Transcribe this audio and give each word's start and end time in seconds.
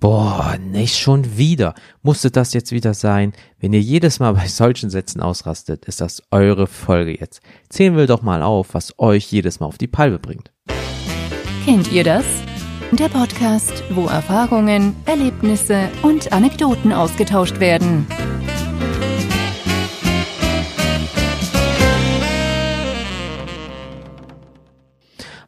Boah, 0.00 0.56
nicht 0.60 0.96
schon 0.96 1.36
wieder. 1.36 1.74
Musste 2.02 2.30
das 2.30 2.52
jetzt 2.54 2.70
wieder 2.70 2.94
sein? 2.94 3.32
Wenn 3.58 3.72
ihr 3.72 3.80
jedes 3.80 4.20
Mal 4.20 4.32
bei 4.34 4.46
solchen 4.46 4.90
Sätzen 4.90 5.20
ausrastet, 5.20 5.86
ist 5.86 6.00
das 6.00 6.22
eure 6.30 6.68
Folge 6.68 7.18
jetzt. 7.18 7.40
Zählen 7.68 7.96
wir 7.96 8.06
doch 8.06 8.22
mal 8.22 8.42
auf, 8.42 8.74
was 8.74 8.96
euch 9.00 9.32
jedes 9.32 9.58
Mal 9.58 9.66
auf 9.66 9.78
die 9.78 9.88
Palme 9.88 10.20
bringt. 10.20 10.52
Kennt 11.64 11.90
ihr 11.90 12.04
das? 12.04 12.24
Der 12.92 13.08
Podcast, 13.08 13.82
wo 13.90 14.06
Erfahrungen, 14.06 14.94
Erlebnisse 15.04 15.90
und 16.02 16.32
Anekdoten 16.32 16.92
ausgetauscht 16.92 17.58
werden. 17.58 18.06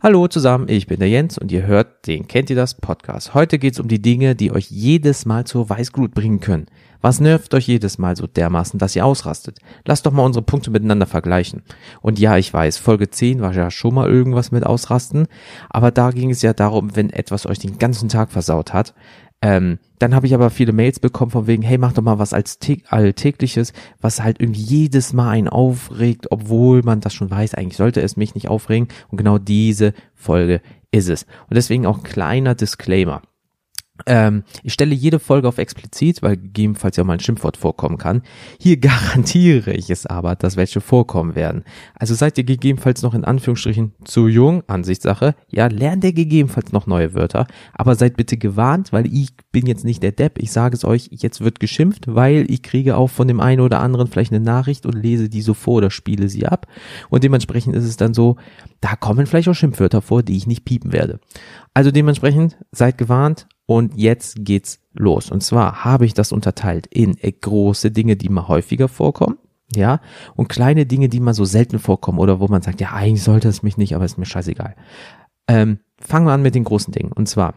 Hallo 0.03 0.29
zusammen, 0.29 0.71
ich 0.71 0.87
bin 0.87 0.98
der 0.98 1.11
Jens 1.11 1.37
und 1.37 1.53
ihr 1.53 1.67
hört 1.67 2.07
den 2.07 2.27
Kennt 2.27 2.49
ihr 2.49 2.57
das 2.57 2.73
Podcast. 2.73 3.35
Heute 3.35 3.59
geht's 3.59 3.79
um 3.79 3.87
die 3.87 4.00
Dinge, 4.00 4.35
die 4.35 4.50
euch 4.50 4.71
jedes 4.71 5.27
Mal 5.27 5.45
zur 5.45 5.69
Weißglut 5.69 6.14
bringen 6.14 6.41
können. 6.41 6.68
Was 7.03 7.21
nervt 7.21 7.53
euch 7.53 7.67
jedes 7.67 7.99
Mal 7.99 8.17
so 8.17 8.27
dermaßen, 8.27 8.79
dass 8.79 8.96
ihr 8.96 9.05
ausrastet? 9.05 9.58
Lasst 9.85 10.07
doch 10.07 10.13
mal 10.13 10.25
unsere 10.25 10.43
Punkte 10.43 10.71
miteinander 10.71 11.05
vergleichen. 11.05 11.64
Und 12.00 12.18
ja, 12.18 12.39
ich 12.39 12.50
weiß, 12.50 12.79
Folge 12.79 13.11
10 13.11 13.43
war 13.43 13.53
ja 13.53 13.71
schon 13.71 13.93
mal 13.93 14.08
irgendwas 14.08 14.53
mit 14.53 14.64
Ausrasten, 14.64 15.27
aber 15.68 15.91
da 15.91 16.13
ging 16.13 16.30
es 16.30 16.41
ja 16.41 16.55
darum, 16.55 16.96
wenn 16.96 17.11
etwas 17.11 17.44
euch 17.44 17.58
den 17.58 17.77
ganzen 17.77 18.08
Tag 18.08 18.30
versaut 18.30 18.72
hat. 18.72 18.94
Ähm, 19.43 19.79
dann 19.99 20.14
habe 20.14 20.26
ich 20.26 20.35
aber 20.35 20.50
viele 20.50 20.72
Mails 20.72 21.00
bekommen 21.00 21.30
von 21.30 21.46
wegen, 21.46 21.62
hey, 21.62 21.79
mach 21.79 21.93
doch 21.93 22.03
mal 22.03 22.18
was 22.18 22.35
als 22.35 22.58
Alltägliches, 22.89 23.72
was 24.00 24.22
halt 24.22 24.40
irgendwie 24.40 24.63
jedes 24.63 25.13
Mal 25.13 25.30
einen 25.30 25.49
aufregt, 25.49 26.30
obwohl 26.30 26.82
man 26.82 27.00
das 27.00 27.14
schon 27.14 27.30
weiß, 27.30 27.54
eigentlich 27.54 27.76
sollte 27.76 28.03
es 28.03 28.16
mich 28.16 28.35
nicht 28.35 28.49
aufregen. 28.49 28.89
Und 29.08 29.16
genau 29.16 29.39
diese 29.39 29.94
Folge 30.14 30.61
ist 30.90 31.08
es. 31.08 31.25
Und 31.49 31.57
deswegen 31.57 31.86
auch 31.86 32.03
kleiner 32.03 32.55
Disclaimer. 32.55 33.22
Ähm, 34.06 34.45
ich 34.62 34.72
stelle 34.72 34.95
jede 34.95 35.19
Folge 35.19 35.48
auf 35.48 35.59
explizit, 35.59 36.22
weil 36.22 36.36
gegebenenfalls 36.36 36.97
ja 36.97 37.05
mal 37.05 37.14
ein 37.14 37.20
Schimpfwort 37.20 37.56
vorkommen 37.56 37.98
kann. 37.98 38.22
Hier 38.58 38.77
garantiere 38.80 39.72
ich 39.72 39.91
es 39.91 40.06
aber, 40.06 40.36
dass 40.36 40.56
welche 40.56 40.80
vorkommen 40.80 41.34
werden. 41.34 41.64
Also 41.94 42.14
seid 42.14 42.39
ihr 42.39 42.44
gegebenenfalls 42.44 43.02
noch 43.02 43.14
in 43.14 43.24
Anführungsstrichen 43.24 43.92
zu 44.05 44.28
jung, 44.28 44.62
Ansichtssache, 44.66 45.34
ja, 45.48 45.66
lernt 45.66 46.05
ihr 46.05 46.12
gegebenenfalls 46.12 46.72
noch 46.72 46.86
neue 46.86 47.14
Wörter, 47.14 47.47
aber 47.72 47.94
seid 47.94 48.16
bitte 48.16 48.36
gewarnt, 48.36 48.92
weil 48.92 49.06
ich 49.06 49.30
bin 49.52 49.66
jetzt 49.66 49.84
nicht 49.84 50.02
der 50.02 50.12
Depp, 50.12 50.39
ich 50.39 50.52
sage 50.52 50.77
es 50.77 50.84
euch, 50.84 51.08
jetzt 51.12 51.41
wird 51.41 51.61
geschimpft, 51.61 52.05
weil 52.06 52.50
ich 52.50 52.62
kriege 52.62 52.96
auch 52.96 53.11
von 53.11 53.28
dem 53.28 53.41
einen 53.41 53.61
oder 53.61 53.80
anderen 53.80 54.06
vielleicht 54.06 54.33
eine 54.33 54.44
Nachricht 54.44 54.86
und 54.86 54.94
lese 54.94 55.28
die 55.28 55.42
so 55.42 55.55
vor 55.55 55.74
oder 55.74 55.91
spiele 55.91 56.28
sie 56.28 56.46
ab 56.46 56.67
und 57.08 57.24
dementsprechend 57.24 57.74
ist 57.74 57.84
es 57.84 57.96
dann 57.96 58.14
so, 58.14 58.36
da 58.80 58.96
kommen 58.96 59.27
vielleicht 59.27 59.48
auch 59.48 59.55
Schimpfwörter 59.55 60.02
vor, 60.02 60.22
die 60.22 60.36
ich 60.36 60.46
nicht 60.46 60.64
piepen 60.64 60.92
werde. 60.92 61.20
Also 61.74 61.91
dementsprechend 61.91 62.56
seid 62.72 62.98
gewarnt 62.98 63.46
und 63.70 63.96
jetzt 63.96 64.44
geht's 64.44 64.80
los. 64.94 65.30
Und 65.30 65.44
zwar 65.44 65.84
habe 65.84 66.04
ich 66.04 66.12
das 66.12 66.32
unterteilt 66.32 66.88
in 66.88 67.14
große 67.14 67.92
Dinge, 67.92 68.16
die 68.16 68.28
mal 68.28 68.48
häufiger 68.48 68.88
vorkommen. 68.88 69.38
Ja, 69.77 70.00
und 70.34 70.48
kleine 70.48 70.86
Dinge, 70.86 71.08
die 71.08 71.20
mal 71.20 71.34
so 71.34 71.44
selten 71.44 71.78
vorkommen 71.78 72.18
oder 72.18 72.40
wo 72.40 72.48
man 72.48 72.62
sagt, 72.62 72.80
ja, 72.80 72.90
eigentlich 72.90 73.22
sollte 73.22 73.46
es 73.46 73.62
mich 73.62 73.77
nicht, 73.77 73.94
aber 73.94 74.04
ist 74.04 74.18
mir 74.18 74.27
scheißegal. 74.27 74.74
Ähm, 75.46 75.78
fangen 76.00 76.27
wir 76.27 76.32
an 76.32 76.42
mit 76.42 76.56
den 76.56 76.64
großen 76.64 76.92
Dingen. 76.92 77.12
Und 77.12 77.28
zwar, 77.28 77.54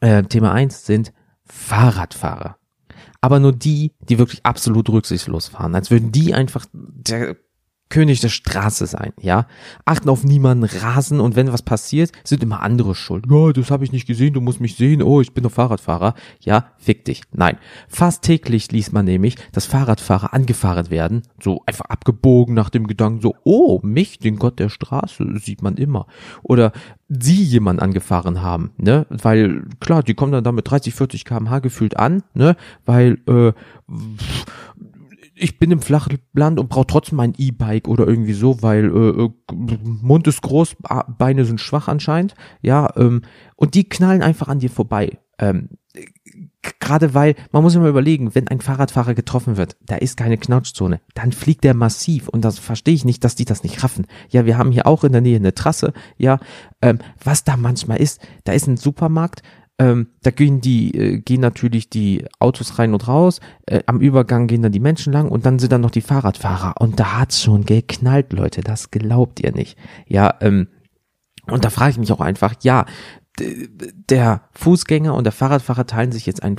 äh, 0.00 0.22
Thema 0.22 0.52
eins 0.52 0.86
sind 0.86 1.12
Fahrradfahrer. 1.44 2.58
Aber 3.20 3.40
nur 3.40 3.52
die, 3.52 3.94
die 4.08 4.20
wirklich 4.20 4.46
absolut 4.46 4.88
rücksichtslos 4.88 5.48
fahren. 5.48 5.74
Als 5.74 5.90
würden 5.90 6.12
die 6.12 6.34
einfach 6.34 6.66
der 6.72 7.34
König 7.88 8.20
der 8.20 8.28
Straße 8.28 8.86
sein, 8.86 9.12
ja. 9.20 9.46
Achten 9.84 10.08
auf 10.08 10.24
niemanden, 10.24 10.64
rasen 10.64 11.20
und 11.20 11.36
wenn 11.36 11.52
was 11.52 11.62
passiert, 11.62 12.10
sind 12.24 12.42
immer 12.42 12.62
andere 12.62 12.94
schuld. 12.94 13.26
Ja, 13.30 13.52
das 13.52 13.70
habe 13.70 13.84
ich 13.84 13.92
nicht 13.92 14.06
gesehen, 14.06 14.34
du 14.34 14.40
musst 14.40 14.60
mich 14.60 14.76
sehen, 14.76 15.02
oh, 15.02 15.20
ich 15.20 15.32
bin 15.32 15.44
doch 15.44 15.52
Fahrradfahrer. 15.52 16.14
Ja, 16.40 16.66
fick 16.78 17.04
dich. 17.04 17.22
Nein. 17.32 17.58
Fast 17.88 18.22
täglich 18.22 18.72
liest 18.72 18.92
man 18.92 19.04
nämlich, 19.04 19.36
dass 19.52 19.66
Fahrradfahrer 19.66 20.34
angefahren 20.34 20.90
werden, 20.90 21.22
so 21.40 21.62
einfach 21.66 21.86
abgebogen 21.86 22.54
nach 22.54 22.70
dem 22.70 22.88
Gedanken 22.88 23.20
so, 23.20 23.36
oh, 23.44 23.80
mich, 23.82 24.18
den 24.18 24.36
Gott 24.36 24.58
der 24.58 24.68
Straße, 24.68 25.38
sieht 25.38 25.62
man 25.62 25.76
immer. 25.76 26.06
Oder 26.42 26.72
sie 27.08 27.42
jemanden 27.42 27.82
angefahren 27.82 28.42
haben, 28.42 28.72
ne? 28.78 29.06
Weil, 29.10 29.64
klar, 29.78 30.02
die 30.02 30.14
kommen 30.14 30.32
dann 30.32 30.44
da 30.44 30.50
mit 30.50 30.68
30, 30.68 30.92
40 30.92 31.24
kmh 31.24 31.60
gefühlt 31.60 31.96
an, 31.96 32.24
ne? 32.34 32.56
Weil, 32.84 33.18
äh, 33.28 33.52
ich 35.38 35.58
bin 35.58 35.70
im 35.70 35.80
Flachland 35.80 36.58
und 36.58 36.68
brauche 36.68 36.86
trotzdem 36.86 37.20
ein 37.20 37.34
E-Bike 37.36 37.88
oder 37.88 38.06
irgendwie 38.06 38.32
so, 38.32 38.62
weil 38.62 38.86
äh, 38.86 39.24
äh 39.24 39.30
Mund 39.82 40.26
ist 40.26 40.42
groß, 40.42 40.76
Beine 41.18 41.44
sind 41.44 41.60
schwach 41.60 41.88
anscheinend, 41.88 42.34
ja, 42.62 42.90
ähm, 42.96 43.22
und 43.54 43.74
die 43.74 43.88
knallen 43.88 44.22
einfach 44.22 44.48
an 44.48 44.58
dir 44.58 44.70
vorbei. 44.70 45.18
Ähm, 45.38 45.68
Gerade 46.80 47.14
weil, 47.14 47.34
man 47.52 47.62
muss 47.62 47.74
immer 47.74 47.88
überlegen, 47.88 48.34
wenn 48.34 48.48
ein 48.48 48.60
Fahrradfahrer 48.60 49.14
getroffen 49.14 49.56
wird, 49.56 49.76
da 49.86 49.96
ist 49.96 50.16
keine 50.16 50.36
Knautschzone, 50.36 51.00
dann 51.14 51.32
fliegt 51.32 51.64
der 51.64 51.74
massiv 51.74 52.28
und 52.28 52.44
das 52.44 52.58
verstehe 52.58 52.94
ich 52.94 53.04
nicht, 53.04 53.22
dass 53.22 53.36
die 53.36 53.44
das 53.44 53.62
nicht 53.62 53.82
raffen. 53.82 54.06
Ja, 54.30 54.46
wir 54.46 54.58
haben 54.58 54.72
hier 54.72 54.86
auch 54.86 55.04
in 55.04 55.12
der 55.12 55.20
Nähe 55.20 55.36
eine 55.36 55.54
Trasse, 55.54 55.92
ja, 56.16 56.38
ähm, 56.82 56.98
was 57.22 57.44
da 57.44 57.56
manchmal 57.56 57.98
ist, 57.98 58.20
da 58.44 58.52
ist 58.52 58.66
ein 58.66 58.76
Supermarkt, 58.76 59.42
ähm, 59.78 60.08
da 60.22 60.30
gehen 60.30 60.60
die, 60.60 60.94
äh, 60.94 61.18
gehen 61.18 61.40
natürlich 61.40 61.90
die 61.90 62.24
Autos 62.38 62.78
rein 62.78 62.94
und 62.94 63.08
raus. 63.08 63.40
Äh, 63.66 63.82
am 63.86 64.00
Übergang 64.00 64.46
gehen 64.46 64.62
dann 64.62 64.72
die 64.72 64.80
Menschen 64.80 65.12
lang 65.12 65.28
und 65.28 65.44
dann 65.44 65.58
sind 65.58 65.72
dann 65.72 65.82
noch 65.82 65.90
die 65.90 66.00
Fahrradfahrer. 66.00 66.74
Und 66.80 66.98
da 66.98 67.18
hat's 67.18 67.42
schon 67.42 67.64
geknallt, 67.64 68.32
Leute. 68.32 68.62
Das 68.62 68.90
glaubt 68.90 69.40
ihr 69.40 69.52
nicht. 69.52 69.76
Ja, 70.06 70.34
ähm, 70.40 70.68
und 71.50 71.64
da 71.64 71.70
frage 71.70 71.90
ich 71.90 71.98
mich 71.98 72.12
auch 72.12 72.20
einfach, 72.20 72.54
ja, 72.62 72.86
der 73.38 74.42
Fußgänger 74.52 75.14
und 75.14 75.24
der 75.24 75.32
Fahrradfahrer 75.32 75.86
teilen 75.86 76.12
sich 76.12 76.26
jetzt 76.26 76.42
ein, 76.42 76.56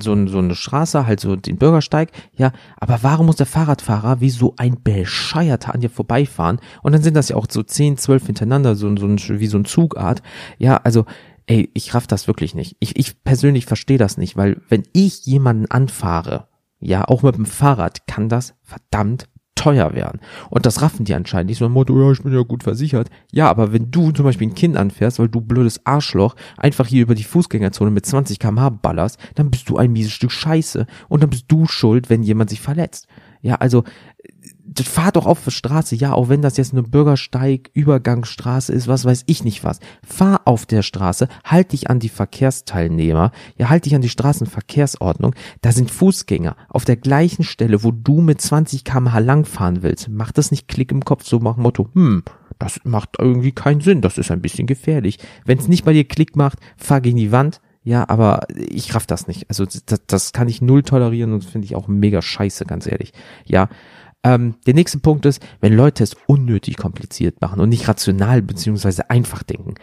so, 0.00 0.26
so 0.26 0.38
eine 0.38 0.54
Straße, 0.54 1.06
halt 1.06 1.20
so 1.20 1.36
den 1.36 1.56
Bürgersteig, 1.56 2.10
ja, 2.34 2.50
aber 2.76 2.98
warum 3.02 3.26
muss 3.26 3.36
der 3.36 3.46
Fahrradfahrer 3.46 4.20
wie 4.20 4.30
so 4.30 4.54
ein 4.56 4.82
Bescheuerter 4.82 5.72
an 5.72 5.80
dir 5.80 5.90
vorbeifahren? 5.90 6.58
Und 6.82 6.92
dann 6.92 7.02
sind 7.02 7.14
das 7.14 7.28
ja 7.28 7.36
auch 7.36 7.46
so 7.48 7.62
zehn, 7.62 7.96
zwölf 7.96 8.26
hintereinander, 8.26 8.74
so, 8.74 8.94
so 8.96 9.06
ein, 9.06 9.18
wie 9.18 9.46
so 9.46 9.58
ein 9.58 9.64
Zugart, 9.64 10.22
ja, 10.58 10.78
also 10.78 11.06
ey, 11.46 11.70
ich 11.74 11.94
raff 11.94 12.06
das 12.06 12.26
wirklich 12.26 12.54
nicht. 12.54 12.76
Ich, 12.80 12.96
ich 12.96 13.22
persönlich 13.22 13.66
verstehe 13.66 13.98
das 13.98 14.18
nicht, 14.18 14.36
weil 14.36 14.60
wenn 14.68 14.84
ich 14.92 15.26
jemanden 15.26 15.70
anfahre, 15.70 16.48
ja, 16.80 17.04
auch 17.06 17.22
mit 17.22 17.36
dem 17.36 17.46
Fahrrad, 17.46 18.06
kann 18.06 18.28
das 18.28 18.54
verdammt 18.62 19.28
teuer 19.56 19.94
werden. 19.94 20.20
Und 20.50 20.66
das 20.66 20.82
raffen 20.82 21.04
die 21.04 21.14
anscheinend 21.14 21.48
nicht 21.48 21.58
so 21.58 21.64
ein 21.64 21.72
Motto, 21.72 21.98
ja, 21.98 22.12
ich 22.12 22.22
bin 22.22 22.32
ja 22.32 22.42
gut 22.42 22.62
versichert. 22.62 23.08
Ja, 23.32 23.48
aber 23.48 23.72
wenn 23.72 23.90
du 23.90 24.12
zum 24.12 24.24
Beispiel 24.24 24.48
ein 24.48 24.54
Kind 24.54 24.76
anfährst, 24.76 25.18
weil 25.18 25.28
du 25.28 25.40
blödes 25.40 25.84
Arschloch 25.86 26.36
einfach 26.58 26.86
hier 26.86 27.02
über 27.02 27.14
die 27.14 27.24
Fußgängerzone 27.24 27.90
mit 27.90 28.06
20 28.06 28.38
kmh 28.38 28.70
ballerst, 28.70 29.18
dann 29.34 29.50
bist 29.50 29.68
du 29.68 29.76
ein 29.76 29.92
mieses 29.92 30.12
Stück 30.12 30.30
Scheiße 30.30 30.86
und 31.08 31.22
dann 31.22 31.30
bist 31.30 31.46
du 31.48 31.66
schuld, 31.66 32.10
wenn 32.10 32.22
jemand 32.22 32.50
sich 32.50 32.60
verletzt. 32.60 33.08
Ja, 33.40 33.56
also 33.56 33.84
fahr 34.84 35.12
doch 35.12 35.26
auf 35.26 35.44
der 35.44 35.50
Straße, 35.50 35.96
ja, 35.96 36.12
auch 36.12 36.28
wenn 36.28 36.42
das 36.42 36.56
jetzt 36.56 36.72
eine 36.72 36.82
Bürgersteig, 36.82 37.70
Übergangsstraße 37.72 38.72
ist, 38.72 38.88
was 38.88 39.04
weiß 39.04 39.24
ich 39.26 39.44
nicht 39.44 39.64
was. 39.64 39.80
Fahr 40.06 40.42
auf 40.44 40.66
der 40.66 40.82
Straße, 40.82 41.28
halt 41.44 41.72
dich 41.72 41.88
an 41.88 41.98
die 41.98 42.08
Verkehrsteilnehmer, 42.08 43.32
ja, 43.56 43.68
halt 43.68 43.86
dich 43.86 43.94
an 43.94 44.02
die 44.02 44.08
Straßenverkehrsordnung. 44.08 45.34
Da 45.62 45.72
sind 45.72 45.90
Fußgänger 45.90 46.56
auf 46.68 46.84
der 46.84 46.96
gleichen 46.96 47.44
Stelle, 47.44 47.82
wo 47.82 47.90
du 47.90 48.20
mit 48.20 48.40
20 48.40 48.84
km/h 48.84 49.18
langfahren 49.18 49.82
willst. 49.82 50.08
Mach 50.08 50.32
das 50.32 50.50
nicht 50.50 50.68
Klick 50.68 50.92
im 50.92 51.04
Kopf, 51.04 51.24
so 51.24 51.38
nach 51.38 51.56
Motto, 51.56 51.88
hm, 51.94 52.22
das 52.58 52.80
macht 52.84 53.16
irgendwie 53.18 53.52
keinen 53.52 53.80
Sinn, 53.80 54.00
das 54.00 54.18
ist 54.18 54.30
ein 54.30 54.42
bisschen 54.42 54.66
gefährlich. 54.66 55.18
Wenn 55.44 55.58
es 55.58 55.68
nicht 55.68 55.84
bei 55.84 55.92
dir 55.92 56.04
Klick 56.04 56.36
macht, 56.36 56.58
fahr 56.76 57.00
gegen 57.00 57.16
die 57.16 57.32
Wand, 57.32 57.60
ja, 57.86 58.08
aber 58.08 58.40
ich 58.50 58.96
raff 58.96 59.06
das 59.06 59.28
nicht. 59.28 59.48
Also 59.48 59.64
das, 59.64 60.02
das 60.08 60.32
kann 60.32 60.48
ich 60.48 60.60
null 60.60 60.82
tolerieren 60.82 61.32
und 61.32 61.44
finde 61.44 61.66
ich 61.66 61.76
auch 61.76 61.86
mega 61.86 62.20
scheiße, 62.20 62.64
ganz 62.64 62.86
ehrlich. 62.86 63.12
Ja, 63.44 63.68
ähm, 64.22 64.56
der 64.66 64.74
nächste 64.74 64.98
Punkt 64.98 65.24
ist, 65.26 65.40
wenn 65.60 65.72
Leute 65.72 66.02
es 66.02 66.16
unnötig 66.26 66.76
kompliziert 66.76 67.40
machen 67.40 67.60
und 67.60 67.68
nicht 67.68 67.86
rational 67.86 68.42
beziehungsweise 68.42 69.08
einfach 69.10 69.42
denken. 69.42 69.74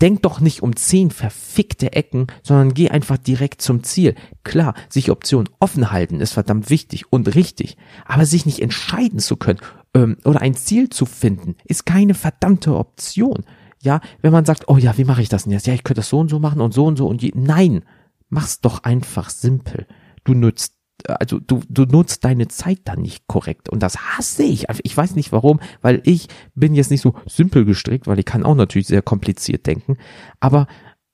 Denk 0.00 0.22
doch 0.22 0.40
nicht 0.40 0.62
um 0.62 0.76
zehn 0.76 1.10
verfickte 1.10 1.92
Ecken, 1.92 2.28
sondern 2.42 2.74
geh 2.74 2.90
einfach 2.90 3.18
direkt 3.18 3.60
zum 3.60 3.82
Ziel. 3.82 4.14
Klar, 4.44 4.74
sich 4.88 5.10
Optionen 5.10 5.48
offen 5.58 5.90
halten 5.90 6.20
ist 6.20 6.32
verdammt 6.32 6.70
wichtig 6.70 7.12
und 7.12 7.34
richtig, 7.34 7.76
aber 8.06 8.24
sich 8.24 8.46
nicht 8.46 8.60
entscheiden 8.60 9.18
zu 9.18 9.36
können 9.36 9.60
ähm, 9.94 10.16
oder 10.24 10.42
ein 10.42 10.54
Ziel 10.54 10.90
zu 10.90 11.04
finden, 11.04 11.56
ist 11.64 11.84
keine 11.84 12.14
verdammte 12.14 12.76
Option. 12.76 13.44
Ja, 13.80 14.00
wenn 14.22 14.32
man 14.32 14.44
sagt, 14.44 14.68
oh 14.68 14.76
ja, 14.76 14.96
wie 14.98 15.04
mache 15.04 15.22
ich 15.22 15.28
das 15.28 15.44
denn 15.44 15.52
jetzt? 15.52 15.66
Ja, 15.66 15.74
ich 15.74 15.84
könnte 15.84 16.00
das 16.00 16.08
so 16.08 16.18
und 16.18 16.28
so 16.28 16.38
machen 16.38 16.60
und 16.60 16.74
so 16.74 16.84
und 16.84 16.96
so 16.96 17.06
und 17.06 17.22
je. 17.22 17.32
Nein, 17.34 17.84
mach's 18.28 18.60
doch 18.60 18.82
einfach 18.82 19.30
simpel. 19.30 19.86
Du 20.24 20.34
nutzt 20.34 20.77
also 21.06 21.38
du, 21.38 21.60
du 21.68 21.84
nutzt 21.84 22.24
deine 22.24 22.48
Zeit 22.48 22.80
dann 22.84 23.02
nicht 23.02 23.26
korrekt. 23.26 23.68
Und 23.68 23.82
das 23.82 23.96
hasse 23.96 24.42
ich. 24.42 24.68
Also 24.68 24.80
ich 24.84 24.96
weiß 24.96 25.14
nicht 25.14 25.32
warum, 25.32 25.60
weil 25.80 26.00
ich 26.04 26.28
bin 26.54 26.74
jetzt 26.74 26.90
nicht 26.90 27.02
so 27.02 27.14
simpel 27.26 27.64
gestrickt, 27.64 28.06
weil 28.06 28.18
ich 28.18 28.24
kann 28.24 28.44
auch 28.44 28.54
natürlich 28.54 28.88
sehr 28.88 29.02
kompliziert 29.02 29.66
denken. 29.66 29.96
Aber 30.40 30.66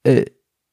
äh, 0.05 0.25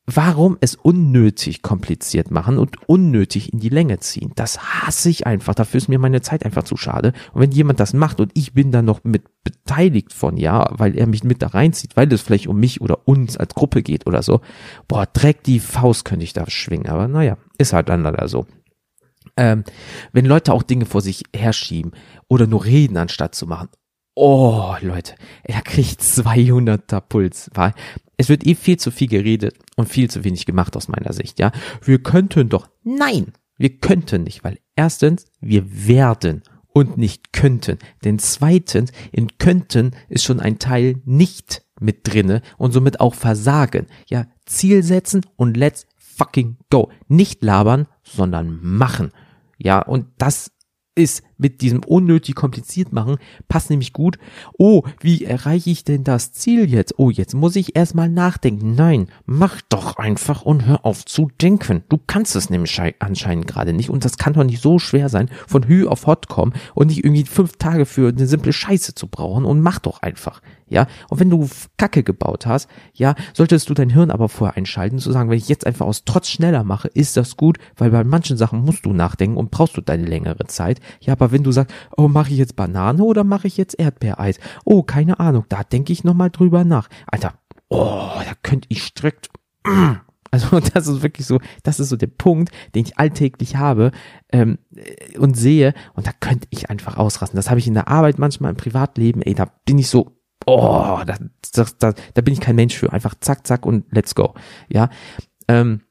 warum 0.08 0.58
es 0.62 0.76
unnötig 0.76 1.62
kompliziert 1.62 2.32
machen 2.32 2.58
und 2.58 2.90
unnötig 2.90 3.54
in 3.54 3.60
die 3.60 3.70
Länge 3.70 4.00
ziehen. 4.00 4.32
Das 4.36 4.60
hasse 4.60 5.10
ich 5.10 5.28
einfach. 5.28 5.54
Dafür 5.56 5.78
ist 5.78 5.90
mir 5.90 6.00
meine 6.00 6.22
Zeit 6.22 6.46
einfach 6.46 6.64
zu 6.64 6.76
schade. 6.76 7.14
Und 7.34 7.42
wenn 7.42 7.52
jemand 7.52 7.80
das 7.80 7.94
macht 7.94 8.20
und 8.20 8.32
ich 8.34 8.54
bin 8.54 8.72
da 8.72 8.82
noch 8.82 9.04
mit 9.04 9.24
beteiligt 9.44 10.14
von, 10.14 10.38
ja, 10.38 10.68
weil 10.72 10.98
er 10.98 11.08
mich 11.08 11.24
mit 11.24 11.42
da 11.42 11.48
reinzieht, 11.48 11.96
weil 11.96 12.12
es 12.12 12.22
vielleicht 12.22 12.48
um 12.48 12.60
mich 12.60 12.82
oder 12.82 13.08
uns 13.08 13.38
als 13.38 13.54
Gruppe 13.54 13.84
geht 13.84 14.08
oder 14.08 14.24
so, 14.24 14.42
boah, 14.88 15.06
dreck 15.06 15.44
die 15.44 15.60
Faust 15.60 16.06
könnte 16.06 16.24
ich 16.24 16.34
da 16.34 16.50
schwingen. 16.50 16.88
Aber 16.88 17.08
naja, 17.08 17.38
ist 17.58 17.74
halt 17.74 17.90
dann 17.90 18.04
leider 18.04 18.28
so. 18.28 18.46
Ähm, 19.42 19.64
wenn 20.14 20.26
Leute 20.26 20.54
auch 20.54 20.62
Dinge 20.62 20.86
vor 20.86 21.02
sich 21.02 21.24
herschieben 21.36 21.94
oder 22.28 22.46
nur 22.46 22.64
reden, 22.64 22.98
anstatt 22.98 23.34
zu 23.34 23.48
machen. 23.48 23.70
Oh, 24.14 24.76
Leute, 24.82 25.16
er 25.44 25.62
kriegt 25.62 26.00
200er 26.00 27.02
Puls. 27.02 27.50
Weil 27.56 27.74
es 28.18 28.30
wird 28.30 28.46
eh 28.46 28.54
viel 28.54 28.78
zu 28.78 28.92
viel 28.92 29.08
geredet 29.08 29.56
und 29.78 29.90
viel 29.90 30.12
zu 30.12 30.24
wenig 30.24 30.46
gemacht 30.46 30.78
aus 30.78 30.90
meiner 30.90 31.12
Sicht, 31.12 31.40
ja. 31.40 31.52
Wir 31.84 32.04
könnten 32.04 32.50
doch, 32.50 32.70
nein, 32.84 33.34
wir 33.58 33.80
könnten 33.80 34.26
nicht, 34.26 34.44
weil 34.44 34.60
erstens, 34.76 35.26
wir 35.40 35.88
werden 35.88 36.44
und 36.68 37.00
nicht 37.00 37.34
könnten. 37.34 37.80
Denn 38.04 38.20
zweitens, 38.20 38.92
in 39.12 39.40
könnten 39.40 39.96
ist 40.08 40.24
schon 40.24 40.40
ein 40.40 40.60
Teil 40.60 41.02
nicht 41.04 41.64
mit 41.80 42.02
drinne 42.04 42.44
und 42.60 42.74
somit 42.74 43.00
auch 43.00 43.16
Versagen. 43.16 43.88
Ja, 44.08 44.28
Ziel 44.46 44.84
setzen 44.84 45.26
und 45.36 45.58
let's 45.58 45.88
fucking 45.98 46.58
go. 46.70 46.92
Nicht 47.08 47.44
labern, 47.44 47.88
sondern 48.04 48.60
machen. 48.62 49.12
Ja, 49.64 49.80
und 49.80 50.08
das 50.18 50.52
ist 50.96 51.24
mit 51.38 51.62
diesem 51.62 51.84
unnötig 51.84 52.36
kompliziert 52.36 52.92
machen, 52.92 53.18
passt 53.48 53.70
nämlich 53.70 53.94
gut. 53.94 54.18
Oh, 54.58 54.84
wie 55.00 55.24
erreiche 55.24 55.70
ich 55.70 55.86
denn 55.86 56.04
das 56.04 56.34
Ziel 56.34 56.70
jetzt? 56.70 57.00
Oh, 57.00 57.10
jetzt 57.10 57.34
muss 57.34 57.56
ich 57.56 57.76
erstmal 57.76 58.10
nachdenken. 58.10 58.76
Nein, 58.76 59.08
mach 59.26 59.62
doch 59.70 59.98
einfach 59.98 60.42
und 60.42 60.66
hör 60.66 60.86
auf 60.86 61.06
zu 61.06 61.30
denken. 61.42 61.84
Du 61.88 61.98
kannst 61.98 62.36
es 62.36 62.50
nämlich 62.50 62.80
anscheinend 63.00 63.48
gerade 63.48 63.74
nicht 63.74 63.90
und 63.90 64.04
das 64.04 64.18
kann 64.18 64.34
doch 64.34 64.44
nicht 64.44 64.62
so 64.62 64.80
schwer 64.80 65.08
sein, 65.08 65.30
von 65.48 65.68
Hü 65.68 65.88
auf 65.88 66.08
Hot 66.08 66.28
kommen 66.28 66.54
und 66.76 66.88
nicht 66.88 67.04
irgendwie 67.04 67.26
fünf 67.26 67.58
Tage 67.58 67.86
für 67.86 68.10
eine 68.10 68.28
simple 68.28 68.54
Scheiße 68.54 68.94
zu 68.94 69.08
brauchen 69.08 69.46
und 69.46 69.62
mach 69.62 69.80
doch 69.80 70.02
einfach. 70.02 70.42
Ja, 70.72 70.88
und 71.10 71.20
wenn 71.20 71.30
du 71.30 71.50
Kacke 71.78 72.02
gebaut 72.02 72.46
hast, 72.46 72.70
ja, 72.94 73.16
solltest 73.34 73.70
du 73.70 73.74
dein 73.74 73.90
Hirn 73.90 74.10
aber 74.10 74.30
vorher 74.30 74.56
einschalten, 74.56 75.00
zu 75.00 75.12
sagen, 75.12 75.30
wenn 75.30 75.38
ich 75.38 75.50
jetzt 75.50 75.68
einfach 75.68 75.86
aus 75.86 76.06
Trotz 76.06 76.30
schneller 76.30 76.64
mache, 76.64 76.88
ist 76.88 77.18
das 77.18 77.36
gut, 77.36 77.58
weil 77.76 77.92
bei 77.92 78.06
manchen 78.06 78.38
Sachen 78.38 78.62
musst 78.64 78.86
du 78.86 78.94
nachdenken 78.94 79.36
und 79.36 79.52
brauchst 79.52 79.76
du 79.76 79.82
deine 79.82 80.06
längere 80.06 80.48
Zeit. 80.48 80.80
Ja, 81.02 81.12
aber 81.12 81.34
wenn 81.34 81.44
du 81.44 81.52
sagst, 81.52 81.76
oh, 81.98 82.08
mache 82.08 82.32
ich 82.32 82.38
jetzt 82.38 82.56
Banane 82.56 83.04
oder 83.04 83.26
mache 83.26 83.48
ich 83.48 83.58
jetzt 83.58 83.78
Erdbeereis? 83.78 84.40
Oh, 84.64 84.82
keine 84.82 85.20
Ahnung, 85.20 85.44
da 85.50 85.64
denke 85.66 85.92
ich 85.92 86.06
nochmal 86.06 86.30
drüber 86.30 86.64
nach. 86.64 86.88
Alter, 87.06 87.34
oh, 87.68 88.10
da 88.26 88.32
könnte 88.42 88.68
ich 88.72 88.84
strikt. 88.84 89.30
Also 90.34 90.60
das 90.74 90.88
ist 90.88 91.04
wirklich 91.04 91.28
so, 91.28 91.42
das 91.64 91.82
ist 91.82 91.90
so 91.90 91.98
der 91.98 92.08
Punkt, 92.08 92.54
den 92.74 92.86
ich 92.86 92.98
alltäglich 92.98 93.58
habe 93.58 93.92
ähm, 94.32 94.60
und 95.18 95.36
sehe 95.36 95.74
und 95.94 96.08
da 96.08 96.12
könnte 96.18 96.48
ich 96.52 96.70
einfach 96.70 96.96
ausrasten. 96.96 97.36
Das 97.36 97.50
habe 97.50 97.60
ich 97.60 97.68
in 97.68 97.74
der 97.74 97.90
Arbeit 97.90 98.18
manchmal 98.18 98.52
im 98.52 98.56
Privatleben, 98.56 99.22
ey, 99.22 99.34
da 99.34 99.52
bin 99.66 99.78
ich 99.78 99.90
so, 99.90 100.21
oh, 100.46 101.02
da, 101.06 101.18
da, 101.80 101.94
da 102.14 102.22
bin 102.22 102.34
ich 102.34 102.40
kein 102.40 102.56
Mensch 102.56 102.76
für. 102.76 102.92
Einfach 102.92 103.16
zack, 103.20 103.46
zack 103.46 103.66
und 103.66 103.86
let's 103.92 104.16
go. 104.16 104.34
Ja. 104.70 104.90
Ähm, 105.48 105.82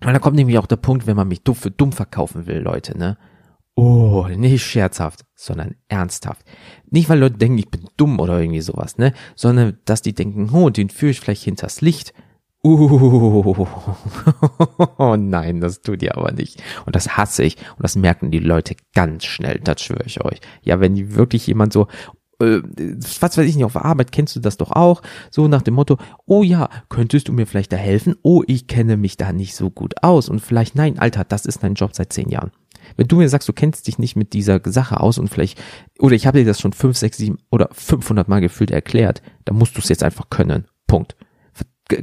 weil 0.00 0.12
da 0.12 0.18
kommt 0.18 0.36
nämlich 0.36 0.58
auch 0.58 0.66
der 0.66 0.76
Punkt, 0.76 1.06
wenn 1.06 1.16
man 1.16 1.28
mich 1.28 1.42
dumm 1.42 1.54
für 1.54 1.70
dumm 1.70 1.92
verkaufen 1.92 2.46
will, 2.46 2.58
Leute, 2.58 2.98
ne? 2.98 3.16
Oh, 3.74 4.26
nicht 4.28 4.62
scherzhaft, 4.62 5.24
sondern 5.34 5.76
ernsthaft. 5.88 6.44
Nicht, 6.90 7.08
weil 7.08 7.18
Leute 7.18 7.38
denken, 7.38 7.58
ich 7.58 7.70
bin 7.70 7.88
dumm 7.96 8.20
oder 8.20 8.38
irgendwie 8.38 8.60
sowas, 8.60 8.98
ne? 8.98 9.14
Sondern, 9.34 9.78
dass 9.86 10.02
die 10.02 10.14
denken, 10.14 10.50
oh, 10.52 10.68
den 10.68 10.90
führe 10.90 11.10
ich 11.10 11.20
vielleicht 11.20 11.44
hinters 11.44 11.80
Licht. 11.80 12.12
Uh, 12.64 13.66
oh 14.98 15.16
nein, 15.18 15.60
das 15.60 15.80
tut 15.80 16.02
ihr 16.02 16.16
aber 16.16 16.32
nicht. 16.32 16.62
Und 16.86 16.94
das 16.94 17.16
hasse 17.16 17.42
ich. 17.42 17.56
Und 17.76 17.82
das 17.82 17.96
merken 17.96 18.30
die 18.30 18.38
Leute 18.38 18.76
ganz 18.94 19.24
schnell, 19.24 19.58
das 19.64 19.80
schwöre 19.80 20.04
ich 20.04 20.24
euch. 20.24 20.40
Ja, 20.62 20.78
wenn 20.78 21.16
wirklich 21.16 21.46
jemand 21.46 21.72
so, 21.72 21.88
äh, 22.42 22.62
was 23.20 23.38
weiß 23.38 23.46
ich 23.46 23.56
nicht, 23.56 23.64
auf 23.64 23.72
der 23.72 23.84
Arbeit 23.84 24.12
kennst 24.12 24.36
du 24.36 24.40
das 24.40 24.56
doch 24.56 24.70
auch, 24.70 25.02
so 25.30 25.48
nach 25.48 25.62
dem 25.62 25.74
Motto, 25.74 25.98
oh 26.26 26.42
ja, 26.42 26.68
könntest 26.88 27.28
du 27.28 27.32
mir 27.32 27.46
vielleicht 27.46 27.72
da 27.72 27.76
helfen? 27.76 28.16
Oh, 28.22 28.42
ich 28.46 28.66
kenne 28.66 28.96
mich 28.96 29.16
da 29.16 29.32
nicht 29.32 29.54
so 29.54 29.70
gut 29.70 30.02
aus 30.02 30.28
und 30.28 30.40
vielleicht, 30.40 30.74
nein, 30.74 30.98
Alter, 30.98 31.24
das 31.24 31.46
ist 31.46 31.62
dein 31.62 31.74
Job 31.74 31.94
seit 31.94 32.12
zehn 32.12 32.28
Jahren. 32.28 32.50
Wenn 32.96 33.08
du 33.08 33.16
mir 33.16 33.28
sagst, 33.28 33.48
du 33.48 33.52
kennst 33.52 33.86
dich 33.86 33.98
nicht 33.98 34.16
mit 34.16 34.32
dieser 34.32 34.60
Sache 34.64 35.00
aus 35.00 35.18
und 35.18 35.28
vielleicht, 35.28 35.60
oder 35.98 36.14
ich 36.14 36.26
habe 36.26 36.38
dir 36.38 36.44
das 36.44 36.60
schon 36.60 36.72
fünf, 36.72 36.96
sechs, 36.96 37.16
sieben 37.16 37.38
oder 37.50 37.68
500 37.72 38.28
Mal 38.28 38.40
gefühlt 38.40 38.70
erklärt, 38.70 39.22
dann 39.44 39.56
musst 39.56 39.76
du 39.76 39.80
es 39.80 39.88
jetzt 39.88 40.02
einfach 40.02 40.30
können. 40.30 40.66
Punkt. 40.86 41.16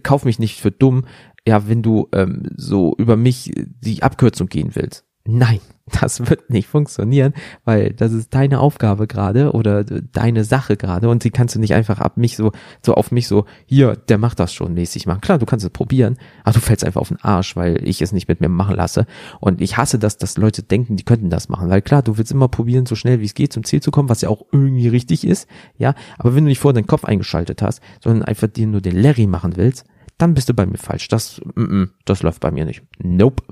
Kauf 0.04 0.26
mich 0.26 0.40
nicht 0.40 0.60
für 0.60 0.72
dumm, 0.72 1.06
ja, 1.48 1.68
wenn 1.68 1.82
du 1.82 2.08
ähm, 2.14 2.44
so 2.56 2.96
über 2.98 3.16
mich 3.16 3.52
die 3.56 4.04
Abkürzung 4.04 4.48
gehen 4.48 4.76
willst. 4.76 5.06
Nein, 5.32 5.60
das 6.02 6.28
wird 6.30 6.50
nicht 6.50 6.68
funktionieren, 6.68 7.34
weil 7.66 7.94
das 7.94 8.14
ist 8.14 8.34
deine 8.34 8.60
Aufgabe 8.60 9.08
gerade 9.08 9.52
oder 9.52 9.84
deine 9.84 10.44
Sache 10.44 10.76
gerade 10.76 11.10
und 11.10 11.24
die 11.24 11.30
kannst 11.30 11.56
du 11.56 11.60
nicht 11.60 11.74
einfach 11.74 12.00
ab 12.00 12.18
mich 12.18 12.36
so, 12.36 12.52
so 12.84 12.96
auf 12.96 13.12
mich 13.12 13.28
so, 13.28 13.46
hier, 13.66 13.96
der 13.96 14.18
macht 14.18 14.40
das 14.40 14.54
schon 14.54 14.74
mäßig 14.74 15.06
machen. 15.06 15.22
Klar, 15.22 15.38
du 15.38 15.46
kannst 15.46 15.66
es 15.66 15.72
probieren, 15.72 16.18
aber 16.44 16.54
du 16.54 16.60
fällst 16.60 16.84
einfach 16.84 17.02
auf 17.02 17.10
den 17.10 17.22
Arsch, 17.22 17.56
weil 17.56 17.88
ich 17.88 18.02
es 18.02 18.12
nicht 18.12 18.28
mit 18.28 18.42
mir 18.42 18.50
machen 18.50 18.76
lasse. 18.76 19.06
Und 19.40 19.62
ich 19.62 19.78
hasse 19.78 20.00
das, 20.00 20.18
dass 20.18 20.38
Leute 20.38 20.64
denken, 20.64 20.96
die 20.96 21.06
könnten 21.06 21.30
das 21.30 21.50
machen, 21.50 21.70
weil 21.70 21.82
klar, 21.82 22.02
du 22.02 22.18
willst 22.18 22.32
immer 22.32 22.48
probieren, 22.48 22.86
so 22.86 22.96
schnell 22.96 23.20
wie 23.20 23.26
es 23.26 23.34
geht 23.34 23.54
zum 23.54 23.64
Ziel 23.64 23.82
zu 23.82 23.92
kommen, 23.92 24.10
was 24.10 24.22
ja 24.22 24.30
auch 24.30 24.46
irgendwie 24.52 24.88
richtig 24.88 25.26
ist, 25.26 25.48
ja, 25.78 25.94
aber 26.18 26.36
wenn 26.36 26.44
du 26.44 26.50
nicht 26.50 26.60
vor 26.60 26.74
deinen 26.74 26.88
Kopf 26.88 27.06
eingeschaltet 27.06 27.62
hast, 27.62 27.82
sondern 28.04 28.24
einfach 28.24 28.48
dir 28.48 28.68
nur 28.68 28.82
den 28.82 29.00
Larry 29.00 29.28
machen 29.28 29.56
willst, 29.56 29.86
dann 30.20 30.34
bist 30.34 30.50
du 30.50 30.54
bei 30.54 30.66
mir 30.66 30.78
falsch. 30.78 31.08
Das, 31.08 31.42
mm, 31.56 31.62
mm, 31.62 31.92
das 32.06 32.22
läuft 32.22 32.42
bei 32.42 32.52
mir 32.52 32.66
nicht. 32.66 32.84
Nope. 33.02 33.44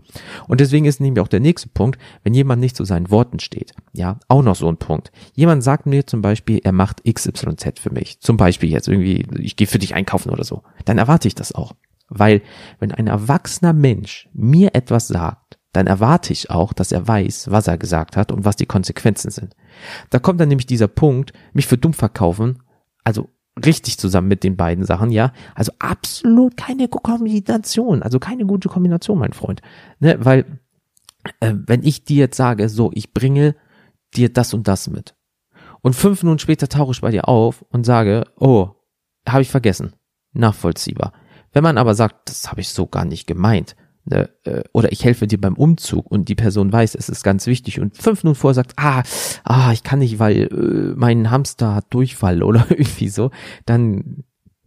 Und 0.48 0.60
deswegen 0.60 0.86
ist 0.86 1.00
nämlich 1.00 1.24
auch 1.24 1.30
der 1.30 1.40
nächste 1.40 1.70
Punkt, 1.70 2.00
wenn 2.24 2.34
jemand 2.34 2.60
nicht 2.60 2.76
zu 2.76 2.84
seinen 2.84 3.10
Worten 3.10 3.40
steht. 3.40 3.74
Ja, 3.94 4.20
auch 4.28 4.44
noch 4.44 4.56
so 4.56 4.68
ein 4.68 4.78
Punkt. 4.78 5.12
Jemand 5.34 5.64
sagt 5.64 5.86
mir 5.86 6.06
zum 6.06 6.22
Beispiel, 6.22 6.60
er 6.64 6.74
macht 6.74 7.04
XYZ 7.04 7.80
für 7.80 7.92
mich. 7.92 8.20
Zum 8.20 8.38
Beispiel 8.38 8.70
jetzt 8.70 8.88
irgendwie, 8.88 9.26
ich 9.40 9.56
gehe 9.56 9.66
für 9.66 9.80
dich 9.80 9.96
einkaufen 9.96 10.30
oder 10.30 10.44
so. 10.44 10.64
Dann 10.86 10.98
erwarte 10.98 11.28
ich 11.28 11.36
das 11.36 11.56
auch. 11.56 11.74
Weil, 12.10 12.42
wenn 12.80 12.92
ein 12.92 13.08
erwachsener 13.08 13.74
Mensch 13.74 14.30
mir 14.34 14.76
etwas 14.76 15.08
sagt, 15.08 15.58
dann 15.74 15.88
erwarte 15.88 16.34
ich 16.34 16.50
auch, 16.50 16.74
dass 16.74 16.92
er 16.92 17.08
weiß, 17.08 17.52
was 17.52 17.68
er 17.68 17.78
gesagt 17.78 18.18
hat 18.18 18.32
und 18.32 18.46
was 18.46 18.56
die 18.56 18.66
Konsequenzen 18.66 19.32
sind. 19.32 19.56
Da 20.10 20.20
kommt 20.20 20.40
dann 20.40 20.50
nämlich 20.50 20.66
dieser 20.66 20.88
Punkt, 20.88 21.34
mich 21.54 21.68
für 21.68 21.78
dumm 21.78 21.94
verkaufen, 21.94 22.64
also 23.04 23.30
richtig 23.66 23.98
zusammen 23.98 24.28
mit 24.28 24.44
den 24.44 24.56
beiden 24.56 24.86
Sachen, 24.86 25.12
ja. 25.12 25.32
Also 25.56 25.72
absolut 25.80 26.58
keine 26.58 26.88
Kombination, 26.88 28.04
also 28.04 28.20
keine 28.20 28.46
gute 28.46 28.70
Kombination, 28.70 29.20
mein 29.20 29.34
Freund. 29.34 29.62
Ne, 30.00 30.18
weil, 30.20 30.60
äh, 31.40 31.54
wenn 31.54 31.84
ich 31.84 32.04
dir 32.04 32.18
jetzt 32.18 32.38
sage, 32.38 32.70
so, 32.70 32.92
ich 32.94 33.14
bringe 33.14 33.56
dir 34.16 34.32
das 34.32 34.54
und 34.54 34.68
das 34.68 34.88
mit. 34.90 35.16
Und 35.82 35.96
fünf 35.96 36.24
Minuten 36.24 36.40
später 36.40 36.68
tauche 36.68 36.92
ich 36.92 37.02
bei 37.02 37.12
dir 37.12 37.28
auf 37.28 37.64
und 37.70 37.86
sage, 37.86 38.26
oh, 38.40 38.70
habe 39.28 39.42
ich 39.42 39.50
vergessen. 39.50 39.94
Nachvollziehbar. 40.34 41.14
Wenn 41.52 41.64
man 41.64 41.78
aber 41.78 41.96
sagt, 41.96 42.30
das 42.30 42.50
habe 42.50 42.62
ich 42.62 42.70
so 42.70 42.88
gar 42.88 43.06
nicht 43.06 43.28
gemeint, 43.28 43.76
ne, 44.10 44.30
äh, 44.44 44.64
oder 44.74 44.92
ich 44.92 45.04
helfe 45.04 45.28
dir 45.28 45.40
beim 45.40 45.56
Umzug 45.56 46.10
und 46.10 46.30
die 46.30 46.36
Person 46.36 46.72
weiß, 46.72 46.96
es 46.96 47.10
ist 47.10 47.24
ganz 47.24 47.48
wichtig 47.48 47.80
und 47.80 47.96
fünf 47.98 48.24
Minuten 48.24 48.40
vorher 48.40 48.56
sagt, 48.56 48.74
ah, 48.78 49.04
ah, 49.44 49.72
ich 49.72 49.84
kann 49.84 50.00
nicht, 50.00 50.20
weil 50.20 50.44
äh, 50.44 50.94
mein 50.96 51.30
Hamster 51.30 51.76
hat 51.76 51.86
Durchfall 51.90 52.44
oder 52.48 52.66
irgendwie 52.70 53.10
so, 53.10 53.32
dann 53.66 54.24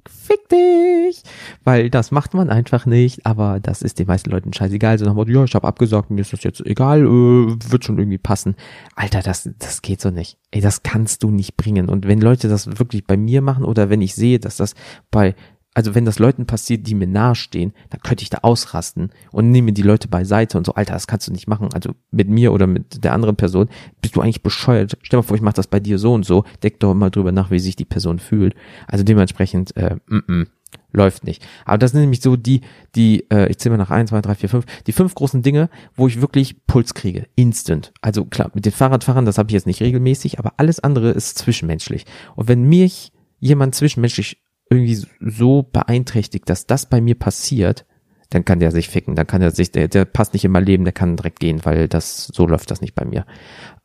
fick 0.08 0.48
dich, 0.48 1.22
weil 1.64 1.90
das 1.90 2.10
macht 2.10 2.34
man 2.34 2.50
einfach 2.50 2.86
nicht, 2.86 3.26
aber 3.26 3.60
das 3.60 3.82
ist 3.82 3.98
den 3.98 4.06
meisten 4.06 4.30
Leuten 4.30 4.52
scheißegal, 4.52 4.98
so 4.98 5.04
nach 5.04 5.12
dem 5.12 5.16
Motto, 5.16 5.30
ja, 5.30 5.44
ich 5.44 5.54
habe 5.54 5.66
abgesagt, 5.66 6.10
mir 6.10 6.20
ist 6.20 6.32
das 6.32 6.42
jetzt 6.42 6.64
egal, 6.64 7.02
äh, 7.02 7.70
wird 7.70 7.84
schon 7.84 7.98
irgendwie 7.98 8.18
passen. 8.18 8.54
Alter, 8.94 9.20
das, 9.20 9.48
das 9.58 9.82
geht 9.82 10.00
so 10.00 10.10
nicht. 10.10 10.38
Ey, 10.50 10.60
das 10.60 10.82
kannst 10.82 11.22
du 11.22 11.30
nicht 11.30 11.56
bringen. 11.56 11.88
Und 11.88 12.06
wenn 12.06 12.20
Leute 12.20 12.48
das 12.48 12.78
wirklich 12.78 13.06
bei 13.06 13.16
mir 13.16 13.42
machen 13.42 13.64
oder 13.64 13.90
wenn 13.90 14.00
ich 14.00 14.14
sehe, 14.14 14.38
dass 14.38 14.56
das 14.56 14.74
bei 15.10 15.34
also 15.74 15.94
wenn 15.94 16.04
das 16.04 16.18
Leuten 16.18 16.46
passiert, 16.46 16.86
die 16.86 16.94
mir 16.94 17.06
nahestehen, 17.06 17.72
dann 17.90 18.00
könnte 18.00 18.22
ich 18.22 18.30
da 18.30 18.38
ausrasten 18.42 19.10
und 19.30 19.50
nehme 19.50 19.72
die 19.72 19.82
Leute 19.82 20.08
beiseite 20.08 20.58
und 20.58 20.66
so, 20.66 20.74
Alter, 20.74 20.94
das 20.94 21.06
kannst 21.06 21.28
du 21.28 21.32
nicht 21.32 21.46
machen. 21.46 21.68
Also 21.72 21.90
mit 22.10 22.28
mir 22.28 22.52
oder 22.52 22.66
mit 22.66 23.04
der 23.04 23.12
anderen 23.12 23.36
Person 23.36 23.68
bist 24.02 24.16
du 24.16 24.20
eigentlich 24.20 24.42
bescheuert. 24.42 24.98
Stell 25.02 25.18
mal 25.18 25.22
vor, 25.22 25.36
ich 25.36 25.42
mache 25.42 25.54
das 25.54 25.68
bei 25.68 25.78
dir 25.78 25.98
so 25.98 26.12
und 26.12 26.24
so. 26.24 26.44
Deck 26.62 26.80
doch 26.80 26.94
mal 26.94 27.10
drüber 27.10 27.30
nach, 27.30 27.50
wie 27.50 27.60
sich 27.60 27.76
die 27.76 27.84
Person 27.84 28.18
fühlt. 28.18 28.54
Also 28.88 29.04
dementsprechend, 29.04 29.76
äh, 29.76 29.96
mm, 30.08 30.22
mm, 30.26 30.46
läuft 30.92 31.24
nicht. 31.24 31.46
Aber 31.64 31.78
das 31.78 31.92
sind 31.92 32.00
nämlich 32.00 32.20
so 32.20 32.36
die, 32.36 32.62
die, 32.96 33.30
äh, 33.30 33.48
ich 33.48 33.58
zähle 33.58 33.76
mal 33.76 33.82
nach 33.82 33.90
eins, 33.90 34.10
zwei, 34.10 34.20
drei, 34.20 34.34
vier, 34.34 34.48
fünf, 34.48 34.66
die 34.86 34.92
fünf 34.92 35.14
großen 35.14 35.42
Dinge, 35.42 35.70
wo 35.94 36.08
ich 36.08 36.20
wirklich 36.20 36.66
Puls 36.66 36.94
kriege, 36.94 37.26
instant. 37.36 37.92
Also 38.00 38.24
klar, 38.24 38.50
mit 38.54 38.64
den 38.64 38.72
Fahrradfahrern, 38.72 39.24
das 39.24 39.38
habe 39.38 39.48
ich 39.50 39.54
jetzt 39.54 39.66
nicht 39.66 39.82
regelmäßig, 39.82 40.40
aber 40.40 40.54
alles 40.56 40.80
andere 40.80 41.10
ist 41.10 41.38
zwischenmenschlich. 41.38 42.06
Und 42.34 42.48
wenn 42.48 42.64
mich 42.64 43.12
jemand 43.38 43.74
zwischenmenschlich 43.74 44.39
irgendwie 44.70 45.04
so 45.20 45.64
beeinträchtigt, 45.64 46.48
dass 46.48 46.66
das 46.66 46.86
bei 46.86 47.00
mir 47.00 47.16
passiert, 47.16 47.86
dann 48.30 48.44
kann 48.44 48.60
der 48.60 48.70
sich 48.70 48.88
ficken, 48.88 49.16
dann 49.16 49.26
kann 49.26 49.42
er 49.42 49.50
sich, 49.50 49.72
der, 49.72 49.88
der 49.88 50.04
passt 50.04 50.32
nicht 50.32 50.44
in 50.44 50.52
mein 50.52 50.64
Leben, 50.64 50.84
der 50.84 50.92
kann 50.92 51.16
direkt 51.16 51.40
gehen, 51.40 51.64
weil 51.64 51.88
das, 51.88 52.26
so 52.26 52.46
läuft 52.46 52.70
das 52.70 52.80
nicht 52.80 52.94
bei 52.94 53.04
mir. 53.04 53.26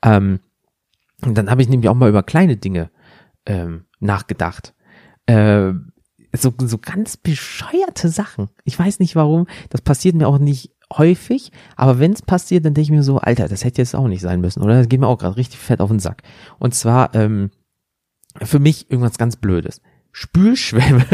Ähm, 0.03 0.39
und 1.23 1.35
dann 1.37 1.49
habe 1.49 1.61
ich 1.61 1.69
nämlich 1.69 1.89
auch 1.89 1.95
mal 1.95 2.09
über 2.09 2.21
kleine 2.21 2.55
Dinge 2.55 2.91
ähm, 3.47 3.85
nachgedacht. 3.99 4.75
Äh, 5.25 5.73
so, 6.33 6.53
so 6.57 6.77
ganz 6.77 7.17
bescheuerte 7.17 8.09
Sachen. 8.09 8.49
Ich 8.63 8.77
weiß 8.77 8.99
nicht 8.99 9.15
warum. 9.15 9.47
Das 9.69 9.81
passiert 9.81 10.15
mir 10.15 10.27
auch 10.27 10.37
nicht 10.37 10.71
häufig, 10.93 11.51
aber 11.75 11.97
wenn 11.97 12.13
es 12.13 12.21
passiert, 12.21 12.63
dann 12.63 12.75
denke 12.75 12.85
ich 12.85 12.91
mir 12.91 13.01
so, 13.01 13.17
Alter, 13.17 13.47
das 13.47 13.63
hätte 13.63 13.81
jetzt 13.81 13.95
auch 13.95 14.07
nicht 14.07 14.21
sein 14.21 14.41
müssen, 14.41 14.61
oder? 14.61 14.77
Das 14.77 14.89
geht 14.89 14.99
mir 14.99 15.07
auch 15.07 15.17
gerade 15.17 15.37
richtig 15.37 15.59
fett 15.59 15.81
auf 15.81 15.89
den 15.89 15.99
Sack. 15.99 16.21
Und 16.59 16.75
zwar, 16.75 17.15
ähm, 17.15 17.49
für 18.41 18.59
mich 18.59 18.91
irgendwas 18.91 19.17
ganz 19.17 19.37
Blödes. 19.37 19.81
Spülschwämme, 20.17 21.05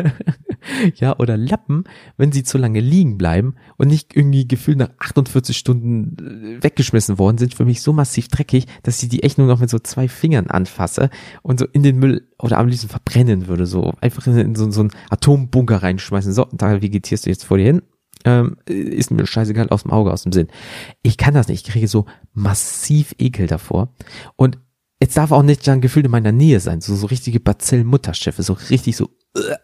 ja, 0.96 1.18
oder 1.18 1.36
Lappen, 1.36 1.86
wenn 2.18 2.32
sie 2.32 2.44
zu 2.44 2.60
lange 2.60 2.82
liegen 2.82 3.18
bleiben 3.18 3.56
und 3.78 3.88
nicht 3.88 4.16
irgendwie 4.16 4.48
gefühlt 4.48 4.78
nach 4.78 4.92
48 5.00 5.58
Stunden 5.58 6.60
äh, 6.60 6.64
weggeschmissen 6.64 7.18
worden 7.18 7.40
sind, 7.40 7.56
für 7.56 7.66
mich 7.66 7.82
so 7.82 7.94
massiv 7.94 8.28
dreckig, 8.28 8.68
dass 8.84 9.02
ich 9.02 9.10
die 9.10 9.24
echt 9.24 9.40
nur 9.40 9.48
noch 9.48 9.60
mit 9.60 9.72
so 9.72 9.80
zwei 9.80 10.08
Fingern 10.08 10.52
anfasse 10.52 11.10
und 11.42 11.60
so 11.60 11.66
in 11.74 11.82
den 11.82 11.98
Müll 11.98 12.28
oder 12.38 12.60
am 12.60 12.68
liebsten 12.68 12.90
verbrennen 12.90 13.48
würde, 13.48 13.66
so 13.66 13.92
einfach 14.02 14.28
in 14.28 14.54
so, 14.54 14.70
so 14.70 14.82
einen 14.82 14.92
Atombunker 15.10 15.82
reinschmeißen. 15.82 16.32
So, 16.32 16.46
da 16.52 16.80
vegetierst 16.80 17.26
du 17.26 17.32
jetzt 17.32 17.46
vor 17.46 17.58
dir 17.58 17.66
hin. 17.66 17.82
Ähm, 18.24 18.58
ist 18.68 19.10
mir 19.10 19.26
scheißegal 19.26 19.70
aus 19.70 19.82
dem 19.82 19.92
Auge, 19.92 20.14
aus 20.14 20.22
dem 20.22 20.32
Sinn. 20.32 20.50
Ich 21.02 21.18
kann 21.18 21.34
das 21.34 21.48
nicht. 21.48 21.66
Ich 21.66 21.74
kriege 21.74 21.88
so 21.88 22.06
massiv 22.36 23.16
Ekel 23.18 23.48
davor. 23.48 23.96
Und 24.36 24.60
jetzt 25.02 25.18
darf 25.18 25.32
auch 25.32 25.44
nicht 25.44 25.68
dann 25.68 25.82
gefühlt 25.82 26.06
in 26.06 26.12
meiner 26.12 26.32
Nähe 26.32 26.60
sein, 26.60 26.80
so, 26.80 26.96
so 26.96 27.08
richtige 27.08 27.40
Bazillen-Mutterschiffe, 27.40 28.44
so 28.44 28.54
richtig 28.70 28.96
so, 28.96 29.10
uh, 29.38 29.56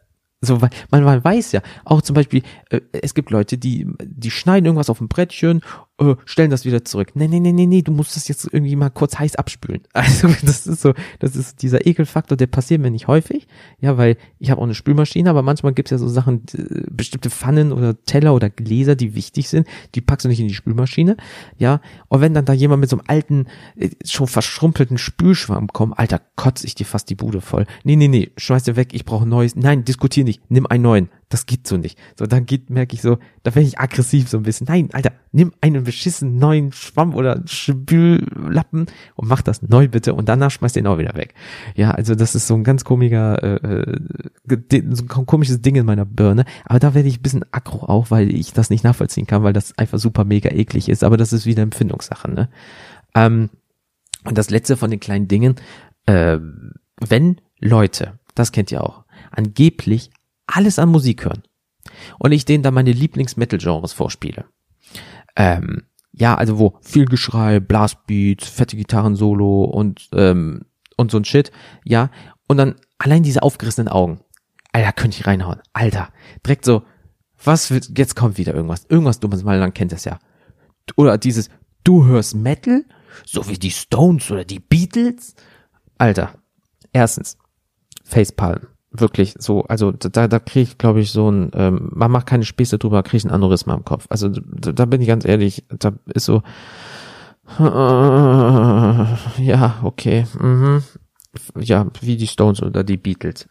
so, 0.41 0.57
man, 0.57 1.03
man 1.03 1.23
weiß 1.23 1.51
ja, 1.51 1.61
auch 1.85 2.01
zum 2.01 2.15
Beispiel, 2.15 2.43
äh, 2.69 2.81
es 2.91 3.13
gibt 3.13 3.29
Leute, 3.29 3.57
die, 3.57 3.87
die 4.03 4.31
schneiden 4.31 4.65
irgendwas 4.65 4.89
auf 4.89 4.97
dem 4.97 5.07
Brettchen, 5.07 5.61
äh, 5.99 6.15
stellen 6.25 6.51
das 6.51 6.65
wieder 6.65 6.85
zurück. 6.85 7.11
Nee, 7.15 7.27
nee, 7.27 7.39
nee, 7.39 7.51
nee, 7.51 7.65
nee, 7.65 7.81
du 7.81 7.91
musst 7.91 8.15
das 8.15 8.27
jetzt 8.27 8.47
irgendwie 8.51 8.75
mal 8.75 8.89
kurz 8.89 9.17
heiß 9.17 9.35
abspülen. 9.35 9.81
Also 9.93 10.27
das 10.43 10.67
ist 10.67 10.81
so, 10.81 10.93
das 11.19 11.35
ist 11.35 11.61
dieser 11.61 11.85
Ekelfaktor, 11.85 12.37
der 12.37 12.47
passiert 12.47 12.81
mir 12.81 12.91
nicht 12.91 13.07
häufig, 13.07 13.47
ja, 13.79 13.97
weil 13.97 14.15
ich 14.39 14.51
habe 14.51 14.61
auch 14.61 14.65
eine 14.65 14.75
Spülmaschine, 14.75 15.29
aber 15.29 15.41
manchmal 15.41 15.73
gibt's 15.73 15.91
ja 15.91 15.97
so 15.97 16.07
Sachen, 16.07 16.43
äh, 16.53 16.83
bestimmte 16.89 17.29
Pfannen 17.29 17.71
oder 17.71 18.01
Teller 18.03 18.33
oder 18.33 18.49
Gläser, 18.49 18.95
die 18.95 19.15
wichtig 19.15 19.49
sind, 19.49 19.67
die 19.95 20.01
packst 20.01 20.25
du 20.25 20.29
nicht 20.29 20.39
in 20.39 20.47
die 20.47 20.53
Spülmaschine, 20.53 21.17
ja. 21.57 21.81
Und 22.07 22.21
wenn 22.21 22.33
dann 22.33 22.45
da 22.45 22.53
jemand 22.53 22.81
mit 22.81 22.89
so 22.89 22.97
einem 22.97 23.05
alten, 23.07 23.47
äh, 23.75 23.89
schon 24.05 24.27
verschrumpelten 24.27 24.97
Spülschwamm 24.97 25.67
kommt, 25.67 25.97
Alter, 25.97 26.21
kotz 26.35 26.63
ich 26.63 26.75
dir 26.75 26.85
fast 26.85 27.09
die 27.09 27.15
Bude 27.15 27.41
voll. 27.41 27.65
Nee, 27.83 27.95
nee, 27.95 28.07
nee, 28.07 28.31
schmeiß 28.37 28.63
dir 28.63 28.75
weg, 28.75 28.89
ich 28.93 29.05
brauche 29.05 29.27
neues. 29.27 29.55
Nein, 29.55 29.83
diskutier 29.83 30.23
nicht, 30.23 30.41
nimm 30.49 30.67
einen 30.67 30.83
neuen. 30.83 31.09
Das 31.29 31.45
geht 31.45 31.67
so 31.67 31.75
nicht. 31.75 31.99
So, 32.17 32.25
dann 32.25 32.45
geht, 32.45 32.69
merke 32.69 32.95
ich 32.95 33.01
so, 33.01 33.17
da 33.43 33.53
werde 33.53 33.67
ich 33.67 33.79
aggressiv 33.79 34.29
so 34.29 34.37
ein 34.37 34.43
bisschen. 34.43 34.65
Nein, 34.69 34.89
Alter, 34.93 35.11
nimm 35.33 35.51
einen 35.59 35.83
beschissenen 35.83 36.37
neuen 36.37 36.71
Schwamm 36.71 37.13
oder 37.13 37.43
Spüllappen 37.45 38.85
und 39.15 39.27
mach 39.27 39.41
das 39.41 39.61
neu 39.61 39.89
bitte 39.89 40.13
und 40.13 40.29
danach 40.29 40.51
schmeißt 40.51 40.77
den 40.77 40.87
auch 40.87 40.99
wieder 40.99 41.15
weg. 41.15 41.33
Ja, 41.75 41.91
also 41.91 42.15
das 42.15 42.33
ist 42.33 42.47
so 42.47 42.55
ein 42.55 42.63
ganz 42.63 42.85
komischer, 42.85 43.43
äh, 43.43 43.81
äh 43.81 43.99
so 44.91 45.03
ein 45.03 45.25
komisches 45.25 45.61
Ding 45.61 45.75
in 45.75 45.85
meiner 45.85 46.05
Birne. 46.05 46.45
Aber 46.63 46.79
da 46.79 46.93
werde 46.93 47.09
ich 47.09 47.19
ein 47.19 47.23
bisschen 47.23 47.45
aggro 47.51 47.85
auch, 47.87 48.09
weil 48.09 48.33
ich 48.33 48.53
das 48.53 48.69
nicht 48.69 48.85
nachvollziehen 48.85 49.27
kann, 49.27 49.43
weil 49.43 49.53
das 49.53 49.77
einfach 49.77 49.99
super 49.99 50.23
mega 50.23 50.49
eklig 50.49 50.87
ist. 50.87 51.03
Aber 51.03 51.17
das 51.17 51.33
ist 51.33 51.45
wieder 51.45 51.61
Empfindungssache, 51.61 52.31
ne? 52.31 52.49
Ähm, 53.15 53.49
und 54.23 54.37
das 54.37 54.49
letzte 54.49 54.77
von 54.77 54.91
den 54.91 55.01
kleinen 55.01 55.27
Dingen, 55.27 55.55
äh, 56.05 56.37
wenn 57.01 57.41
Leute, 57.59 58.19
das 58.33 58.51
kennt 58.53 58.71
ihr 58.71 58.81
auch, 58.81 59.03
angeblich 59.31 60.11
alles 60.47 60.79
an 60.79 60.89
Musik 60.89 61.25
hören 61.25 61.43
und 62.19 62.31
ich 62.31 62.45
denen 62.45 62.63
dann 62.63 62.73
meine 62.73 62.91
Lieblings-Metal-Genres 62.91 63.93
vorspiele. 63.93 64.45
Ähm, 65.35 65.83
ja, 66.11 66.35
also 66.35 66.57
wo 66.57 66.77
viel 66.81 67.05
Geschrei, 67.05 67.59
Blastbeats, 67.59 68.47
fette 68.47 68.75
Gitarren-Solo 68.75 69.65
und 69.65 70.09
ähm, 70.13 70.65
und 70.95 71.11
so 71.11 71.17
ein 71.17 71.25
Shit, 71.25 71.51
ja, 71.83 72.09
und 72.47 72.57
dann 72.57 72.75
allein 72.97 73.21
diese 73.21 73.43
aufgerissenen 73.43 73.87
Augen. 73.87 74.21
Alter, 74.73 74.93
könnte 74.93 75.19
ich 75.19 75.27
reinhauen. 75.27 75.61
Alter, 75.73 76.09
direkt 76.43 76.65
so, 76.65 76.83
was 77.43 77.69
wird, 77.69 77.97
jetzt 77.97 78.15
kommt 78.15 78.37
wieder 78.39 78.53
irgendwas, 78.53 78.85
irgendwas 78.89 79.19
dummes, 79.19 79.45
weil 79.45 79.59
man 79.59 79.73
kennt 79.73 79.91
das 79.91 80.05
ja. 80.05 80.17
Oder 80.95 81.19
dieses, 81.19 81.49
du 81.83 82.05
hörst 82.05 82.35
Metal, 82.35 82.83
so 83.25 83.47
wie 83.47 83.59
die 83.59 83.71
Stones 83.71 84.31
oder 84.31 84.43
die 84.43 84.59
Beatles. 84.59 85.35
Alter, 85.99 86.33
erstens, 86.93 87.37
Facepalm 88.03 88.67
wirklich 88.91 89.35
so, 89.37 89.63
also 89.63 89.91
da, 89.91 90.27
da 90.27 90.39
kriege 90.39 90.71
ich, 90.71 90.77
glaube 90.77 91.01
ich, 91.01 91.11
so 91.11 91.29
ein, 91.29 91.51
ähm, 91.53 91.89
man 91.93 92.11
macht 92.11 92.27
keine 92.27 92.45
Späße 92.45 92.77
drüber, 92.77 93.03
kriege 93.03 93.17
ich 93.17 93.25
ein 93.25 93.31
Aneurysma 93.31 93.73
im 93.73 93.85
Kopf. 93.85 94.05
Also 94.09 94.29
da, 94.29 94.71
da 94.71 94.85
bin 94.85 95.01
ich 95.01 95.07
ganz 95.07 95.25
ehrlich, 95.25 95.65
da 95.69 95.93
ist 96.13 96.25
so, 96.25 96.41
äh, 97.59 97.61
ja, 99.43 99.79
okay, 99.83 100.25
mhm. 100.39 100.83
ja, 101.59 101.87
wie 102.01 102.17
die 102.17 102.27
Stones 102.27 102.61
oder 102.61 102.83
die 102.83 102.97
Beatles. 102.97 103.47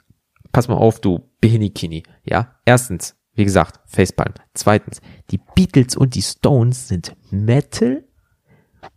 Pass 0.52 0.69
mal 0.69 0.75
auf, 0.76 1.00
du 1.00 1.28
Behinikini, 1.40 2.02
ja. 2.25 2.57
Erstens, 2.64 3.14
wie 3.35 3.45
gesagt, 3.45 3.81
Facepalm. 3.87 4.33
Zweitens, 4.55 5.00
die 5.31 5.40
Beatles 5.55 5.97
und 5.97 6.14
die 6.14 6.23
Stones 6.23 6.88
sind 6.88 7.14
Metal. 7.31 8.05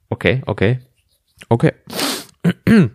Okay, 0.10 0.42
okay, 0.46 0.80
okay. 1.50 1.74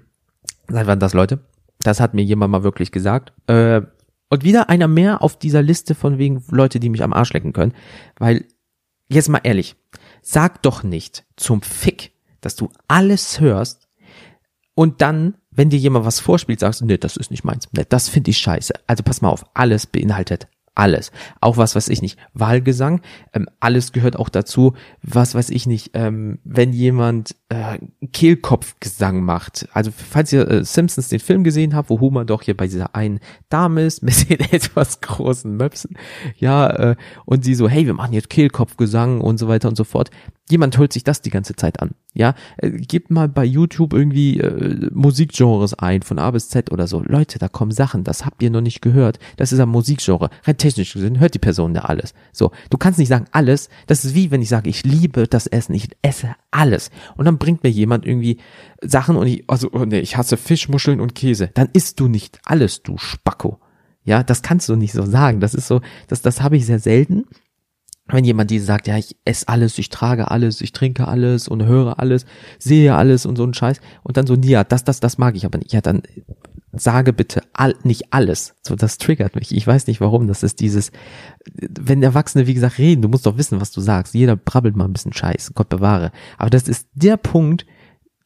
Seit 0.69 0.87
wann 0.87 0.99
das, 0.99 1.13
Leute? 1.13 1.41
Das 1.85 2.01
hat 2.01 2.15
mir 2.15 2.25
jemand 2.25 2.51
mal 2.51 2.65
wirklich 2.65 2.91
gesagt. 2.91 3.33
Äh, 3.47 3.83
und 4.29 4.43
wieder 4.43 4.69
einer 4.69 4.89
mehr 4.89 5.23
auf 5.23 5.39
dieser 5.39 5.63
Liste 5.63 5.95
von 5.95 6.19
wegen 6.19 6.43
Leute, 6.51 6.81
die 6.81 6.89
mich 6.89 7.05
am 7.05 7.13
Arsch 7.13 7.33
lecken 7.33 7.53
können. 7.53 7.75
Weil, 8.19 8.47
jetzt 9.09 9.29
mal 9.29 9.41
ehrlich, 9.45 9.77
sag 10.23 10.63
doch 10.63 10.83
nicht 10.83 11.25
zum 11.37 11.63
Fick, 11.63 12.13
dass 12.41 12.57
du 12.57 12.71
alles 12.89 13.39
hörst 13.39 13.89
und 14.75 15.03
dann, 15.03 15.37
wenn 15.53 15.71
dir 15.71 15.79
jemand 15.79 16.05
was 16.05 16.19
vorspielt, 16.19 16.59
sagst 16.59 16.81
du, 16.81 16.87
nee, 16.87 16.99
das 16.99 17.17
ist 17.17 17.31
nicht 17.31 17.45
meins. 17.45 17.69
Nee, 17.73 17.85
das 17.89 18.09
finde 18.09 18.31
ich 18.31 18.39
scheiße. 18.39 18.75
Also 18.89 19.05
pass 19.05 19.23
mal 19.23 19.29
auf, 19.29 19.45
alles 19.55 19.87
beinhaltet 19.87 20.49
alles. 20.75 21.13
Auch 21.41 21.57
was 21.57 21.75
weiß 21.75 21.89
ich 21.89 22.03
nicht, 22.03 22.19
Wahlgesang, 22.33 23.01
ähm, 23.33 23.49
alles 23.61 23.93
gehört 23.93 24.17
auch 24.17 24.29
dazu, 24.29 24.75
was 25.03 25.35
weiß 25.35 25.51
ich 25.51 25.67
nicht, 25.67 25.91
ähm, 25.95 26.41
wenn 26.45 26.73
jemand 26.73 27.37
äh, 27.55 27.79
Kehlkopfgesang 28.13 29.23
macht. 29.23 29.69
Also 29.73 29.91
falls 29.95 30.33
ihr 30.33 30.49
äh, 30.49 30.65
Simpsons 30.65 31.09
den 31.09 31.21
Film 31.21 31.45
gesehen 31.45 31.75
habt, 31.75 31.89
wo 31.89 32.01
Homer 32.01 32.25
doch 32.25 32.43
hier 32.43 32.57
bei 32.57 32.67
dieser 32.67 32.95
einen 32.95 33.21
Dame 33.49 33.83
ist, 33.83 34.03
mit 34.03 34.29
den 34.31 34.41
etwas 34.41 35.01
großen 35.01 35.57
Möpsen, 35.57 35.97
ja, 36.37 36.69
äh, 36.71 36.97
und 37.25 37.45
sie 37.45 37.55
so, 37.55 37.69
hey, 37.69 37.87
wir 37.87 37.95
machen 37.95 38.13
jetzt 38.13 38.31
Kehlkopfgesang 38.31 39.21
und 39.21 39.39
so 39.39 39.49
weiter 39.49 39.69
und 39.69 39.77
so 39.77 39.85
fort. 39.85 40.11
Jemand 40.51 40.77
holt 40.77 40.93
sich 40.93 41.05
das 41.05 41.23
die 41.23 41.31
ganze 41.31 41.57
Zeit 41.57 41.81
an. 41.81 41.93
Ja, 42.13 42.35
äh, 42.59 42.71
gebt 42.71 43.11
mal 43.11 43.29
bei 43.29 43.45
YouTube 43.45 43.95
irgendwie 43.95 44.39
äh, 44.39 44.91
Musikgenres 44.93 45.75
ein, 45.75 46.03
von 46.03 46.19
A 46.19 46.31
bis 46.31 46.49
Z 46.51 46.71
oder 46.71 46.87
so. 46.87 47.03
Leute, 47.03 47.39
da 47.39 47.49
kommen 47.49 47.73
Sachen, 47.73 48.05
das 48.05 48.27
habt 48.27 48.43
ihr 48.43 48.51
noch 48.51 48.61
nicht 48.61 48.83
gehört. 48.83 49.19
Das 49.37 49.53
ist 49.53 49.61
ein 49.61 49.69
Musikgenre. 49.69 50.29
Rein 50.45 50.59
technisch 50.59 50.93
gesehen 50.93 51.19
hört 51.19 51.35
die 51.35 51.39
Person 51.39 51.75
ja 51.75 51.83
alles. 51.83 52.15
So, 52.33 52.53
du 52.69 52.77
kannst 52.77 52.99
nicht 52.99 53.09
sagen 53.09 53.25
alles. 53.33 53.69
Das 53.87 54.05
ist 54.05 54.15
wie 54.15 54.31
wenn 54.31 54.43
ich 54.43 54.49
sage, 54.51 54.69
ich 54.69 54.85
liebe 54.85 55.27
das 55.27 55.47
Essen, 55.47 55.75
ich 55.75 55.89
esse 56.03 56.37
alles. 56.51 56.91
Und 57.17 57.25
dann 57.25 57.39
bringt 57.45 57.63
mir 57.63 57.71
jemand 57.71 58.07
irgendwie 58.07 58.39
Sachen 58.81 59.17
und 59.17 59.27
ich, 59.27 59.45
also, 59.49 59.69
oh 59.73 59.85
nee, 59.85 60.01
ich 60.01 60.17
hasse 60.17 60.37
Fisch, 60.37 60.69
Muscheln 60.69 61.01
und 61.01 61.15
Käse. 61.15 61.51
Dann 61.53 61.69
isst 61.73 62.01
du 62.01 62.09
nicht 62.09 62.41
alles, 62.45 62.83
du 62.83 62.97
Spacko. 62.97 63.61
Ja, 64.03 64.23
das 64.23 64.43
kannst 64.43 64.69
du 64.69 64.77
nicht 64.77 64.93
so 64.93 65.05
sagen. 65.05 65.41
Das 65.41 65.55
ist 65.55 65.67
so, 65.67 65.81
das, 66.09 66.23
das 66.23 66.43
habe 66.43 66.57
ich 66.57 66.65
sehr 66.65 66.79
selten 66.79 67.25
wenn 68.07 68.25
jemand 68.25 68.51
die 68.51 68.59
sagt, 68.59 68.87
ja, 68.87 68.99
ich 68.99 69.17
esse 69.25 69.49
alles, 69.49 69.79
ich 69.79 69.89
trage 69.89 70.31
alles, 70.31 70.61
ich 70.61 70.73
trinke 70.73 71.09
alles 71.09 71.49
und 71.49 71.65
höre 71.65 71.99
alles, 71.99 72.27
sehe 72.59 72.95
alles 72.95 73.25
und 73.25 73.37
so 73.37 73.45
ein 73.45 73.55
Scheiß 73.55 73.81
und 74.03 74.17
dann 74.17 74.27
so, 74.27 74.35
ja, 74.35 74.63
das, 74.63 74.85
das, 74.85 75.01
das 75.01 75.17
mag 75.17 75.37
ich 75.37 75.47
aber 75.47 75.59
nicht. 75.59 75.73
Ja, 75.73 75.81
dann 75.81 76.03
sage 76.77 77.13
bitte 77.13 77.43
all, 77.53 77.75
nicht 77.83 78.13
alles. 78.13 78.55
So, 78.63 78.77
das 78.77 78.99
triggert 78.99 79.35
mich. 79.35 79.55
Ich 79.55 79.67
weiß 79.67 79.87
nicht 79.87 80.01
warum. 80.01 80.27
Das 80.27 80.43
ist 80.43 80.61
dieses, 80.61 80.93
wenn 81.55 82.03
Erwachsene, 82.03 82.47
wie 82.47 82.55
gesagt, 82.55 82.79
reden, 82.79 83.03
du 83.03 83.09
musst 83.09 83.27
doch 83.27 83.39
wissen, 83.39 83.61
was 83.61 83.71
du 83.71 83.81
sagst. 83.81 84.15
Jeder 84.15 84.37
brabbelt 84.37 84.77
mal 84.77 84.85
ein 84.85 84.93
bisschen 84.93 85.13
Scheiß, 85.13 85.53
Gott 85.55 85.69
bewahre. 85.69 86.13
Aber 86.39 86.51
das 86.51 86.69
ist 86.69 86.89
der 86.95 87.17
Punkt, 87.17 87.67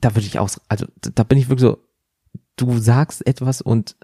da 0.01 0.15
würde 0.15 0.27
ich 0.27 0.39
aus, 0.39 0.61
also 0.69 0.87
da 1.01 1.25
bin 1.25 1.39
ich 1.39 1.49
wirklich 1.49 1.69
so, 1.69 1.79
du 2.57 2.79
sagst 2.79 3.27
etwas 3.27 3.61
und, 3.61 3.97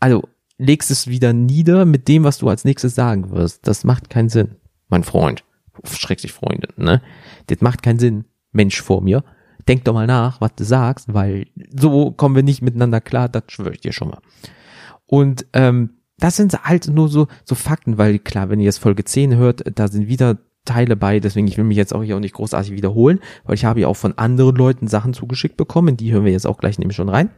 also 0.00 0.22
legst 0.58 0.90
es 0.90 1.06
wieder 1.06 1.32
nieder 1.32 1.84
mit 1.84 2.08
dem, 2.08 2.24
was 2.24 2.38
du 2.38 2.48
als 2.48 2.64
nächstes 2.64 2.94
sagen 2.94 3.30
wirst. 3.30 3.66
Das 3.66 3.84
macht 3.84 4.10
keinen 4.10 4.28
Sinn 4.28 4.56
mein 4.88 5.04
Freund, 5.04 5.44
schrecklich 5.84 6.32
Freundin, 6.32 6.72
ne? 6.76 7.02
Das 7.46 7.60
macht 7.60 7.82
keinen 7.82 7.98
Sinn, 7.98 8.24
Mensch 8.52 8.80
vor 8.80 9.02
mir. 9.02 9.24
Denk 9.68 9.84
doch 9.84 9.92
mal 9.92 10.06
nach, 10.06 10.40
was 10.40 10.54
du 10.56 10.64
sagst, 10.64 11.12
weil 11.12 11.46
so 11.78 12.10
kommen 12.10 12.34
wir 12.34 12.42
nicht 12.42 12.62
miteinander 12.62 13.00
klar, 13.00 13.28
das 13.28 13.44
schwöre 13.48 13.74
ich 13.74 13.80
dir 13.80 13.92
schon 13.92 14.08
mal. 14.08 14.20
Und 15.06 15.46
ähm, 15.52 15.90
das 16.18 16.36
sind 16.36 16.64
halt 16.64 16.88
nur 16.88 17.08
so, 17.08 17.28
so 17.44 17.54
Fakten, 17.54 17.98
weil 17.98 18.18
klar, 18.18 18.48
wenn 18.48 18.60
ihr 18.60 18.64
jetzt 18.64 18.78
Folge 18.78 19.04
10 19.04 19.36
hört, 19.36 19.62
da 19.78 19.88
sind 19.88 20.08
wieder 20.08 20.38
Teile 20.64 20.96
bei, 20.96 21.20
deswegen 21.20 21.46
ich 21.46 21.56
will 21.56 21.64
mich 21.64 21.76
jetzt 21.76 21.94
auch 21.94 22.02
hier 22.02 22.16
auch 22.16 22.20
nicht 22.20 22.34
großartig 22.34 22.72
wiederholen, 22.72 23.20
weil 23.44 23.54
ich 23.54 23.64
habe 23.64 23.80
ja 23.80 23.88
auch 23.88 23.96
von 23.96 24.16
anderen 24.18 24.56
Leuten 24.56 24.88
Sachen 24.88 25.14
zugeschickt 25.14 25.56
bekommen, 25.56 25.96
die 25.96 26.12
hören 26.12 26.24
wir 26.24 26.32
jetzt 26.32 26.46
auch 26.46 26.58
gleich 26.58 26.78
nämlich 26.78 26.96
schon 26.96 27.08
rein. 27.08 27.30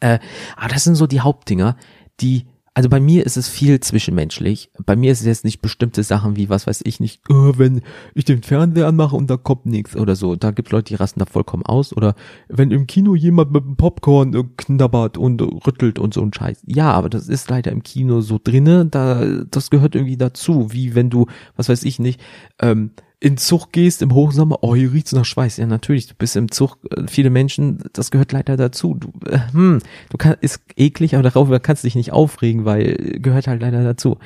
Äh, 0.00 0.18
aber 0.56 0.68
das 0.68 0.84
sind 0.84 0.94
so 0.94 1.06
die 1.06 1.20
Hauptdinger, 1.20 1.76
die 2.20 2.46
also 2.74 2.88
bei 2.88 3.00
mir 3.00 3.26
ist 3.26 3.36
es 3.36 3.48
viel 3.48 3.80
zwischenmenschlich. 3.80 4.70
Bei 4.86 4.96
mir 4.96 5.12
ist 5.12 5.20
es 5.20 5.26
jetzt 5.26 5.44
nicht 5.44 5.60
bestimmte 5.60 6.02
Sachen 6.02 6.36
wie, 6.36 6.48
was 6.48 6.66
weiß 6.66 6.80
ich 6.84 7.00
nicht, 7.00 7.20
oh, 7.28 7.52
wenn 7.56 7.82
ich 8.14 8.24
den 8.24 8.42
Fernseher 8.42 8.86
anmache 8.86 9.14
und 9.14 9.28
da 9.28 9.36
kommt 9.36 9.66
nichts 9.66 9.94
oder 9.94 10.16
so. 10.16 10.36
Da 10.36 10.52
gibt 10.52 10.70
Leute, 10.70 10.88
die 10.88 10.94
rasten 10.94 11.20
da 11.20 11.26
vollkommen 11.26 11.66
aus. 11.66 11.94
Oder 11.94 12.14
wenn 12.48 12.70
im 12.70 12.86
Kino 12.86 13.14
jemand 13.14 13.52
mit 13.52 13.64
dem 13.64 13.76
Popcorn 13.76 14.34
äh, 14.34 14.44
knabbert 14.56 15.18
und 15.18 15.42
rüttelt 15.42 15.98
und 15.98 16.14
so 16.14 16.22
ein 16.22 16.32
Scheiß. 16.32 16.62
Ja, 16.66 16.92
aber 16.92 17.10
das 17.10 17.28
ist 17.28 17.50
leider 17.50 17.72
im 17.72 17.82
Kino 17.82 18.22
so 18.22 18.40
drinne. 18.42 18.86
Da, 18.86 19.44
das 19.50 19.68
gehört 19.68 19.94
irgendwie 19.94 20.16
dazu. 20.16 20.72
Wie 20.72 20.94
wenn 20.94 21.10
du, 21.10 21.26
was 21.56 21.68
weiß 21.68 21.84
ich 21.84 21.98
nicht, 21.98 22.20
ähm, 22.58 22.92
in 23.22 23.36
Zug 23.36 23.70
gehst 23.70 24.02
im 24.02 24.14
Hochsommer, 24.14 24.58
oh, 24.62 24.74
hier 24.74 24.92
riecht's 24.92 25.12
nach 25.12 25.24
Schweiß. 25.24 25.56
Ja, 25.58 25.66
natürlich, 25.66 26.08
du 26.08 26.14
bist 26.14 26.34
im 26.34 26.50
Zug, 26.50 26.78
äh, 26.90 27.04
viele 27.06 27.30
Menschen, 27.30 27.78
das 27.92 28.10
gehört 28.10 28.32
leider 28.32 28.56
dazu. 28.56 28.94
Du, 28.98 29.12
äh, 29.30 29.38
hm, 29.52 29.78
du 30.10 30.16
kannst, 30.18 30.42
ist 30.42 30.60
eklig, 30.76 31.14
aber 31.14 31.22
darauf 31.22 31.48
kannst 31.62 31.84
du 31.84 31.86
dich 31.86 31.94
nicht 31.94 32.12
aufregen, 32.12 32.64
weil 32.64 32.96
gehört 33.20 33.46
halt 33.46 33.62
leider 33.62 33.84
dazu. 33.84 34.18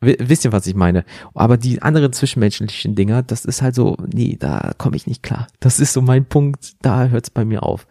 Wisst 0.00 0.44
ihr, 0.44 0.52
was 0.52 0.66
ich 0.66 0.76
meine? 0.76 1.04
Aber 1.34 1.56
die 1.56 1.82
anderen 1.82 2.12
zwischenmenschlichen 2.12 2.94
Dinger, 2.94 3.22
das 3.22 3.44
ist 3.44 3.62
halt 3.62 3.74
so, 3.74 3.96
nee, 4.12 4.36
da 4.38 4.72
komme 4.78 4.94
ich 4.94 5.08
nicht 5.08 5.22
klar. 5.24 5.48
Das 5.58 5.80
ist 5.80 5.94
so 5.94 6.02
mein 6.02 6.26
Punkt, 6.26 6.74
da 6.82 7.08
hört's 7.08 7.30
bei 7.30 7.44
mir 7.44 7.64
auf. 7.64 7.88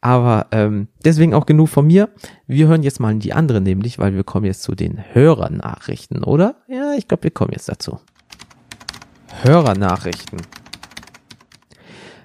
Aber 0.00 0.46
ähm, 0.50 0.88
deswegen 1.04 1.32
auch 1.32 1.46
genug 1.46 1.68
von 1.68 1.86
mir. 1.86 2.08
Wir 2.48 2.66
hören 2.66 2.82
jetzt 2.82 2.98
mal 2.98 3.12
in 3.12 3.20
die 3.20 3.34
anderen 3.34 3.62
nämlich, 3.62 4.00
weil 4.00 4.14
wir 4.14 4.24
kommen 4.24 4.46
jetzt 4.46 4.62
zu 4.62 4.74
den 4.74 4.98
Hörernachrichten, 5.12 6.24
oder? 6.24 6.56
Ja, 6.66 6.94
ich 6.94 7.06
glaube, 7.06 7.22
wir 7.24 7.30
kommen 7.30 7.52
jetzt 7.52 7.68
dazu. 7.68 8.00
Hörernachrichten. 9.40 10.40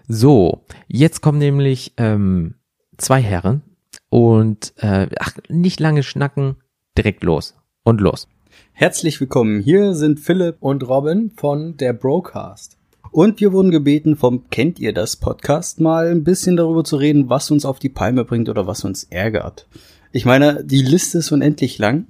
So, 0.08 0.66
jetzt 0.88 1.22
kommen 1.22 1.40
nämlich 1.40 1.94
ähm, 1.98 2.56
zwei 2.98 3.22
Herren 3.22 3.62
und 4.10 4.74
äh, 4.78 5.08
ach, 5.20 5.34
nicht 5.50 5.80
lange 5.80 6.04
schnacken, 6.04 6.58
direkt 6.98 7.24
los 7.24 7.56
und 7.84 8.02
los. 8.02 8.28
Herzlich 8.74 9.20
willkommen. 9.20 9.62
Hier 9.62 9.94
sind 9.96 10.20
Philipp 10.20 10.58
und 10.60 10.88
Robin 10.88 11.32
von 11.36 11.78
der 11.78 11.94
Broadcast. 11.94 12.78
Und 13.12 13.40
wir 13.40 13.52
wurden 13.52 13.72
gebeten 13.72 14.16
vom 14.16 14.50
Kennt 14.50 14.80
ihr 14.80 14.94
das 14.94 15.16
Podcast 15.16 15.80
mal 15.80 16.08
ein 16.08 16.24
bisschen 16.24 16.58
darüber 16.58 16.84
zu 16.84 16.98
reden, 16.98 17.30
was 17.30 17.50
uns 17.50 17.66
auf 17.66 17.80
die 17.80 17.90
Palme 17.90 18.26
bringt 18.26 18.50
oder 18.50 18.68
was 18.68 18.84
uns 18.84 19.06
ärgert. 19.06 19.68
Ich 20.12 20.26
meine, 20.26 20.64
die 20.64 20.82
Liste 20.82 21.18
ist 21.18 21.32
unendlich 21.32 21.80
lang, 21.80 22.08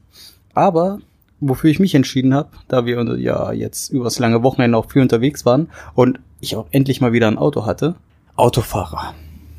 aber 0.54 1.00
wofür 1.40 1.70
ich 1.70 1.80
mich 1.80 1.96
entschieden 1.96 2.34
habe, 2.34 2.50
da 2.68 2.86
wir 2.86 3.18
ja 3.20 3.52
jetzt 3.52 3.90
übers 3.90 4.20
lange 4.20 4.44
Wochenende 4.44 4.78
auch 4.78 4.92
viel 4.92 5.02
unterwegs 5.02 5.46
waren 5.46 5.70
und 5.94 6.20
ich 6.40 6.56
auch 6.56 6.68
endlich 6.72 7.02
mal 7.02 7.14
wieder 7.14 7.28
ein 7.28 7.38
Auto 7.38 7.66
hatte. 7.66 7.96
Autofahrer. 8.36 9.16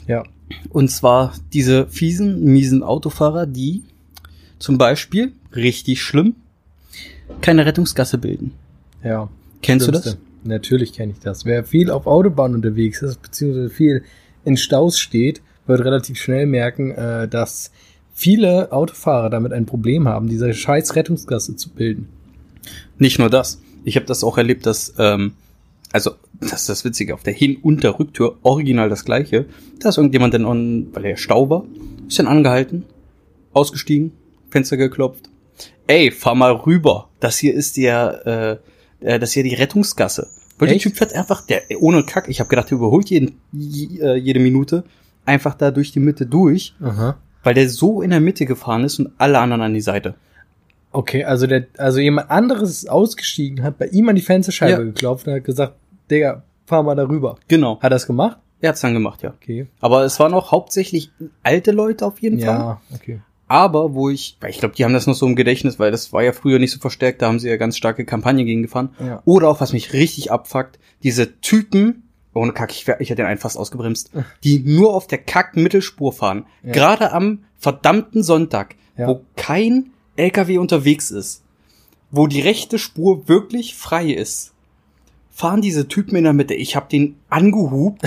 Ja. 0.07 0.23
Und 0.71 0.91
zwar 0.91 1.35
diese 1.53 1.87
fiesen, 1.87 2.45
miesen 2.45 2.83
Autofahrer, 2.83 3.47
die 3.47 3.83
zum 4.59 4.79
Beispiel, 4.79 5.33
richtig 5.55 6.03
schlimm, 6.03 6.35
keine 7.41 7.67
Rettungsgasse 7.67 8.19
bilden. 8.19 8.53
Ja. 9.05 9.29
Kennst 9.63 9.87
Schlimmste. 9.87 10.11
du 10.11 10.17
das? 10.17 10.25
Natürlich 10.45 10.93
kenne 10.93 11.13
ich 11.13 11.21
das. 11.21 11.45
Wer 11.45 11.65
viel 11.65 11.91
auf 11.91 12.07
Autobahn 12.07 12.55
unterwegs 12.55 13.03
ist, 13.03 13.21
beziehungsweise 13.21 13.71
viel 13.71 14.05
in 14.45 14.57
Staus 14.57 14.99
steht, 14.99 15.43
wird 15.67 15.85
relativ 15.85 16.19
schnell 16.19 16.47
merken, 16.47 16.93
äh, 16.93 17.29
dass 17.29 17.71
viele 18.19 18.73
Autofahrer 18.73 19.31
damit 19.31 19.53
ein 19.53 19.65
Problem 19.65 20.09
haben, 20.09 20.29
diese 20.29 20.53
scheiß 20.53 20.97
Rettungsgasse 20.97 21.55
zu 21.55 21.71
bilden. 21.71 22.09
Nicht 22.99 23.21
nur 23.21 23.31
das. 23.31 23.61
Ich 23.85 23.95
habe 23.95 24.07
das 24.07 24.25
auch 24.25 24.37
erlebt, 24.37 24.67
dass, 24.67 24.93
ähm, 24.99 25.35
also, 25.93 26.11
das 26.41 26.63
ist 26.63 26.69
das 26.69 26.85
Witzige, 26.85 27.15
auf 27.15 27.23
der 27.23 27.33
Hin- 27.33 27.59
und 27.63 27.85
der 27.85 27.97
Rücktür 27.97 28.37
original 28.43 28.89
das 28.89 29.05
gleiche. 29.05 29.47
Da 29.79 29.91
ist 29.91 29.99
irgendjemand 29.99 30.35
dann, 30.35 30.45
on, 30.45 30.89
weil 30.93 31.05
er 31.05 31.17
Stau 31.17 31.49
war, 31.49 31.65
ist 32.09 32.19
dann 32.19 32.27
angehalten, 32.27 32.85
ausgestiegen, 33.53 34.11
Fenster 34.51 34.77
geklopft. 34.77 35.31
Ey, 35.87 36.11
fahr 36.11 36.35
mal 36.35 36.53
rüber. 36.53 37.11
Das 37.21 37.39
hier 37.39 37.55
ist 37.55 37.77
der, 37.77 38.61
äh, 39.01 39.15
äh 39.15 39.19
das 39.21 39.31
hier 39.31 39.45
die 39.45 39.55
Rettungsgasse. 39.55 40.27
Weil 40.59 40.71
Echt? 40.71 40.85
der 40.85 40.91
Typ 40.91 40.99
fährt 40.99 41.13
einfach, 41.13 41.43
der 41.43 41.63
ohne 41.79 42.03
Kack, 42.03 42.29
ich 42.29 42.41
habe 42.41 42.51
gedacht, 42.51 42.71
der 42.71 42.79
überholt 42.79 43.11
jeden, 43.11 43.41
äh, 43.55 44.17
jede 44.17 44.41
Minute, 44.41 44.83
einfach 45.25 45.55
da 45.55 45.71
durch 45.71 45.93
die 45.93 46.01
Mitte 46.01 46.27
durch. 46.27 46.75
Aha 46.81 47.17
weil 47.43 47.55
der 47.55 47.69
so 47.69 48.03
in 48.03 48.11
der 48.11 48.21
Mitte 48.21 48.47
gefahren 48.47 48.85
ist 48.85 48.99
und 48.99 49.13
alle 49.19 49.39
anderen 49.39 49.63
an 49.63 49.75
die 49.75 49.81
Seite. 49.81 50.15
Okay, 50.91 51.25
also 51.25 51.47
der, 51.47 51.67
also 51.77 52.01
jemand 52.01 52.31
anderes 52.31 52.71
ist 52.71 52.91
ausgestiegen, 52.91 53.63
hat 53.63 53.79
bei 53.79 53.87
ihm 53.87 54.09
an 54.09 54.17
die 54.17 54.23
Fensterscheibe 54.23 54.73
ja. 54.73 54.79
geklopft 54.79 55.27
und 55.27 55.35
hat 55.35 55.45
gesagt, 55.45 55.75
Digga, 56.11 56.43
fahr 56.67 56.83
mal 56.83 56.95
darüber. 56.95 57.37
Genau. 57.49 57.77
Hat 57.77 57.85
er 57.85 57.91
das 57.91 58.07
gemacht? 58.07 58.39
Er 58.61 58.71
hat's 58.71 58.81
dann 58.81 58.95
gemacht, 58.95 59.23
ja. 59.23 59.31
Okay. 59.31 59.67
Aber 59.81 60.05
es 60.05 60.19
waren 60.19 60.35
auch 60.35 60.51
hauptsächlich 60.51 61.11
alte 61.43 61.71
Leute 61.71 62.07
auf 62.07 62.21
jeden 62.21 62.39
ja, 62.39 62.47
Fall. 62.47 62.59
Ja, 62.59 62.81
okay. 62.95 63.21
Aber 63.47 63.95
wo 63.95 64.11
ich, 64.11 64.37
weil 64.41 64.51
ich 64.51 64.59
glaube, 64.59 64.75
die 64.75 64.85
haben 64.85 64.93
das 64.93 65.07
noch 65.07 65.15
so 65.15 65.27
im 65.27 65.37
Gedächtnis, 65.37 65.79
weil 65.79 65.91
das 65.91 66.13
war 66.13 66.23
ja 66.23 66.33
früher 66.33 66.59
nicht 66.59 66.73
so 66.73 66.81
verstärkt, 66.81 67.23
da 67.23 67.29
haben 67.29 67.39
sie 67.39 67.49
ja 67.49 67.57
ganz 67.57 67.77
starke 67.77 68.05
Kampagne 68.05 68.45
gegen 68.45 68.63
gefahren. 68.63 68.91
Ja. 68.99 69.23
Oder 69.25 69.49
auch, 69.49 69.61
was 69.61 69.73
mich 69.73 69.93
richtig 69.95 70.31
abfuckt, 70.31 70.79
diese 71.03 71.41
Typen, 71.41 72.08
ohne 72.39 72.53
Kack, 72.53 72.71
ich, 72.73 72.87
ich 72.87 73.11
hätte 73.11 73.23
den 73.23 73.27
einen 73.27 73.39
fast 73.39 73.57
ausgebremst, 73.57 74.11
die 74.45 74.61
nur 74.61 74.95
auf 74.95 75.07
der 75.07 75.19
Kack-Mittelspur 75.19 76.13
fahren. 76.13 76.47
Ja. 76.63 76.73
Gerade 76.73 77.13
am 77.13 77.45
verdammten 77.57 78.23
Sonntag, 78.23 78.77
ja. 78.97 79.09
wo 79.09 79.25
kein 79.37 79.91
LKW 80.17 80.59
unterwegs 80.59 81.11
ist, 81.11 81.45
wo 82.11 82.27
die 82.27 82.41
rechte 82.41 82.79
Spur 82.79 83.29
wirklich 83.29 83.75
frei 83.75 84.11
ist 84.11 84.55
fahren 85.39 85.63
diese 85.63 85.87
Typen 85.87 86.17
in 86.17 86.25
der 86.25 86.33
Mitte. 86.33 86.55
Ich 86.55 86.75
habe 86.75 86.89
den 86.91 87.15
angehubt, 87.29 88.03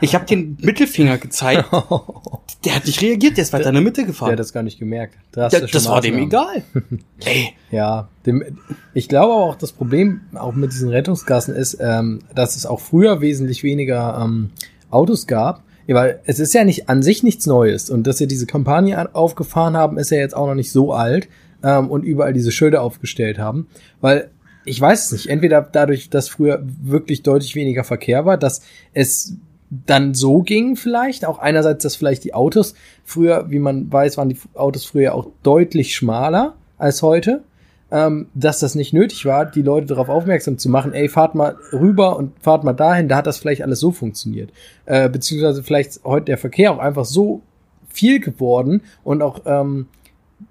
ich 0.00 0.14
habe 0.14 0.24
den 0.24 0.56
Mittelfinger 0.62 1.18
gezeigt. 1.18 1.68
Der 2.64 2.74
hat 2.74 2.84
nicht 2.84 3.00
reagiert, 3.00 3.38
der 3.38 3.42
ist 3.42 3.54
weiter 3.54 3.70
in 3.70 3.74
der 3.74 3.82
Mitte 3.82 4.04
gefahren. 4.04 4.28
Der 4.28 4.32
hat 4.34 4.40
das 4.40 4.52
gar 4.52 4.62
nicht 4.62 4.78
gemerkt. 4.78 5.14
Das, 5.32 5.50
das 5.50 5.88
war 5.88 6.02
dem 6.02 6.18
egal. 6.18 6.62
Ey. 7.24 7.54
Ja, 7.70 8.10
dem, 8.26 8.44
ich 8.92 9.08
glaube 9.08 9.32
auch, 9.32 9.54
das 9.54 9.72
Problem 9.72 10.20
auch 10.34 10.52
mit 10.52 10.70
diesen 10.70 10.90
Rettungsgassen 10.90 11.54
ist, 11.54 11.78
ähm, 11.80 12.18
dass 12.34 12.56
es 12.56 12.66
auch 12.66 12.80
früher 12.80 13.22
wesentlich 13.22 13.62
weniger 13.62 14.20
ähm, 14.22 14.50
Autos 14.90 15.26
gab. 15.26 15.62
Ja, 15.86 15.94
weil 15.94 16.20
es 16.26 16.38
ist 16.38 16.52
ja 16.52 16.64
nicht 16.64 16.90
an 16.90 17.02
sich 17.02 17.22
nichts 17.22 17.46
Neues. 17.46 17.88
Und 17.88 18.06
dass 18.06 18.18
sie 18.18 18.26
diese 18.26 18.44
Kampagne 18.44 19.14
aufgefahren 19.14 19.74
haben, 19.74 19.96
ist 19.96 20.10
ja 20.10 20.18
jetzt 20.18 20.36
auch 20.36 20.46
noch 20.46 20.54
nicht 20.54 20.70
so 20.70 20.92
alt 20.92 21.28
ähm, 21.62 21.88
und 21.90 22.02
überall 22.02 22.34
diese 22.34 22.52
Schilder 22.52 22.82
aufgestellt 22.82 23.38
haben. 23.38 23.68
Weil 24.02 24.30
ich 24.64 24.80
weiß 24.80 25.06
es 25.06 25.12
nicht, 25.12 25.26
entweder 25.28 25.62
dadurch, 25.62 26.10
dass 26.10 26.28
früher 26.28 26.62
wirklich 26.62 27.22
deutlich 27.22 27.54
weniger 27.54 27.84
Verkehr 27.84 28.26
war, 28.26 28.36
dass 28.36 28.62
es 28.92 29.36
dann 29.70 30.14
so 30.14 30.42
ging 30.42 30.76
vielleicht, 30.76 31.24
auch 31.24 31.38
einerseits, 31.38 31.84
dass 31.84 31.96
vielleicht 31.96 32.24
die 32.24 32.34
Autos 32.34 32.74
früher, 33.04 33.50
wie 33.50 33.60
man 33.60 33.90
weiß, 33.90 34.16
waren 34.16 34.28
die 34.28 34.38
Autos 34.54 34.84
früher 34.84 35.14
auch 35.14 35.28
deutlich 35.42 35.94
schmaler 35.94 36.56
als 36.76 37.02
heute, 37.02 37.44
ähm, 37.92 38.28
dass 38.34 38.58
das 38.58 38.74
nicht 38.74 38.92
nötig 38.92 39.24
war, 39.26 39.46
die 39.46 39.62
Leute 39.62 39.86
darauf 39.86 40.08
aufmerksam 40.08 40.58
zu 40.58 40.68
machen, 40.68 40.92
ey, 40.92 41.08
fahrt 41.08 41.34
mal 41.34 41.56
rüber 41.72 42.16
und 42.16 42.32
fahrt 42.40 42.64
mal 42.64 42.72
dahin, 42.72 43.08
da 43.08 43.16
hat 43.16 43.26
das 43.26 43.38
vielleicht 43.38 43.62
alles 43.62 43.80
so 43.80 43.92
funktioniert. 43.92 44.50
Äh, 44.86 45.08
beziehungsweise 45.08 45.62
vielleicht 45.62 46.00
heute 46.04 46.26
der 46.26 46.38
Verkehr 46.38 46.72
auch 46.72 46.78
einfach 46.78 47.04
so 47.04 47.42
viel 47.88 48.20
geworden 48.20 48.82
und 49.04 49.22
auch, 49.22 49.42
ähm, 49.46 49.86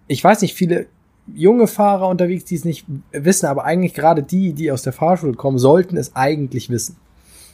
ich 0.07 0.23
weiß 0.23 0.41
nicht, 0.41 0.53
viele 0.53 0.87
junge 1.33 1.67
Fahrer 1.67 2.07
unterwegs, 2.07 2.45
die 2.45 2.55
es 2.55 2.65
nicht 2.65 2.85
wissen, 3.11 3.45
aber 3.45 3.63
eigentlich 3.63 3.93
gerade 3.93 4.23
die, 4.23 4.53
die 4.53 4.71
aus 4.71 4.83
der 4.83 4.93
Fahrschule 4.93 5.33
kommen, 5.33 5.57
sollten 5.57 5.97
es 5.97 6.15
eigentlich 6.15 6.69
wissen. 6.69 6.97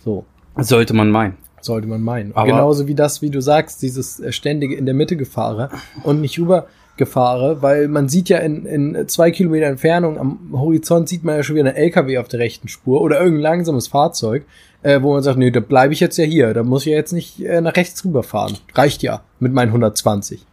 So. 0.04 0.26
Sollte 0.58 0.94
man 0.94 1.10
meinen. 1.12 1.38
Sollte 1.62 1.88
man 1.88 2.02
meinen. 2.02 2.36
Aber 2.36 2.48
Genauso 2.48 2.88
wie 2.88 2.96
das, 2.96 3.22
wie 3.22 3.30
du 3.30 3.42
sagst, 3.42 3.82
dieses 3.82 4.22
ständige 4.30 4.76
in 4.76 4.86
der 4.86 4.94
Mitte 4.94 5.18
Gefahre 5.18 5.70
und 6.04 6.22
nicht 6.22 6.40
rüber 6.40 6.68
Gefahre, 6.98 7.62
weil 7.62 7.88
man 7.90 8.08
sieht 8.08 8.30
ja 8.30 8.38
in, 8.38 8.66
in 8.66 9.08
zwei 9.10 9.32
Kilometer 9.32 9.66
Entfernung 9.66 10.18
am 10.18 10.40
Horizont 10.54 11.10
sieht 11.10 11.26
man 11.26 11.36
ja 11.36 11.44
schon 11.44 11.58
wieder 11.58 11.68
einen 11.68 11.76
LKW 11.76 12.20
auf 12.20 12.30
der 12.30 12.40
rechten 12.40 12.70
Spur 12.70 13.02
oder 13.02 13.20
irgendein 13.20 13.42
langsames 13.42 13.90
Fahrzeug, 13.90 14.46
äh, 14.82 15.02
wo 15.02 15.14
man 15.14 15.22
sagt, 15.22 15.38
nee, 15.38 15.52
da 15.52 15.60
bleibe 15.60 15.92
ich 15.92 16.00
jetzt 16.00 16.18
ja 16.18 16.24
hier, 16.24 16.54
da 16.54 16.64
muss 16.64 16.86
ich 16.86 16.92
ja 16.92 16.98
jetzt 16.98 17.12
nicht 17.12 17.42
äh, 17.42 17.60
nach 17.60 17.76
rechts 17.76 18.06
rüberfahren. 18.06 18.58
Reicht 18.74 19.04
ja 19.04 19.24
mit 19.40 19.52
meinen 19.52 19.70
120. 19.70 20.46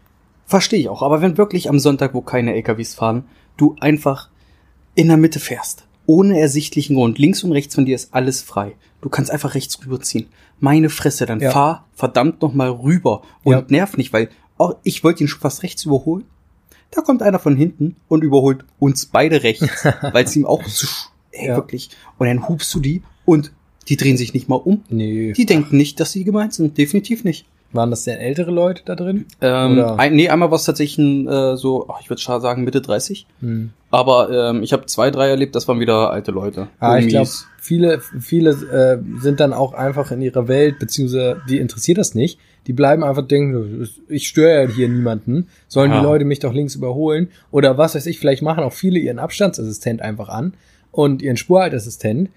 Verstehe 0.52 0.80
ich 0.80 0.90
auch. 0.90 1.00
Aber 1.00 1.22
wenn 1.22 1.38
wirklich 1.38 1.70
am 1.70 1.78
Sonntag, 1.78 2.12
wo 2.12 2.20
keine 2.20 2.52
LKWs 2.54 2.94
fahren, 2.94 3.24
du 3.56 3.74
einfach 3.80 4.28
in 4.94 5.08
der 5.08 5.16
Mitte 5.16 5.40
fährst, 5.40 5.86
ohne 6.04 6.38
ersichtlichen 6.38 6.94
Grund, 6.94 7.18
links 7.18 7.42
und 7.42 7.52
rechts 7.52 7.74
von 7.74 7.86
dir 7.86 7.94
ist 7.94 8.12
alles 8.12 8.42
frei. 8.42 8.76
Du 9.00 9.08
kannst 9.08 9.30
einfach 9.30 9.54
rechts 9.54 9.82
rüberziehen. 9.82 10.26
Meine 10.60 10.90
Fresse, 10.90 11.24
dann 11.24 11.40
ja. 11.40 11.52
fahr 11.52 11.88
verdammt 11.94 12.42
noch 12.42 12.52
mal 12.52 12.68
rüber 12.68 13.22
und 13.44 13.52
ja. 13.54 13.64
nerv 13.66 13.96
nicht, 13.96 14.12
weil 14.12 14.28
oh, 14.58 14.74
ich 14.82 15.02
wollte 15.02 15.24
ihn 15.24 15.28
schon 15.28 15.40
fast 15.40 15.62
rechts 15.62 15.86
überholen. 15.86 16.24
Da 16.90 17.00
kommt 17.00 17.22
einer 17.22 17.38
von 17.38 17.56
hinten 17.56 17.96
und 18.08 18.22
überholt 18.22 18.66
uns 18.78 19.06
beide 19.06 19.42
rechts, 19.44 19.86
weil 20.12 20.26
es 20.26 20.36
ihm 20.36 20.44
auch 20.44 20.62
so, 20.66 20.86
ey, 21.30 21.48
ja. 21.48 21.56
wirklich. 21.56 21.88
Und 22.18 22.26
dann 22.26 22.46
hubst 22.46 22.74
du 22.74 22.80
die 22.80 23.02
und 23.24 23.52
die 23.88 23.96
drehen 23.96 24.18
sich 24.18 24.34
nicht 24.34 24.50
mal 24.50 24.56
um. 24.56 24.84
Nee. 24.90 25.32
Die 25.32 25.46
denken 25.46 25.78
nicht, 25.78 25.98
dass 25.98 26.12
sie 26.12 26.24
gemeint 26.24 26.52
sind. 26.52 26.76
Definitiv 26.76 27.24
nicht. 27.24 27.46
Waren 27.72 27.90
das 27.90 28.04
denn 28.04 28.18
ältere 28.18 28.50
Leute 28.50 28.82
da 28.84 28.94
drin? 28.94 29.26
Ähm, 29.40 29.78
ein, 29.96 30.14
nee, 30.14 30.28
einmal 30.28 30.50
war 30.50 30.56
es 30.56 30.64
tatsächlich 30.64 30.98
ein, 30.98 31.26
äh, 31.26 31.56
so, 31.56 31.88
ach, 31.88 32.00
ich 32.02 32.10
würde 32.10 32.20
schon 32.20 32.40
sagen 32.40 32.64
Mitte 32.64 32.80
30. 32.80 33.26
Hm. 33.40 33.70
Aber 33.90 34.30
ähm, 34.30 34.62
ich 34.62 34.72
habe 34.72 34.86
zwei, 34.86 35.10
drei 35.10 35.28
erlebt, 35.28 35.54
das 35.54 35.68
waren 35.68 35.80
wieder 35.80 36.10
alte 36.10 36.32
Leute. 36.32 36.68
Ah, 36.80 36.98
ich 36.98 37.08
glaube, 37.08 37.28
viele, 37.58 38.00
viele 38.00 38.50
äh, 38.50 39.20
sind 39.20 39.40
dann 39.40 39.52
auch 39.52 39.72
einfach 39.74 40.10
in 40.10 40.22
ihrer 40.22 40.48
Welt, 40.48 40.78
beziehungsweise 40.78 41.40
die 41.48 41.58
interessiert 41.58 41.98
das 41.98 42.14
nicht. 42.14 42.38
Die 42.66 42.72
bleiben 42.72 43.02
einfach 43.04 43.26
denken, 43.26 43.88
ich 44.08 44.28
störe 44.28 44.62
ja 44.62 44.68
hier 44.68 44.88
niemanden, 44.88 45.48
sollen 45.66 45.90
Ja. 45.90 45.98
die 45.98 46.04
Leute 46.04 46.24
mich 46.24 46.38
doch 46.38 46.52
links 46.52 46.74
überholen 46.74 47.28
oder 47.50 47.76
was 47.76 47.94
weiß 47.94 48.06
ich, 48.06 48.18
vielleicht 48.18 48.42
machen 48.42 48.62
auch 48.64 48.72
viele 48.72 48.98
ihren 48.98 49.18
Abstandsassistent 49.18 50.00
einfach 50.00 50.28
an 50.28 50.54
und 50.92 51.22
ihren 51.22 51.36
Spurhaltassistent, 51.36 52.30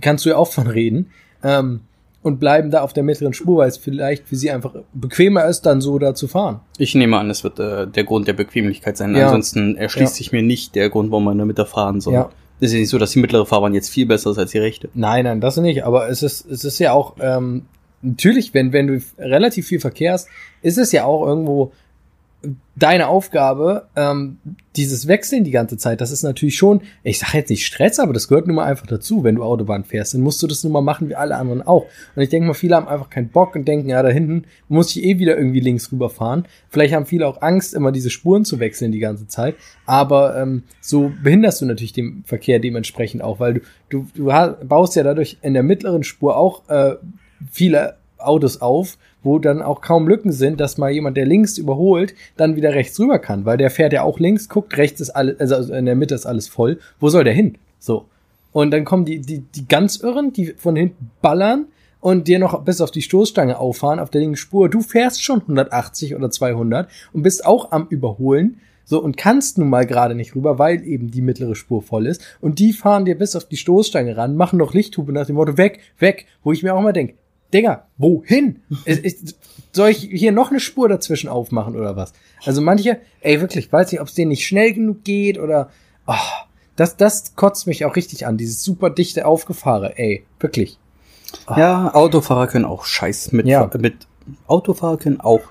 kannst 0.00 0.24
du 0.24 0.30
ja 0.30 0.36
auch 0.36 0.50
von 0.50 0.66
reden, 0.66 1.10
ähm, 1.44 1.80
und 2.22 2.38
bleiben 2.38 2.70
da 2.70 2.82
auf 2.82 2.92
der 2.92 3.02
mittleren 3.02 3.32
Spur, 3.32 3.58
weil 3.58 3.68
es 3.68 3.78
vielleicht 3.78 4.28
für 4.28 4.36
sie 4.36 4.50
einfach 4.50 4.74
bequemer 4.92 5.46
ist, 5.46 5.62
dann 5.62 5.80
so 5.80 5.98
da 5.98 6.14
zu 6.14 6.28
fahren. 6.28 6.60
Ich 6.78 6.94
nehme 6.94 7.18
an, 7.18 7.30
es 7.30 7.44
wird 7.44 7.58
äh, 7.58 7.86
der 7.86 8.04
Grund 8.04 8.28
der 8.28 8.34
Bequemlichkeit 8.34 8.96
sein. 8.96 9.14
Ja. 9.16 9.26
Ansonsten 9.26 9.76
erschließt 9.76 10.12
Ja. 10.14 10.16
sich 10.18 10.32
mir 10.32 10.42
nicht 10.42 10.74
der 10.74 10.90
Grund, 10.90 11.10
warum 11.10 11.24
man 11.24 11.32
in 11.32 11.38
der 11.38 11.46
Mitte 11.46 11.64
fahren 11.66 12.00
soll. 12.00 12.14
Ja. 12.14 12.30
Es 12.60 12.68
ist 12.68 12.72
ja 12.74 12.80
nicht 12.80 12.90
so, 12.90 12.98
dass 12.98 13.12
die 13.12 13.20
mittlere 13.20 13.46
Fahrbahn 13.46 13.72
jetzt 13.72 13.88
viel 13.88 14.04
besser 14.04 14.30
ist 14.32 14.38
als 14.38 14.50
die 14.50 14.58
rechte. 14.58 14.90
Nein, 14.92 15.24
nein, 15.24 15.40
das 15.40 15.56
nicht. 15.56 15.84
Aber 15.84 16.10
es 16.10 16.22
ist, 16.22 16.44
es 16.44 16.62
ist 16.64 16.78
ja 16.78 16.92
auch, 16.92 17.16
ähm, 17.20 17.62
natürlich, 18.02 18.52
wenn, 18.52 18.74
wenn 18.74 18.86
du 18.86 19.00
relativ 19.18 19.66
viel 19.68 19.80
Verkehr 19.80 20.12
hast, 20.12 20.28
ist 20.60 20.76
es 20.76 20.92
ja 20.92 21.04
auch 21.06 21.26
irgendwo 21.26 21.72
deine 22.74 23.08
Aufgabe, 23.08 23.88
ähm, 23.96 24.38
dieses 24.76 25.06
Wechseln 25.06 25.44
die 25.44 25.50
ganze 25.50 25.76
Zeit. 25.76 26.00
Das 26.00 26.10
ist 26.10 26.22
natürlich 26.22 26.56
schon, 26.56 26.80
ich 27.02 27.18
sage 27.18 27.36
jetzt 27.36 27.50
nicht 27.50 27.66
Stress, 27.66 27.98
aber 27.98 28.14
das 28.14 28.28
gehört 28.28 28.46
nun 28.46 28.56
mal 28.56 28.64
einfach 28.64 28.86
dazu, 28.86 29.22
wenn 29.22 29.34
du 29.34 29.42
Autobahn 29.42 29.84
fährst. 29.84 30.14
Dann 30.14 30.22
musst 30.22 30.42
du 30.42 30.46
das 30.46 30.64
nun 30.64 30.72
mal 30.72 30.80
machen 30.80 31.08
wie 31.08 31.14
alle 31.14 31.36
anderen 31.36 31.60
auch. 31.60 31.86
Und 32.16 32.22
ich 32.22 32.30
denke 32.30 32.46
mal, 32.46 32.54
viele 32.54 32.76
haben 32.76 32.88
einfach 32.88 33.10
keinen 33.10 33.28
Bock 33.28 33.54
und 33.54 33.68
denken, 33.68 33.90
ja, 33.90 34.02
da 34.02 34.08
hinten 34.08 34.44
muss 34.68 34.96
ich 34.96 35.04
eh 35.04 35.18
wieder 35.18 35.36
irgendwie 35.36 35.60
links 35.60 35.92
rüberfahren. 35.92 36.46
Vielleicht 36.70 36.94
haben 36.94 37.04
viele 37.04 37.26
auch 37.26 37.42
Angst, 37.42 37.74
immer 37.74 37.92
diese 37.92 38.10
Spuren 38.10 38.44
zu 38.44 38.58
wechseln 38.60 38.92
die 38.92 39.00
ganze 39.00 39.26
Zeit. 39.26 39.56
Aber 39.84 40.40
ähm, 40.40 40.62
so 40.80 41.12
behinderst 41.22 41.60
du 41.60 41.66
natürlich 41.66 41.92
den 41.92 42.22
Verkehr 42.24 42.58
dementsprechend 42.60 43.22
auch, 43.22 43.40
weil 43.40 43.54
du, 43.54 43.60
du, 43.90 44.06
du 44.14 44.66
baust 44.66 44.96
ja 44.96 45.02
dadurch 45.02 45.38
in 45.42 45.52
der 45.52 45.62
mittleren 45.62 46.04
Spur 46.04 46.36
auch 46.36 46.68
äh, 46.70 46.94
viele 47.50 47.96
Autos 48.16 48.60
auf, 48.60 48.98
wo 49.22 49.38
dann 49.38 49.62
auch 49.62 49.80
kaum 49.80 50.08
Lücken 50.08 50.32
sind, 50.32 50.60
dass 50.60 50.78
mal 50.78 50.90
jemand, 50.90 51.16
der 51.16 51.26
links 51.26 51.58
überholt, 51.58 52.14
dann 52.36 52.56
wieder 52.56 52.74
rechts 52.74 52.98
rüber 52.98 53.18
kann, 53.18 53.44
weil 53.44 53.58
der 53.58 53.70
fährt 53.70 53.92
ja 53.92 54.02
auch 54.02 54.18
links, 54.18 54.48
guckt, 54.48 54.76
rechts 54.76 55.00
ist 55.00 55.10
alles, 55.10 55.38
also 55.52 55.72
in 55.72 55.86
der 55.86 55.96
Mitte 55.96 56.14
ist 56.14 56.26
alles 56.26 56.48
voll. 56.48 56.78
Wo 56.98 57.08
soll 57.08 57.24
der 57.24 57.34
hin? 57.34 57.56
So. 57.78 58.06
Und 58.52 58.72
dann 58.72 58.84
kommen 58.84 59.04
die, 59.04 59.20
die, 59.20 59.40
die 59.40 59.68
ganz 59.68 59.96
Irren, 59.96 60.32
die 60.32 60.54
von 60.56 60.74
hinten 60.74 61.10
ballern 61.22 61.66
und 62.00 62.28
dir 62.28 62.38
noch 62.38 62.62
bis 62.64 62.80
auf 62.80 62.90
die 62.90 63.02
Stoßstange 63.02 63.58
auffahren 63.58 64.00
auf 64.00 64.10
der 64.10 64.22
linken 64.22 64.36
Spur. 64.36 64.68
Du 64.68 64.80
fährst 64.80 65.22
schon 65.22 65.40
180 65.40 66.16
oder 66.16 66.30
200 66.30 66.90
und 67.12 67.22
bist 67.22 67.46
auch 67.46 67.72
am 67.72 67.86
Überholen. 67.88 68.60
So, 68.84 69.00
und 69.00 69.16
kannst 69.16 69.56
nun 69.56 69.70
mal 69.70 69.86
gerade 69.86 70.16
nicht 70.16 70.34
rüber, 70.34 70.58
weil 70.58 70.84
eben 70.84 71.12
die 71.12 71.20
mittlere 71.20 71.54
Spur 71.54 71.80
voll 71.80 72.06
ist. 72.06 72.24
Und 72.40 72.58
die 72.58 72.72
fahren 72.72 73.04
dir 73.04 73.16
bis 73.16 73.36
auf 73.36 73.44
die 73.44 73.56
Stoßstange 73.56 74.16
ran, 74.16 74.34
machen 74.34 74.58
noch 74.58 74.74
Lichthupe 74.74 75.12
nach 75.12 75.26
dem 75.26 75.36
Motto, 75.36 75.56
weg, 75.56 75.78
weg. 76.00 76.26
Wo 76.42 76.50
ich 76.50 76.64
mir 76.64 76.74
auch 76.74 76.80
immer 76.80 76.92
denke, 76.92 77.14
Digga, 77.52 77.86
wohin? 77.98 78.62
Es- 78.84 79.34
Soll 79.72 79.90
ich 79.90 79.98
hier 79.98 80.32
noch 80.32 80.50
eine 80.50 80.58
Spur 80.60 80.88
dazwischen 80.88 81.28
aufmachen 81.28 81.76
oder 81.76 81.94
was? 81.96 82.12
Also 82.44 82.60
manche, 82.60 83.00
ey, 83.20 83.40
wirklich, 83.40 83.72
weiß 83.72 83.92
nicht, 83.92 84.00
ob 84.00 84.08
es 84.08 84.14
denen 84.14 84.30
nicht 84.30 84.46
schnell 84.46 84.72
genug 84.72 85.04
geht 85.04 85.38
oder, 85.38 85.70
oh, 86.06 86.14
das, 86.76 86.96
das 86.96 87.36
kotzt 87.36 87.66
mich 87.68 87.84
auch 87.84 87.94
richtig 87.94 88.26
an, 88.26 88.36
dieses 88.36 88.64
super 88.64 88.90
dichte 88.90 89.26
Aufgefahre, 89.26 89.96
ey, 89.98 90.24
wirklich. 90.40 90.78
Ja, 91.56 91.94
Autofahrer 91.94 92.48
können 92.48 92.64
auch 92.64 92.84
scheiß 92.84 93.30
mit, 93.32 93.46
Ja. 93.46 93.70
mit 93.78 94.08
Autofahrer 94.48 94.96
können 94.96 95.20
auch 95.20 95.42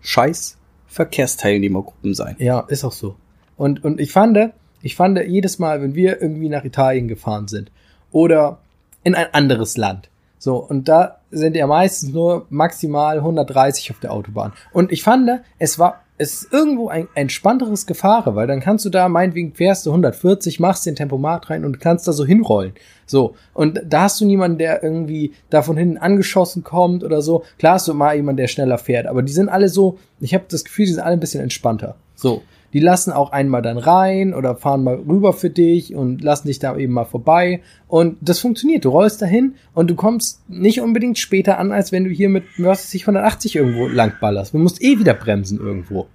scheiß 0.00 0.56
Verkehrsteilnehmergruppen 0.86 2.14
sein. 2.14 2.36
Ja, 2.38 2.60
ist 2.60 2.84
auch 2.84 2.92
so. 2.92 3.16
Und, 3.56 3.84
und 3.84 4.00
ich 4.00 4.12
fand, 4.12 4.38
ich 4.82 4.96
fand 4.96 5.18
jedes 5.26 5.58
Mal, 5.58 5.82
wenn 5.82 5.94
wir 5.94 6.22
irgendwie 6.22 6.48
nach 6.48 6.64
Italien 6.64 7.08
gefahren 7.08 7.48
sind 7.48 7.70
oder 8.12 8.60
in 9.04 9.14
ein 9.14 9.26
anderes 9.34 9.76
Land, 9.76 10.08
so, 10.38 10.56
und 10.56 10.88
da 10.88 11.18
sind 11.30 11.56
ja 11.56 11.66
meistens 11.66 12.12
nur 12.12 12.46
maximal 12.48 13.18
130 13.18 13.90
auf 13.90 14.00
der 14.00 14.12
Autobahn. 14.12 14.52
Und 14.72 14.92
ich 14.92 15.02
fand, 15.02 15.28
es 15.58 15.78
war, 15.78 16.04
es 16.16 16.42
ist 16.42 16.52
irgendwo 16.52 16.88
ein 16.88 17.08
entspannteres 17.14 17.86
Gefahre, 17.86 18.34
weil 18.34 18.46
dann 18.46 18.60
kannst 18.60 18.84
du 18.84 18.90
da, 18.90 19.08
meinetwegen 19.08 19.54
fährst 19.54 19.86
du 19.86 19.90
140, 19.90 20.58
machst 20.58 20.86
den 20.86 20.96
Tempomat 20.96 21.50
rein 21.50 21.64
und 21.64 21.80
kannst 21.80 22.08
da 22.08 22.12
so 22.12 22.24
hinrollen. 22.24 22.72
So. 23.06 23.34
Und 23.54 23.80
da 23.84 24.02
hast 24.02 24.20
du 24.20 24.26
niemanden, 24.26 24.58
der 24.58 24.82
irgendwie 24.82 25.32
da 25.50 25.62
von 25.62 25.76
hinten 25.76 25.98
angeschossen 25.98 26.64
kommt 26.64 27.04
oder 27.04 27.22
so. 27.22 27.44
Klar 27.58 27.74
hast 27.74 27.88
du 27.88 27.94
mal 27.94 28.16
jemanden, 28.16 28.38
der 28.38 28.48
schneller 28.48 28.78
fährt, 28.78 29.06
aber 29.06 29.22
die 29.22 29.32
sind 29.32 29.48
alle 29.48 29.68
so, 29.68 29.98
ich 30.20 30.34
habe 30.34 30.44
das 30.48 30.64
Gefühl, 30.64 30.86
die 30.86 30.92
sind 30.92 31.02
alle 31.02 31.14
ein 31.14 31.20
bisschen 31.20 31.42
entspannter. 31.42 31.96
So. 32.14 32.42
Die 32.72 32.80
lassen 32.80 33.12
auch 33.12 33.32
einmal 33.32 33.62
dann 33.62 33.78
rein 33.78 34.34
oder 34.34 34.56
fahren 34.56 34.84
mal 34.84 34.96
rüber 34.96 35.32
für 35.32 35.48
dich 35.48 35.94
und 35.94 36.22
lassen 36.22 36.48
dich 36.48 36.58
da 36.58 36.76
eben 36.76 36.92
mal 36.92 37.06
vorbei. 37.06 37.62
Und 37.86 38.18
das 38.20 38.40
funktioniert. 38.40 38.84
Du 38.84 38.90
rollst 38.90 39.22
dahin 39.22 39.54
und 39.72 39.88
du 39.88 39.94
kommst 39.94 40.48
nicht 40.50 40.80
unbedingt 40.80 41.18
später 41.18 41.58
an, 41.58 41.72
als 41.72 41.92
wenn 41.92 42.04
du 42.04 42.10
hier 42.10 42.28
mit, 42.28 42.44
was 42.58 42.84
weiß 42.84 42.94
ich, 42.94 43.02
180 43.02 43.56
irgendwo 43.56 43.88
langballerst. 43.88 44.52
Du 44.52 44.58
musst 44.58 44.82
eh 44.82 44.98
wieder 44.98 45.14
bremsen 45.14 45.58
irgendwo. 45.58 46.08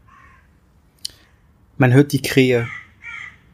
Man 1.77 1.91
hört 1.91 2.11
die 2.11 2.21
Krähe. 2.21 2.67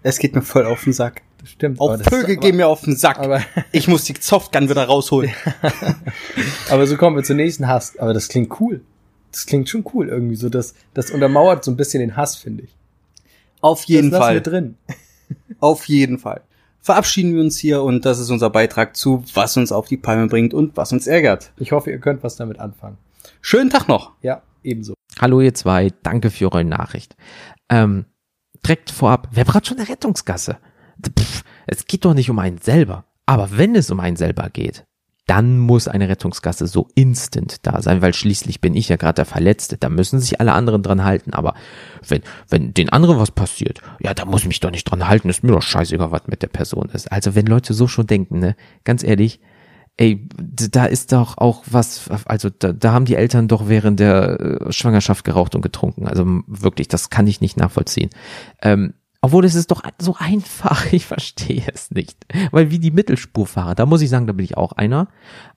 Es 0.04 0.20
geht 0.20 0.36
mir 0.36 0.42
voll 0.42 0.66
auf 0.66 0.84
den 0.84 0.94
Sack. 0.94 1.22
Das 1.40 1.52
stimmt. 1.52 1.80
Auch 1.80 1.98
Vögel 2.02 2.36
gehen 2.36 2.58
mir 2.58 2.68
auf 2.68 2.82
den 2.82 2.98
Sack. 2.98 3.20
Aber, 3.20 3.42
ich 3.72 3.88
muss 3.88 4.04
die 4.04 4.16
Softgun 4.20 4.70
wieder 4.70 4.84
rausholen. 4.84 5.32
aber 6.70 6.86
so 6.86 6.98
kommen 6.98 7.16
wir 7.16 7.24
zur 7.24 7.38
nächsten 7.38 7.68
Hass. 7.68 7.98
Aber 7.98 8.14
das 8.14 8.28
klingt 8.28 8.60
cool. 8.60 8.82
Das 9.32 9.46
klingt 9.46 9.70
schon 9.70 9.86
cool 9.94 10.10
irgendwie 10.10 10.36
so. 10.36 10.50
Das, 10.50 10.74
das 10.94 11.12
untermauert 11.12 11.64
so 11.64 11.72
ein 11.72 11.78
bisschen 11.78 12.02
den 12.02 12.18
Hass, 12.18 12.36
finde 12.36 12.64
ich. 12.64 12.76
Auf 13.62 13.84
jeden 13.86 14.12
das 14.12 14.20
lassen 14.20 14.28
Fall. 14.28 14.36
wir 14.36 14.42
drin. 14.42 14.78
Auf 15.60 15.86
jeden 15.86 16.18
Fall. 16.18 16.42
Verabschieden 16.82 17.34
wir 17.34 17.42
uns 17.42 17.58
hier 17.58 17.84
und 17.84 18.06
das 18.06 18.20
ist 18.20 18.30
unser 18.30 18.50
Beitrag 18.50 18.96
zu, 18.96 19.24
was 19.34 19.58
uns 19.58 19.72
auf 19.72 19.88
die 19.88 19.98
Palme 19.98 20.28
bringt 20.28 20.54
und 20.54 20.78
was 20.78 20.94
uns 20.94 21.08
ärgert. 21.08 21.52
Ich 21.58 21.74
hoffe, 21.74 21.92
ihr 21.92 22.00
könnt 22.00 22.24
was 22.24 22.38
damit 22.38 22.60
anfangen. 22.60 22.98
Schönen 23.42 23.70
Tag 23.70 23.90
noch. 23.90 24.14
Ja, 24.22 24.42
ebenso. 24.64 24.94
Hallo 25.20 25.42
ihr 25.42 25.54
zwei, 25.54 25.92
danke 26.04 26.30
für 26.30 26.46
eure 26.46 26.64
Nachricht. 26.64 27.18
Ähm, 27.70 28.06
direkt 28.66 28.92
vorab, 28.92 29.28
wer 29.34 29.44
braucht 29.44 29.68
schon 29.68 29.78
eine 29.78 29.90
Rettungsgasse? 29.90 30.58
Pff, 31.20 31.44
es 31.68 31.86
geht 31.86 32.06
doch 32.06 32.14
nicht 32.14 32.30
um 32.30 32.40
einen 32.40 32.60
selber. 32.60 33.06
Aber 33.26 33.58
wenn 33.58 33.76
es 33.76 33.92
um 33.92 34.00
einen 34.00 34.16
selber 34.16 34.50
geht, 34.50 34.86
dann 35.30 35.60
muss 35.60 35.88
eine 35.88 36.10
Rettungsgasse 36.10 36.66
so 36.66 36.88
instant 36.96 37.58
da 37.62 37.84
sein, 37.84 38.02
weil 38.02 38.16
schließlich 38.16 38.62
bin 38.62 38.76
ich 38.76 38.90
ja 38.90 38.96
gerade 38.96 39.18
der 39.18 39.26
Verletzte. 39.26 39.78
Da 39.78 39.88
müssen 39.88 40.20
sich 40.20 40.42
alle 40.42 40.54
anderen 40.54 40.82
dran 40.82 41.04
halten. 41.04 41.34
Aber 41.36 41.54
wenn, 42.08 42.22
wenn 42.50 42.74
den 42.74 42.90
anderen 42.90 43.20
was 43.20 43.30
passiert, 43.30 43.80
ja, 44.00 44.16
da 44.16 44.26
muss 44.26 44.42
ich 44.42 44.48
mich 44.48 44.60
doch 44.60 44.72
nicht 44.72 44.86
dran 44.86 45.08
halten. 45.08 45.30
Ist 45.30 45.44
mir 45.44 45.52
doch 45.52 45.62
scheißegal, 45.62 46.10
was 46.10 46.24
mit 46.26 46.42
der 46.42 46.48
Person 46.48 46.90
ist. 46.92 47.12
Also 47.12 47.36
wenn 47.36 47.46
Leute 47.46 47.76
so 47.76 47.88
schon 47.88 48.08
denken, 48.08 48.40
ne, 48.40 48.56
ganz 48.84 49.04
ehrlich, 49.04 49.40
ey, 49.98 50.28
da 50.38 50.86
ist 50.86 51.12
doch 51.12 51.38
auch 51.38 51.62
was, 51.68 52.10
also 52.26 52.50
da, 52.50 52.74
da 52.74 52.94
haben 52.94 53.06
die 53.06 53.16
Eltern 53.16 53.48
doch 53.48 53.68
während 53.68 54.00
der 54.00 54.40
äh, 54.40 54.72
Schwangerschaft 54.72 55.26
geraucht 55.26 55.54
und 55.54 55.62
getrunken. 55.62 56.08
Also 56.08 56.26
wirklich, 56.48 56.88
das 56.88 57.12
kann 57.12 57.28
ich 57.28 57.40
nicht 57.40 57.56
nachvollziehen. 57.56 58.10
Ähm, 58.64 58.94
obwohl 59.22 59.44
es 59.44 59.56
ist 59.56 59.72
doch 59.72 59.84
so 60.00 60.16
einfach, 60.18 60.86
ich 60.94 61.06
verstehe 61.06 61.64
es 61.74 61.92
nicht. 61.92 62.26
Weil 62.52 62.72
wie 62.72 62.80
die 62.80 62.92
Mittelspurfahrer, 62.92 63.76
da 63.76 63.86
muss 63.86 64.02
ich 64.02 64.10
sagen, 64.10 64.28
da 64.28 64.34
bin 64.34 64.46
ich 64.46 64.58
auch 64.58 64.72
einer 64.74 65.08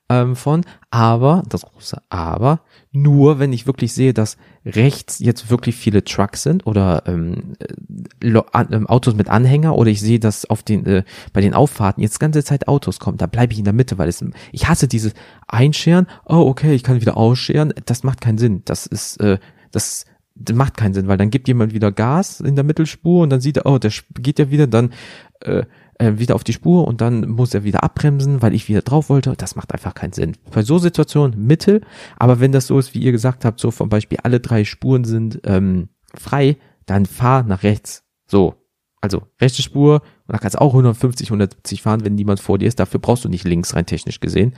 ähm, 0.09 0.37
von. 0.37 0.63
Aber, 0.91 1.43
das 1.49 1.63
große 1.63 2.03
Aber, 2.11 2.61
nur 2.91 3.39
wenn 3.39 3.53
ich 3.53 3.67
wirklich 3.67 3.93
sehe, 3.93 4.13
dass 4.13 4.37
rechts 4.67 5.19
jetzt 5.21 5.49
wirklich 5.49 5.77
viele 5.77 6.05
Trucks 6.05 6.43
sind 6.43 6.67
oder 6.67 7.05
ähm, 7.07 7.55
äh, 7.61 8.39
ähm, 8.71 8.87
Autos 8.87 9.15
mit 9.15 9.29
Anhänger 9.29 9.77
oder 9.77 9.91
ich 9.91 10.01
sehe, 10.01 10.19
dass 10.19 10.45
auf 10.45 10.63
den 10.63 10.85
äh, 10.87 11.05
bei 11.33 11.41
den 11.41 11.55
Auffahrten 11.55 12.03
jetzt 12.03 12.21
ganze 12.21 12.45
Zeit 12.45 12.69
Autos 12.69 12.99
kommen, 12.99 13.17
da 13.19 13.27
bleibe 13.27 13.53
ich 13.53 13.59
in 13.59 13.65
der 13.65 13.73
Mitte, 13.73 13.99
weil 13.99 14.09
es 14.09 14.25
ich 14.51 14.69
hasse 14.69 14.89
dieses 14.89 15.15
Einscheren. 15.47 16.07
Oh, 16.27 16.47
okay, 16.49 16.75
ich 16.75 16.83
kann 16.83 17.01
wieder 17.01 17.17
ausscheren. 17.17 17.73
Das 17.87 18.03
macht 18.03 18.21
keinen 18.21 18.39
Sinn. 18.39 18.63
Das 18.65 18.87
ist 18.87 19.19
äh, 19.21 19.39
das 19.71 20.05
das 20.45 20.57
macht 20.57 20.77
keinen 20.77 20.95
Sinn, 20.95 21.09
weil 21.09 21.19
dann 21.19 21.31
gibt 21.31 21.49
jemand 21.49 21.75
wieder 21.75 21.93
Gas 21.93 22.41
in 22.41 22.55
der 22.55 22.65
Mittelspur 22.65 23.23
und 23.23 23.31
dann 23.31 23.41
sieht 23.41 23.59
er, 23.59 23.67
oh, 23.67 23.79
der 23.79 23.93
geht 24.15 24.39
ja 24.39 24.51
wieder 24.51 24.67
dann 24.67 24.93
äh, 25.41 25.65
äh, 25.99 26.19
wieder 26.19 26.35
auf 26.35 26.45
die 26.45 26.53
Spur 26.53 26.87
und 26.87 27.01
dann 27.01 27.29
muss 27.29 27.55
er 27.55 27.65
wieder 27.65 27.85
abbremsen, 27.85 28.43
weil 28.43 28.55
ich 28.55 28.69
wieder 28.69 28.83
drauf 28.83 29.09
wollte. 29.09 29.35
Das 29.37 29.57
macht 29.57 29.73
einfach 29.73 29.95
keinen 29.95 30.13
Sinn. 30.13 30.37
Bei 30.51 30.63
so 30.63 30.79
Situationen 30.79 31.47
Mittel, 31.47 31.83
aber 32.19 32.41
wenn 32.41 32.53
das 32.53 32.67
so 32.67 32.79
ist, 32.79 32.95
wie 32.95 33.01
ihr 33.01 33.13
gesagt 33.13 33.45
habt, 33.45 33.61
so 33.61 33.71
zum 33.71 33.89
Beispiel 33.89 34.19
alle 34.23 34.41
drei 34.41 34.65
Spuren 34.65 35.05
sind 35.05 35.41
ähm, 35.45 35.89
frei, 36.15 36.57
dann 36.87 37.07
fahr 37.07 37.45
nach 37.45 37.63
rechts. 37.63 38.05
So, 38.27 38.55
also 39.01 39.23
rechte 39.41 39.63
Spur 39.63 40.03
und 40.27 40.33
da 40.33 40.39
kannst 40.39 40.57
du 40.57 40.61
auch 40.61 40.73
150, 40.73 41.29
170 41.29 41.83
fahren, 41.83 42.05
wenn 42.05 42.15
niemand 42.15 42.41
vor 42.41 42.59
dir 42.59 42.69
ist. 42.69 42.81
Dafür 42.81 43.01
brauchst 43.01 43.25
du 43.25 43.29
nicht 43.29 43.45
links 43.45 43.75
rein 43.75 43.87
technisch 43.87 44.21
gesehen. 44.21 44.55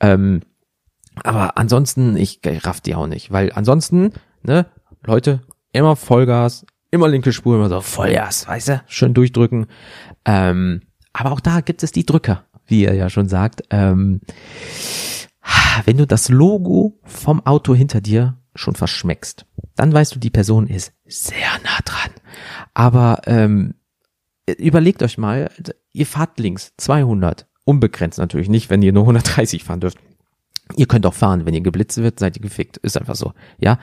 Ähm, 0.00 0.40
aber 1.24 1.56
ansonsten, 1.56 2.16
ich 2.16 2.40
raff 2.44 2.80
die 2.80 2.94
auch 2.94 3.06
nicht, 3.06 3.30
weil 3.30 3.50
ansonsten, 3.52 4.12
ne, 4.42 4.66
Leute, 5.06 5.40
immer 5.72 5.94
Vollgas, 5.94 6.66
immer 6.90 7.08
linke 7.08 7.32
Spur, 7.32 7.56
immer 7.56 7.68
so 7.68 7.80
Vollgas, 7.80 8.48
weißt 8.48 8.68
du, 8.68 8.82
schön 8.86 9.14
durchdrücken. 9.14 9.66
Ähm, 10.24 10.82
aber 11.12 11.32
auch 11.32 11.40
da 11.40 11.60
gibt 11.60 11.82
es 11.82 11.92
die 11.92 12.04
Drücker, 12.04 12.44
wie 12.66 12.84
er 12.84 12.94
ja 12.94 13.08
schon 13.08 13.28
sagt. 13.28 13.62
Ähm, 13.70 14.20
wenn 15.84 15.96
du 15.96 16.06
das 16.06 16.28
Logo 16.28 16.98
vom 17.04 17.44
Auto 17.46 17.74
hinter 17.74 18.00
dir 18.00 18.36
schon 18.54 18.74
verschmeckst, 18.74 19.46
dann 19.76 19.92
weißt 19.92 20.14
du, 20.14 20.18
die 20.18 20.30
Person 20.30 20.66
ist 20.66 20.92
sehr 21.04 21.52
nah 21.62 21.78
dran. 21.84 22.10
Aber 22.74 23.22
ähm, 23.26 23.74
überlegt 24.58 25.02
euch 25.02 25.18
mal, 25.18 25.50
ihr 25.92 26.06
fahrt 26.06 26.40
links 26.40 26.72
200, 26.78 27.46
unbegrenzt 27.64 28.18
natürlich 28.18 28.48
nicht, 28.48 28.70
wenn 28.70 28.82
ihr 28.82 28.92
nur 28.92 29.04
130 29.04 29.62
fahren 29.62 29.80
dürft. 29.80 29.98
Ihr 30.74 30.86
könnt 30.86 31.06
auch 31.06 31.14
fahren, 31.14 31.46
wenn 31.46 31.54
ihr 31.54 31.60
geblitzt 31.60 31.98
wird, 31.98 32.18
seid 32.18 32.36
ihr 32.36 32.42
gefickt. 32.42 32.76
Ist 32.78 32.98
einfach 32.98 33.14
so. 33.14 33.34
Ja. 33.58 33.78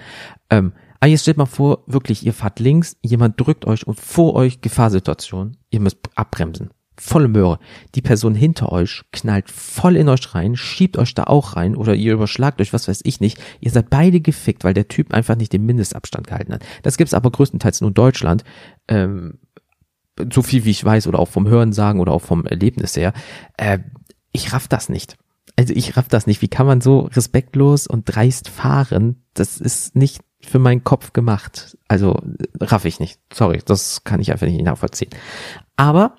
Ähm, 0.50 0.74
aber 1.04 1.10
jetzt 1.10 1.24
stellt 1.24 1.36
mal 1.36 1.46
vor, 1.46 1.84
wirklich, 1.86 2.26
ihr 2.26 2.32
fahrt 2.32 2.62
links, 2.62 2.96
jemand 3.02 3.38
drückt 3.38 3.66
euch 3.66 3.86
und 3.86 4.00
vor 4.00 4.36
euch 4.36 4.62
Gefahrsituation. 4.62 5.58
Ihr 5.70 5.82
müsst 5.82 5.98
abbremsen. 6.16 6.70
Volle 6.98 7.28
Möhre. 7.28 7.60
Die 7.94 8.02
Person 8.02 8.36
hinter 8.36 8.72
euch 8.72 9.04
knallt 9.12 9.52
voll 9.52 9.98
in 9.98 10.08
euch 10.08 10.34
rein, 10.34 10.56
schiebt 10.56 10.98
euch 10.98 11.14
da 11.14 11.26
auch 11.26 11.58
rein 11.58 11.76
oder 11.76 11.94
ihr 11.94 12.14
überschlagt 12.14 12.62
euch, 12.62 12.72
was 12.72 12.88
weiß 12.88 13.02
ich 13.04 13.20
nicht. 13.20 13.38
Ihr 13.60 13.72
seid 13.72 13.90
beide 13.90 14.22
gefickt, 14.22 14.64
weil 14.64 14.74
der 14.74 14.88
Typ 14.88 15.14
einfach 15.14 15.36
nicht 15.36 15.52
den 15.52 15.66
Mindestabstand 15.66 16.26
gehalten 16.26 16.54
hat. 16.54 16.64
Das 16.84 16.96
gibt's 16.96 17.14
aber 17.14 17.32
größtenteils 17.32 17.82
nur 17.82 17.90
in 17.90 17.96
Deutschland. 17.96 18.46
Ähm, 18.88 19.40
so 20.32 20.42
viel 20.42 20.64
wie 20.64 20.72
ich 20.72 20.86
weiß 20.86 21.08
oder 21.08 21.20
auch 21.20 21.28
vom 21.28 21.50
Hören 21.50 21.74
sagen 21.74 22.00
oder 22.00 22.14
auch 22.14 22.22
vom 22.22 22.46
Erlebnis 22.46 22.96
her. 22.96 23.12
Äh, 23.58 23.80
ich 24.32 24.54
raff 24.54 24.70
das 24.70 24.88
nicht. 24.88 25.18
Also 25.56 25.74
ich 25.76 25.96
raff 25.98 26.08
das 26.08 26.28
nicht. 26.28 26.42
Wie 26.42 26.48
kann 26.48 26.66
man 26.66 26.82
so 26.82 27.02
respektlos 27.02 27.88
und 27.88 28.06
dreist 28.06 28.50
fahren? 28.50 29.24
Das 29.34 29.62
ist 29.62 29.96
nicht 29.96 30.22
für 30.42 30.60
meinen 30.60 30.84
Kopf 30.84 31.14
gemacht. 31.14 31.78
Also 31.88 32.20
raff 32.60 32.86
ich 32.86 33.00
nicht. 33.00 33.20
Sorry, 33.32 33.62
das 33.66 34.04
kann 34.04 34.20
ich 34.20 34.32
einfach 34.32 34.48
nicht 34.48 34.64
nachvollziehen. 34.64 35.12
Aber 35.76 36.16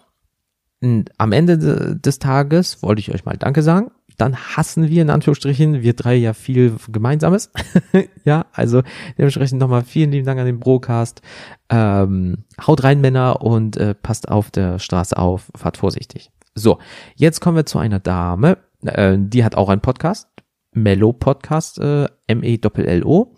am 1.19 1.33
Ende 1.33 1.99
des 1.99 2.19
Tages 2.19 2.83
wollte 2.83 3.01
ich 3.01 3.13
euch 3.13 3.25
mal 3.25 3.37
Danke 3.37 3.63
sagen. 3.63 3.91
Dann 4.17 4.37
hassen 4.37 4.89
wir 4.89 5.03
in 5.03 5.11
Anführungsstrichen, 5.11 5.83
wir 5.83 5.95
drei 5.95 6.15
ja 6.15 6.35
viel 6.35 6.77
Gemeinsames. 6.89 7.51
ja, 8.25 8.47
also 8.53 8.83
dementsprechend 9.19 9.61
nochmal 9.61 9.83
vielen 9.83 10.13
lieben 10.13 10.27
Dank 10.27 10.39
an 10.39 10.47
den 10.47 10.61
Brocast. 10.61 11.21
Ähm, 11.69 12.45
haut 12.65 12.85
rein, 12.85 13.01
Männer, 13.01 13.43
und 13.43 13.77
äh, 13.77 13.95
passt 13.95 14.29
auf 14.29 14.51
der 14.51 14.79
Straße 14.79 15.17
auf, 15.17 15.51
fahrt 15.57 15.79
vorsichtig. 15.79 16.31
So, 16.55 16.79
jetzt 17.17 17.41
kommen 17.41 17.57
wir 17.57 17.67
zu 17.67 17.79
einer 17.79 17.99
Dame, 17.99 18.59
äh, 18.87 19.17
die 19.19 19.45
hat 19.45 19.55
auch 19.55 19.69
einen 19.69 19.81
Podcast, 19.81 20.29
Mellow 20.73 21.13
Podcast, 21.13 21.79
äh, 21.79 22.09
M-E-L-L-O. 22.27 23.35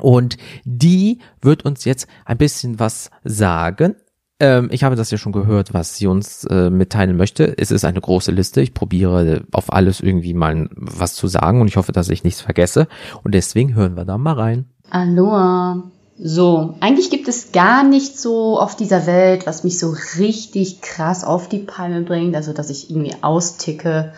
Und 0.00 0.38
die 0.64 1.18
wird 1.40 1.64
uns 1.64 1.84
jetzt 1.84 2.06
ein 2.24 2.38
bisschen 2.38 2.78
was 2.78 3.10
sagen 3.24 3.96
ähm, 4.42 4.70
ich 4.72 4.82
habe 4.82 4.96
das 4.96 5.12
ja 5.12 5.18
schon 5.18 5.30
gehört, 5.30 5.72
was 5.72 5.96
sie 5.96 6.08
uns 6.08 6.42
äh, 6.50 6.68
mitteilen 6.68 7.16
möchte. 7.16 7.56
Es 7.56 7.70
ist 7.70 7.84
eine 7.84 8.00
große 8.00 8.32
Liste. 8.32 8.60
Ich 8.60 8.74
probiere 8.74 9.44
auf 9.52 9.72
alles 9.72 10.00
irgendwie 10.00 10.34
mal 10.34 10.68
was 10.74 11.14
zu 11.14 11.28
sagen 11.28 11.60
und 11.60 11.68
ich 11.68 11.76
hoffe, 11.76 11.92
dass 11.92 12.08
ich 12.08 12.24
nichts 12.24 12.40
vergesse. 12.40 12.88
Und 13.22 13.36
deswegen 13.36 13.76
hören 13.76 13.96
wir 13.96 14.04
da 14.04 14.18
mal 14.18 14.34
rein. 14.34 14.64
Aloha. 14.90 15.84
So, 16.18 16.74
eigentlich 16.80 17.10
gibt 17.10 17.26
es 17.28 17.52
gar 17.52 17.84
nicht 17.84 18.18
so 18.18 18.58
auf 18.58 18.76
dieser 18.76 19.06
Welt, 19.06 19.46
was 19.46 19.64
mich 19.64 19.78
so 19.78 19.94
richtig 20.18 20.80
krass 20.82 21.24
auf 21.24 21.48
die 21.48 21.58
Palme 21.58 22.02
bringt, 22.02 22.36
also 22.36 22.52
dass 22.52 22.70
ich 22.70 22.90
irgendwie 22.90 23.16
austicke 23.22 24.12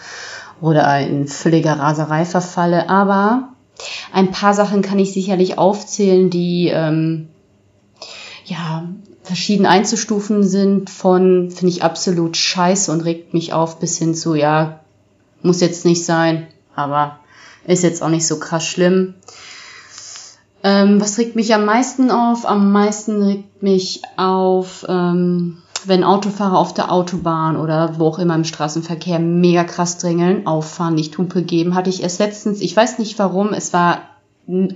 oder 0.61 1.01
in 1.01 1.29
völliger 1.29 1.79
Raserei 1.79 2.25
verfalle. 2.25 2.89
Aber 2.89 3.51
ein 4.13 4.33
paar 4.33 4.55
Sachen 4.55 4.83
kann 4.83 4.99
ich 4.99 5.13
sicherlich 5.13 5.57
aufzählen, 5.57 6.31
die 6.31 6.69
ähm, 6.73 7.29
ja 8.45 8.89
verschieden 9.23 9.65
einzustufen 9.65 10.43
sind 10.43 10.91
von, 10.91 11.51
finde 11.51 11.73
ich 11.73 11.83
absolut 11.83 12.37
scheiße 12.37 12.93
und 12.93 13.01
regt 13.03 13.33
mich 13.33 13.53
auf, 13.53 13.79
bis 13.79 13.97
hin 13.99 14.15
zu, 14.15 14.35
ja, 14.35 14.81
muss 15.43 15.61
jetzt 15.61 15.85
nicht 15.85 16.05
sein, 16.05 16.47
aber 16.75 17.19
ist 17.67 17.83
jetzt 17.83 18.03
auch 18.03 18.11
nicht 18.11 18.27
so 18.27 18.39
krass 18.39 18.65
schlimm. 18.67 19.15
Ähm, 20.65 20.99
was 20.99 21.19
regt 21.19 21.37
mich 21.37 21.55
am 21.55 21.67
meisten 21.67 22.11
auf? 22.11 22.47
Am 22.47 22.73
meisten 22.73 23.23
regt 23.23 23.63
mich 23.63 24.01
auf, 24.17 24.87
ähm, 24.89 25.59
wenn 25.85 26.03
Autofahrer 26.03 26.59
auf 26.59 26.73
der 26.73 26.91
Autobahn 26.91 27.59
oder 27.59 27.99
wo 27.99 28.07
auch 28.07 28.19
immer 28.19 28.35
im 28.35 28.45
Straßenverkehr 28.45 29.19
mega 29.19 29.65
krass 29.65 29.99
drängeln, 29.99 30.47
auffahren, 30.47 30.95
nicht 30.95 31.19
Hupe 31.19 31.43
geben. 31.43 31.75
Hatte 31.75 31.91
ich 31.91 32.03
erst 32.03 32.19
letztens, 32.19 32.63
ich 32.63 32.75
weiß 32.75 32.99
nicht 32.99 33.19
warum, 33.19 33.53
es 33.53 33.75
war 33.75 34.01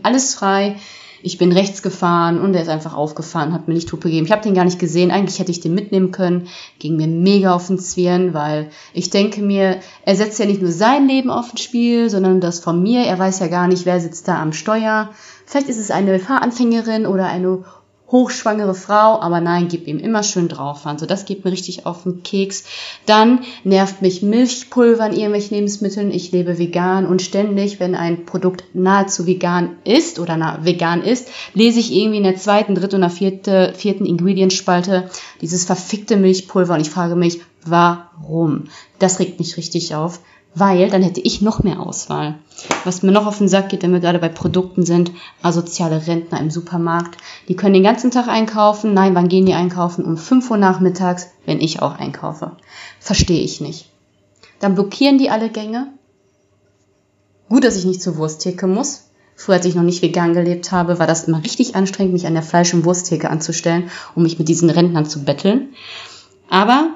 alles 0.02 0.34
frei 0.34 0.76
ich 1.22 1.38
bin 1.38 1.52
rechts 1.52 1.82
gefahren 1.82 2.40
und 2.40 2.54
er 2.54 2.62
ist 2.62 2.68
einfach 2.68 2.94
aufgefahren, 2.94 3.52
hat 3.52 3.66
mir 3.66 3.74
nicht 3.74 3.90
Hupe 3.92 4.08
gegeben. 4.08 4.26
Ich 4.26 4.32
habe 4.32 4.42
den 4.42 4.54
gar 4.54 4.64
nicht 4.64 4.78
gesehen. 4.78 5.10
Eigentlich 5.10 5.38
hätte 5.38 5.50
ich 5.50 5.60
den 5.60 5.74
mitnehmen 5.74 6.12
können. 6.12 6.48
Ging 6.78 6.96
mir 6.96 7.08
mega 7.08 7.54
auf 7.54 7.66
den 7.66 7.78
Zwirn, 7.78 8.34
weil 8.34 8.70
ich 8.92 9.10
denke 9.10 9.42
mir, 9.42 9.80
er 10.04 10.16
setzt 10.16 10.38
ja 10.38 10.46
nicht 10.46 10.62
nur 10.62 10.70
sein 10.70 11.08
Leben 11.08 11.30
auf 11.30 11.50
das 11.50 11.60
Spiel, 11.60 12.08
sondern 12.08 12.40
das 12.40 12.60
von 12.60 12.82
mir. 12.82 13.00
Er 13.00 13.18
weiß 13.18 13.40
ja 13.40 13.48
gar 13.48 13.66
nicht, 13.66 13.84
wer 13.84 14.00
sitzt 14.00 14.28
da 14.28 14.40
am 14.40 14.52
Steuer. 14.52 15.10
Vielleicht 15.48 15.70
ist 15.70 15.78
es 15.78 15.90
eine 15.90 16.18
Fahranfängerin 16.18 17.06
oder 17.06 17.26
eine 17.26 17.64
hochschwangere 18.10 18.74
Frau, 18.74 19.18
aber 19.18 19.40
nein, 19.40 19.68
gib 19.68 19.86
ihm 19.86 19.98
immer 19.98 20.22
schön 20.22 20.46
drauf. 20.48 20.84
Also 20.84 21.06
das 21.06 21.24
geht 21.24 21.42
mir 21.42 21.52
richtig 21.52 21.86
auf 21.86 22.02
den 22.02 22.22
Keks. 22.22 22.64
Dann 23.06 23.40
nervt 23.64 24.02
mich 24.02 24.20
Milchpulver 24.20 25.06
in 25.06 25.14
irgendwelchen 25.14 25.54
Lebensmitteln. 25.56 26.10
Ich 26.10 26.32
lebe 26.32 26.58
vegan 26.58 27.06
und 27.06 27.22
ständig, 27.22 27.80
wenn 27.80 27.94
ein 27.94 28.26
Produkt 28.26 28.64
nahezu 28.74 29.26
vegan 29.26 29.76
ist 29.84 30.18
oder 30.18 30.36
na, 30.36 30.58
vegan 30.66 31.02
ist, 31.02 31.28
lese 31.54 31.80
ich 31.80 31.94
irgendwie 31.94 32.18
in 32.18 32.24
der 32.24 32.36
zweiten, 32.36 32.74
dritten 32.74 32.96
oder 32.96 33.10
vierte, 33.10 33.72
vierten 33.74 34.04
Ingredientspalte 34.04 35.08
dieses 35.40 35.64
verfickte 35.64 36.18
Milchpulver 36.18 36.74
und 36.74 36.82
ich 36.82 36.90
frage 36.90 37.16
mich, 37.16 37.40
warum? 37.64 38.64
Das 38.98 39.18
regt 39.18 39.38
mich 39.38 39.56
richtig 39.56 39.94
auf 39.94 40.20
weil 40.58 40.90
dann 40.90 41.02
hätte 41.02 41.20
ich 41.20 41.42
noch 41.42 41.62
mehr 41.62 41.80
Auswahl. 41.80 42.38
Was 42.84 43.02
mir 43.02 43.12
noch 43.12 43.26
auf 43.26 43.38
den 43.38 43.48
Sack 43.48 43.68
geht, 43.68 43.82
wenn 43.82 43.92
wir 43.92 44.00
gerade 44.00 44.18
bei 44.18 44.28
Produkten 44.28 44.84
sind, 44.84 45.12
asoziale 45.42 46.06
Rentner 46.06 46.40
im 46.40 46.50
Supermarkt. 46.50 47.18
Die 47.48 47.56
können 47.56 47.74
den 47.74 47.82
ganzen 47.82 48.10
Tag 48.10 48.28
einkaufen. 48.28 48.94
Nein, 48.94 49.14
wann 49.14 49.28
gehen 49.28 49.46
die 49.46 49.54
einkaufen? 49.54 50.04
Um 50.04 50.16
5 50.16 50.50
Uhr 50.50 50.56
nachmittags, 50.56 51.28
wenn 51.46 51.60
ich 51.60 51.82
auch 51.82 51.98
einkaufe. 51.98 52.52
Verstehe 53.00 53.42
ich 53.42 53.60
nicht. 53.60 53.88
Dann 54.60 54.74
blockieren 54.74 55.18
die 55.18 55.30
alle 55.30 55.50
Gänge. 55.50 55.88
Gut, 57.48 57.64
dass 57.64 57.76
ich 57.76 57.84
nicht 57.84 58.02
zur 58.02 58.16
Wursttheke 58.16 58.66
muss. 58.66 59.04
Früher, 59.36 59.54
als 59.54 59.66
ich 59.66 59.76
noch 59.76 59.84
nicht 59.84 60.02
vegan 60.02 60.34
gelebt 60.34 60.72
habe, 60.72 60.98
war 60.98 61.06
das 61.06 61.24
immer 61.24 61.42
richtig 61.42 61.76
anstrengend, 61.76 62.12
mich 62.12 62.26
an 62.26 62.34
der 62.34 62.42
Fleisch- 62.42 62.74
und 62.74 62.84
Wursttheke 62.84 63.30
anzustellen, 63.30 63.88
um 64.16 64.24
mich 64.24 64.38
mit 64.38 64.48
diesen 64.48 64.68
Rentnern 64.68 65.06
zu 65.06 65.24
betteln. 65.24 65.68
Aber 66.50 66.90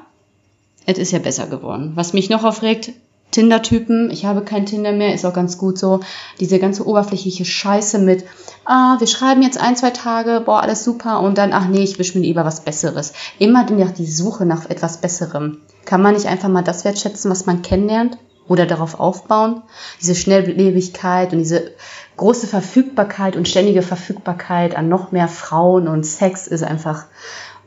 es 0.85 0.98
ist 0.98 1.12
ja 1.12 1.20
besser 1.20 1.46
geworden. 1.46 1.92
Was 1.94 2.12
mich 2.12 2.31
noch 2.31 2.42
aufregt, 2.42 2.92
Tinder-Typen, 3.33 4.11
ich 4.11 4.25
habe 4.25 4.42
kein 4.42 4.66
Tinder 4.66 4.92
mehr, 4.92 5.14
ist 5.14 5.25
auch 5.25 5.33
ganz 5.33 5.59
gut 5.59 5.79
so. 5.79 6.01
Diese 6.38 6.59
ganze 6.59 6.87
oberflächliche 6.87 7.45
Scheiße 7.45 7.99
mit, 7.99 8.25
ah, 8.64 9.01
wir 9.01 9.07
schreiben 9.09 9.42
jetzt 9.42 9.59
ein, 9.59 9.75
zwei 9.75 9.90
Tage, 9.90 10.42
boah, 10.45 10.62
alles 10.62 10.85
super 10.85 11.21
und 11.21 11.38
dann, 11.38 11.53
ach 11.53 11.66
nee, 11.66 11.83
ich 11.83 11.99
wisch 11.99 12.14
mir 12.14 12.21
lieber 12.21 12.45
was 12.45 12.61
Besseres. 12.61 13.12
Immer 13.38 13.64
die 13.64 14.07
Suche 14.07 14.47
nach 14.47 14.71
etwas 14.71 14.99
Besserem. 14.99 15.59
Kann 15.85 16.03
man 16.03 16.14
nicht 16.14 16.27
einfach 16.27 16.49
mal 16.49 16.62
das 16.62 16.85
wertschätzen, 16.85 17.31
was 17.31 17.47
man 17.47 17.62
kennenlernt 17.62 18.18
oder 18.49 18.66
darauf 18.66 19.01
aufbauen? 19.01 19.62
Diese 20.01 20.14
Schnelllebigkeit 20.14 21.33
und 21.33 21.38
diese 21.38 21.73
große 22.16 22.47
Verfügbarkeit 22.47 23.37
und 23.37 23.49
ständige 23.49 23.83
Verfügbarkeit 23.83 24.77
an 24.77 24.88
noch 24.88 25.11
mehr 25.11 25.29
Frauen 25.29 25.88
und 25.88 26.05
Sex 26.05 26.47
ist 26.47 26.62
einfach 26.62 27.07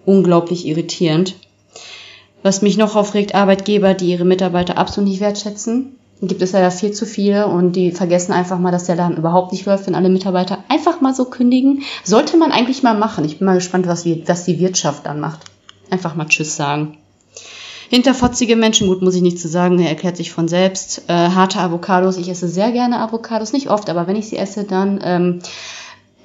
unglaublich 0.05 0.67
irritierend. 0.67 1.35
Was 2.45 2.61
mich 2.61 2.77
noch 2.77 2.95
aufregt, 2.95 3.33
Arbeitgeber, 3.33 3.95
die 3.95 4.11
ihre 4.11 4.23
Mitarbeiter 4.23 4.77
absolut 4.77 5.09
nicht 5.09 5.19
wertschätzen. 5.19 5.95
Gibt 6.21 6.43
es 6.43 6.51
leider 6.51 6.69
viel 6.69 6.91
zu 6.91 7.07
viele 7.07 7.47
und 7.47 7.71
die 7.71 7.89
vergessen 7.89 8.33
einfach 8.33 8.59
mal, 8.59 8.71
dass 8.71 8.83
der 8.83 8.95
Laden 8.95 9.17
überhaupt 9.17 9.51
nicht 9.51 9.65
läuft, 9.65 9.87
wenn 9.87 9.95
alle 9.95 10.09
Mitarbeiter 10.09 10.63
einfach 10.67 11.01
mal 11.01 11.15
so 11.15 11.25
kündigen. 11.25 11.81
Sollte 12.03 12.37
man 12.37 12.51
eigentlich 12.51 12.83
mal 12.83 12.95
machen. 12.95 13.25
Ich 13.25 13.39
bin 13.39 13.47
mal 13.47 13.55
gespannt, 13.55 13.87
was, 13.87 14.05
wir, 14.05 14.27
was 14.27 14.45
die 14.45 14.59
Wirtschaft 14.59 15.07
dann 15.07 15.19
macht. 15.19 15.39
Einfach 15.89 16.13
mal 16.13 16.27
Tschüss 16.27 16.55
sagen. 16.55 16.99
Hinterfotzige 17.89 18.55
Menschen, 18.55 18.89
gut, 18.89 19.01
muss 19.01 19.15
ich 19.15 19.23
nicht 19.23 19.39
zu 19.39 19.47
sagen, 19.47 19.79
er 19.79 19.89
erklärt 19.89 20.15
sich 20.15 20.31
von 20.31 20.47
selbst. 20.47 21.01
Äh, 21.07 21.13
harte 21.13 21.59
Avocados, 21.61 22.15
ich 22.17 22.29
esse 22.29 22.47
sehr 22.47 22.71
gerne 22.71 22.99
Avocados, 22.99 23.53
nicht 23.53 23.71
oft, 23.71 23.89
aber 23.89 24.05
wenn 24.05 24.17
ich 24.17 24.29
sie 24.29 24.37
esse, 24.37 24.65
dann 24.65 24.99
ähm, 25.03 25.39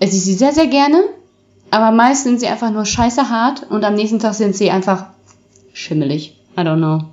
esse 0.01 0.17
ich 0.17 0.25
sie 0.25 0.35
sehr, 0.35 0.53
sehr 0.53 0.67
gerne. 0.67 1.03
Aber 1.71 1.93
meist 1.93 2.25
sind 2.25 2.41
sie 2.41 2.49
einfach 2.49 2.71
nur 2.71 2.85
scheiße 2.85 3.31
hart 3.31 3.71
und 3.71 3.85
am 3.85 3.95
nächsten 3.95 4.19
Tag 4.19 4.35
sind 4.35 4.55
sie 4.55 4.71
einfach 4.71 5.07
schimmelig. 5.81 6.37
I 6.57 6.61
don't 6.61 6.77
know. 6.77 7.05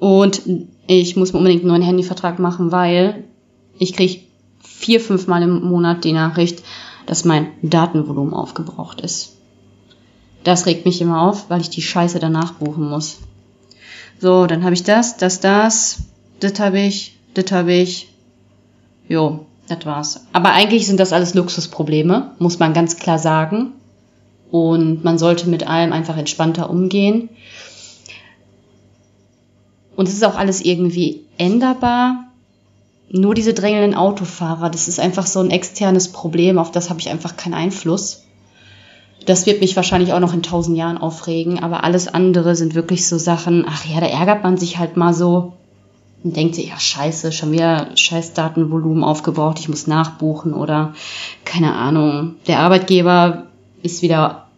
Und 0.00 0.42
ich 0.86 1.16
muss 1.16 1.32
mir 1.32 1.38
unbedingt 1.38 1.62
einen 1.62 1.72
neuen 1.72 1.82
Handyvertrag 1.82 2.38
machen, 2.38 2.72
weil 2.72 3.24
ich 3.78 3.92
kriege 3.92 4.22
vier, 4.62 5.00
fünf 5.00 5.26
Mal 5.26 5.42
im 5.42 5.62
Monat 5.62 6.04
die 6.04 6.12
Nachricht, 6.12 6.62
dass 7.06 7.24
mein 7.24 7.48
Datenvolumen 7.62 8.34
aufgebraucht 8.34 9.00
ist. 9.00 9.36
Das 10.44 10.66
regt 10.66 10.86
mich 10.86 11.00
immer 11.00 11.22
auf, 11.22 11.50
weil 11.50 11.60
ich 11.60 11.70
die 11.70 11.82
Scheiße 11.82 12.20
danach 12.20 12.54
buchen 12.54 12.88
muss. 12.88 13.18
So, 14.20 14.46
dann 14.46 14.64
habe 14.64 14.74
ich 14.74 14.84
das, 14.84 15.16
das, 15.16 15.40
das, 15.40 16.04
das 16.40 16.58
habe 16.58 16.80
ich, 16.80 17.16
das 17.34 17.50
habe 17.52 17.72
ich. 17.72 18.08
Jo, 19.08 19.46
das 19.68 19.84
war's. 19.84 20.26
Aber 20.32 20.52
eigentlich 20.52 20.86
sind 20.86 21.00
das 21.00 21.12
alles 21.12 21.34
Luxusprobleme, 21.34 22.32
muss 22.38 22.58
man 22.58 22.72
ganz 22.72 22.96
klar 22.96 23.18
sagen 23.18 23.72
und 24.50 25.04
man 25.04 25.18
sollte 25.18 25.48
mit 25.48 25.66
allem 25.66 25.92
einfach 25.92 26.16
entspannter 26.16 26.70
umgehen. 26.70 27.28
Und 29.96 30.08
es 30.08 30.14
ist 30.14 30.24
auch 30.24 30.36
alles 30.36 30.60
irgendwie 30.60 31.24
änderbar. 31.38 32.24
Nur 33.10 33.34
diese 33.34 33.54
drängelnden 33.54 33.94
Autofahrer, 33.94 34.70
das 34.70 34.86
ist 34.86 35.00
einfach 35.00 35.26
so 35.26 35.40
ein 35.40 35.50
externes 35.50 36.08
Problem, 36.08 36.58
auf 36.58 36.70
das 36.70 36.90
habe 36.90 37.00
ich 37.00 37.08
einfach 37.08 37.36
keinen 37.36 37.54
Einfluss. 37.54 38.24
Das 39.26 39.46
wird 39.46 39.60
mich 39.60 39.76
wahrscheinlich 39.76 40.12
auch 40.12 40.20
noch 40.20 40.34
in 40.34 40.42
tausend 40.42 40.76
Jahren 40.76 40.98
aufregen, 40.98 41.62
aber 41.62 41.84
alles 41.84 42.06
andere 42.06 42.54
sind 42.54 42.74
wirklich 42.74 43.08
so 43.08 43.18
Sachen, 43.18 43.64
ach 43.68 43.84
ja, 43.84 44.00
da 44.00 44.06
ärgert 44.06 44.42
man 44.42 44.56
sich 44.56 44.78
halt 44.78 44.96
mal 44.96 45.12
so. 45.12 45.54
und 46.22 46.36
denkt 46.36 46.54
sich, 46.54 46.68
ja 46.68 46.78
scheiße, 46.78 47.32
schon 47.32 47.52
wieder 47.52 47.96
scheiß 47.96 48.34
Datenvolumen 48.34 49.04
aufgebraucht, 49.04 49.58
ich 49.58 49.68
muss 49.68 49.86
nachbuchen 49.86 50.54
oder 50.54 50.94
keine 51.44 51.74
Ahnung, 51.74 52.36
der 52.46 52.60
Arbeitgeber 52.60 53.47
ist 53.82 54.02
wieder 54.02 54.48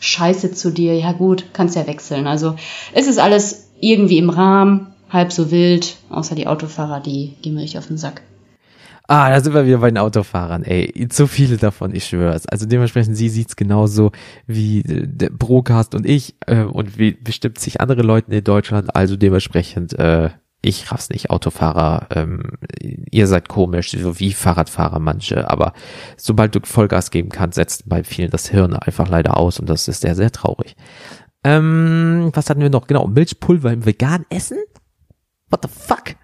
scheiße 0.00 0.52
zu 0.52 0.70
dir, 0.70 0.96
ja 0.96 1.12
gut, 1.12 1.46
kannst 1.52 1.76
ja 1.76 1.86
wechseln. 1.86 2.26
Also 2.26 2.56
es 2.92 3.06
ist 3.06 3.18
alles 3.18 3.68
irgendwie 3.80 4.18
im 4.18 4.30
Rahmen, 4.30 4.88
halb 5.10 5.32
so 5.32 5.50
wild, 5.50 5.96
außer 6.08 6.34
die 6.34 6.46
Autofahrer, 6.46 7.00
die 7.00 7.34
gehen 7.42 7.54
mir 7.54 7.62
richtig 7.62 7.78
auf 7.78 7.86
den 7.86 7.98
Sack. 7.98 8.22
Ah, 9.08 9.28
da 9.28 9.40
sind 9.40 9.54
wir 9.54 9.66
wieder 9.66 9.78
bei 9.78 9.90
den 9.90 9.98
Autofahrern, 9.98 10.62
ey. 10.62 11.08
Zu 11.08 11.26
viele 11.26 11.56
davon, 11.56 11.92
ich 11.92 12.04
schwör's. 12.04 12.46
Also 12.46 12.64
dementsprechend, 12.64 13.16
sie 13.16 13.28
sieht's 13.28 13.56
genauso 13.56 14.12
wie 14.46 14.84
der 14.86 15.30
Brocast 15.30 15.96
und 15.96 16.06
ich 16.06 16.36
äh, 16.46 16.62
und 16.62 16.96
wie 16.96 17.10
bestimmt 17.10 17.58
sich 17.58 17.80
andere 17.80 18.02
Leute 18.02 18.30
in 18.30 18.44
Deutschland. 18.44 18.94
Also 18.94 19.16
dementsprechend, 19.16 19.98
äh, 19.98 20.30
ich 20.62 20.92
raff's 20.92 21.08
nicht, 21.08 21.30
Autofahrer, 21.30 22.06
ähm, 22.14 22.58
ihr 22.80 23.26
seid 23.26 23.48
komisch, 23.48 23.90
so 23.90 24.18
wie 24.20 24.32
Fahrradfahrer 24.32 24.98
manche, 24.98 25.50
aber 25.50 25.72
sobald 26.16 26.54
du 26.54 26.60
Vollgas 26.62 27.10
geben 27.10 27.30
kannst, 27.30 27.56
setzt 27.56 27.88
bei 27.88 28.04
vielen 28.04 28.30
das 28.30 28.48
Hirn 28.48 28.74
einfach 28.74 29.08
leider 29.08 29.38
aus 29.38 29.58
und 29.58 29.70
das 29.70 29.88
ist 29.88 30.02
sehr, 30.02 30.14
sehr 30.14 30.30
traurig. 30.30 30.76
Ähm, 31.44 32.30
was 32.34 32.50
hatten 32.50 32.60
wir 32.60 32.70
noch? 32.70 32.86
Genau, 32.86 33.06
Milchpulver 33.06 33.72
im 33.72 33.86
vegan 33.86 34.26
essen? 34.28 34.58
What 35.48 35.60
the 35.62 35.70
fuck? 35.70 36.16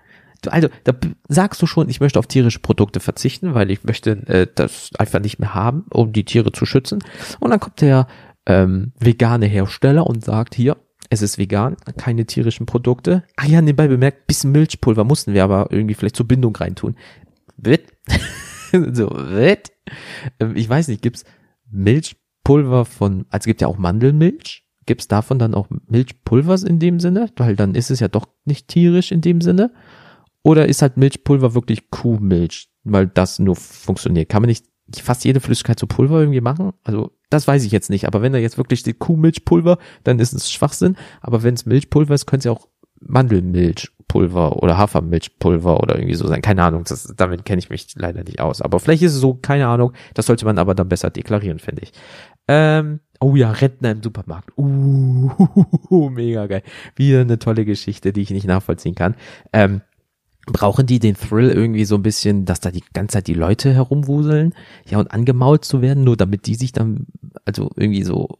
Du, 0.42 0.50
also, 0.50 0.68
da 0.84 0.92
sagst 1.28 1.62
du 1.62 1.66
schon, 1.66 1.88
ich 1.88 2.00
möchte 2.00 2.18
auf 2.18 2.26
tierische 2.26 2.60
Produkte 2.60 3.00
verzichten, 3.00 3.54
weil 3.54 3.70
ich 3.70 3.84
möchte 3.84 4.10
äh, 4.28 4.46
das 4.54 4.90
einfach 4.98 5.20
nicht 5.20 5.38
mehr 5.38 5.54
haben, 5.54 5.86
um 5.90 6.12
die 6.12 6.24
Tiere 6.24 6.52
zu 6.52 6.66
schützen. 6.66 7.02
Und 7.40 7.50
dann 7.50 7.60
kommt 7.60 7.80
der 7.80 8.06
ähm, 8.44 8.92
vegane 8.98 9.46
Hersteller 9.46 10.06
und 10.06 10.22
sagt, 10.22 10.54
hier, 10.54 10.76
es 11.10 11.22
ist 11.22 11.38
vegan, 11.38 11.76
keine 11.96 12.26
tierischen 12.26 12.66
Produkte. 12.66 13.24
Ah 13.36 13.46
ja, 13.46 13.60
nebenbei 13.60 13.88
bemerkt, 13.88 14.26
bisschen 14.26 14.52
Milchpulver 14.52 15.04
mussten 15.04 15.34
wir 15.34 15.44
aber 15.44 15.68
irgendwie 15.70 15.94
vielleicht 15.94 16.16
zur 16.16 16.28
Bindung 16.28 16.54
reintun. 16.54 16.96
Wird? 17.56 17.92
so, 18.72 19.10
wird? 19.10 19.72
Ähm, 20.40 20.56
ich 20.56 20.68
weiß 20.68 20.88
nicht, 20.88 21.02
gibt's 21.02 21.24
Milchpulver 21.70 22.84
von, 22.84 23.26
also 23.30 23.46
gibt 23.46 23.60
ja 23.60 23.68
auch 23.68 23.78
Mandelmilch? 23.78 24.64
Gibt's 24.86 25.08
davon 25.08 25.38
dann 25.38 25.54
auch 25.54 25.68
Milchpulvers 25.88 26.62
in 26.62 26.78
dem 26.78 27.00
Sinne? 27.00 27.30
Weil 27.36 27.56
dann 27.56 27.74
ist 27.74 27.90
es 27.90 28.00
ja 28.00 28.08
doch 28.08 28.28
nicht 28.44 28.68
tierisch 28.68 29.10
in 29.10 29.20
dem 29.20 29.40
Sinne. 29.40 29.72
Oder 30.42 30.66
ist 30.66 30.82
halt 30.82 30.96
Milchpulver 30.96 31.54
wirklich 31.54 31.90
Kuhmilch? 31.90 32.68
Weil 32.84 33.08
das 33.08 33.40
nur 33.40 33.56
funktioniert. 33.56 34.28
Kann 34.28 34.42
man 34.42 34.48
nicht 34.48 34.66
fast 34.94 35.24
jede 35.24 35.40
Flüssigkeit 35.40 35.78
zu 35.78 35.86
Pulver 35.86 36.20
irgendwie 36.20 36.40
machen? 36.40 36.72
Also, 36.84 37.12
das 37.30 37.48
weiß 37.48 37.64
ich 37.64 37.72
jetzt 37.72 37.90
nicht. 37.90 38.06
Aber 38.06 38.22
wenn 38.22 38.32
da 38.32 38.38
jetzt 38.38 38.58
wirklich 38.58 38.80
steht 38.80 38.98
Kuhmilchpulver, 38.98 39.78
dann 40.04 40.18
ist 40.18 40.32
es 40.32 40.50
Schwachsinn. 40.50 40.96
Aber 41.20 41.42
wenn 41.42 41.54
es 41.54 41.66
Milchpulver 41.66 42.14
ist, 42.14 42.26
könnte 42.26 42.40
es 42.40 42.44
ja 42.44 42.52
auch 42.52 42.68
Mandelmilchpulver 43.00 44.62
oder 44.62 44.78
Hafermilchpulver 44.78 45.80
oder 45.82 45.96
irgendwie 45.96 46.14
so 46.14 46.26
sein. 46.26 46.42
Keine 46.42 46.62
Ahnung, 46.62 46.84
das, 46.84 47.12
damit 47.16 47.44
kenne 47.44 47.58
ich 47.58 47.70
mich 47.70 47.88
leider 47.96 48.24
nicht 48.24 48.40
aus. 48.40 48.62
Aber 48.62 48.80
vielleicht 48.80 49.02
ist 49.02 49.14
es 49.14 49.20
so, 49.20 49.34
keine 49.34 49.66
Ahnung. 49.66 49.92
Das 50.14 50.26
sollte 50.26 50.44
man 50.44 50.58
aber 50.58 50.74
dann 50.74 50.88
besser 50.88 51.10
deklarieren, 51.10 51.58
finde 51.58 51.82
ich. 51.82 51.92
Ähm, 52.48 53.00
oh 53.20 53.36
ja, 53.36 53.50
Rentner 53.50 53.90
im 53.90 54.02
Supermarkt. 54.02 54.50
Uh, 54.56 55.30
mega 56.10 56.46
geil. 56.46 56.62
Wieder 56.94 57.20
eine 57.20 57.38
tolle 57.38 57.64
Geschichte, 57.64 58.12
die 58.12 58.22
ich 58.22 58.30
nicht 58.30 58.46
nachvollziehen 58.46 58.94
kann. 58.94 59.14
Ähm, 59.52 59.82
brauchen 60.46 60.86
die 60.86 60.98
den 60.98 61.16
Thrill 61.16 61.50
irgendwie 61.50 61.84
so 61.84 61.96
ein 61.96 62.02
bisschen, 62.02 62.44
dass 62.44 62.60
da 62.60 62.70
die 62.70 62.84
ganze 62.92 63.14
Zeit 63.14 63.26
die 63.26 63.34
Leute 63.34 63.74
herumwuseln, 63.74 64.54
ja, 64.88 64.98
und 64.98 65.10
angemault 65.10 65.64
zu 65.64 65.82
werden, 65.82 66.04
nur 66.04 66.16
damit 66.16 66.46
die 66.46 66.54
sich 66.54 66.72
dann, 66.72 67.06
also 67.44 67.70
irgendwie 67.76 68.04
so, 68.04 68.38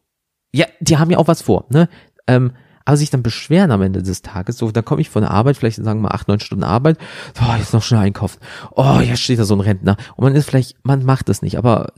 ja, 0.52 0.66
die 0.80 0.96
haben 0.96 1.10
ja 1.10 1.18
auch 1.18 1.28
was 1.28 1.42
vor, 1.42 1.66
ne? 1.70 1.88
Ähm, 2.26 2.52
aber 2.84 2.96
sich 2.96 3.10
dann 3.10 3.24
beschweren 3.24 3.72
am 3.72 3.82
Ende 3.82 4.02
des 4.02 4.22
Tages, 4.22 4.58
so, 4.58 4.70
dann 4.70 4.84
komme 4.84 5.00
ich 5.00 5.10
von 5.10 5.22
der 5.22 5.32
Arbeit, 5.32 5.56
vielleicht 5.56 5.76
sagen 5.76 5.98
wir 5.98 6.08
mal 6.08 6.14
acht, 6.14 6.28
neun 6.28 6.38
Stunden 6.38 6.62
Arbeit, 6.62 6.98
oh, 7.40 7.54
jetzt 7.58 7.74
noch 7.74 7.82
schnell 7.82 8.00
einkaufen, 8.00 8.38
oh, 8.76 9.00
jetzt 9.00 9.20
steht 9.20 9.40
da 9.40 9.44
so 9.44 9.56
ein 9.56 9.60
Rentner, 9.60 9.96
und 10.14 10.22
man 10.22 10.36
ist 10.36 10.48
vielleicht, 10.48 10.76
man 10.84 11.04
macht 11.04 11.28
es 11.28 11.42
nicht, 11.42 11.58
aber 11.58 11.92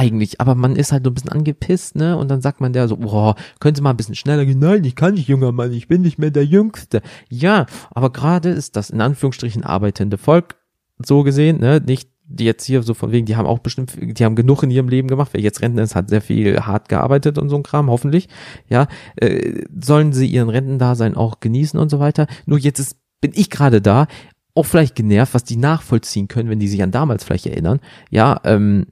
eigentlich, 0.00 0.40
aber 0.40 0.54
man 0.54 0.76
ist 0.76 0.92
halt 0.92 1.04
so 1.04 1.10
ein 1.10 1.14
bisschen 1.14 1.30
angepisst, 1.30 1.94
ne? 1.94 2.16
Und 2.16 2.30
dann 2.30 2.40
sagt 2.40 2.62
man 2.62 2.72
der 2.72 2.88
so, 2.88 2.96
boah, 2.96 3.34
können 3.58 3.74
Sie 3.74 3.82
mal 3.82 3.90
ein 3.90 3.98
bisschen 3.98 4.14
schneller 4.14 4.46
gehen? 4.46 4.58
Nein, 4.58 4.82
ich 4.84 4.96
kann 4.96 5.12
nicht, 5.12 5.28
junger 5.28 5.52
Mann, 5.52 5.72
ich 5.72 5.88
bin 5.88 6.00
nicht 6.00 6.18
mehr 6.18 6.30
der 6.30 6.46
Jüngste. 6.46 7.02
Ja, 7.28 7.66
aber 7.90 8.10
gerade 8.10 8.48
ist 8.48 8.76
das 8.76 8.88
in 8.88 9.02
Anführungsstrichen 9.02 9.62
arbeitende 9.62 10.16
Volk 10.16 10.56
so 10.98 11.22
gesehen, 11.22 11.60
ne? 11.60 11.82
Nicht 11.84 12.08
die 12.24 12.44
jetzt 12.44 12.64
hier 12.64 12.82
so 12.82 12.94
von 12.94 13.12
wegen, 13.12 13.26
die 13.26 13.36
haben 13.36 13.46
auch 13.46 13.58
bestimmt, 13.58 13.92
die 14.00 14.24
haben 14.24 14.36
genug 14.36 14.62
in 14.62 14.70
ihrem 14.70 14.88
Leben 14.88 15.08
gemacht. 15.08 15.30
Wer 15.32 15.42
jetzt 15.42 15.60
Rentner 15.60 15.82
ist, 15.82 15.96
hat 15.96 16.08
sehr 16.08 16.22
viel 16.22 16.60
hart 16.60 16.88
gearbeitet 16.88 17.36
und 17.36 17.50
so 17.50 17.56
ein 17.56 17.62
Kram, 17.62 17.90
hoffentlich. 17.90 18.28
Ja, 18.68 18.86
äh, 19.16 19.64
sollen 19.78 20.12
sie 20.14 20.28
ihren 20.28 20.48
Rentendasein 20.48 21.14
auch 21.14 21.40
genießen 21.40 21.78
und 21.78 21.90
so 21.90 21.98
weiter. 21.98 22.26
Nur 22.46 22.58
jetzt 22.58 22.78
ist, 22.78 22.96
bin 23.20 23.32
ich 23.34 23.50
gerade 23.50 23.82
da, 23.82 24.06
auch 24.54 24.64
vielleicht 24.64 24.94
genervt, 24.94 25.34
was 25.34 25.44
die 25.44 25.56
nachvollziehen 25.56 26.28
können, 26.28 26.48
wenn 26.48 26.60
die 26.60 26.68
sich 26.68 26.82
an 26.82 26.90
damals 26.90 27.24
vielleicht 27.24 27.46
erinnern. 27.46 27.80
Ja, 28.10 28.40
ähm, 28.44 28.86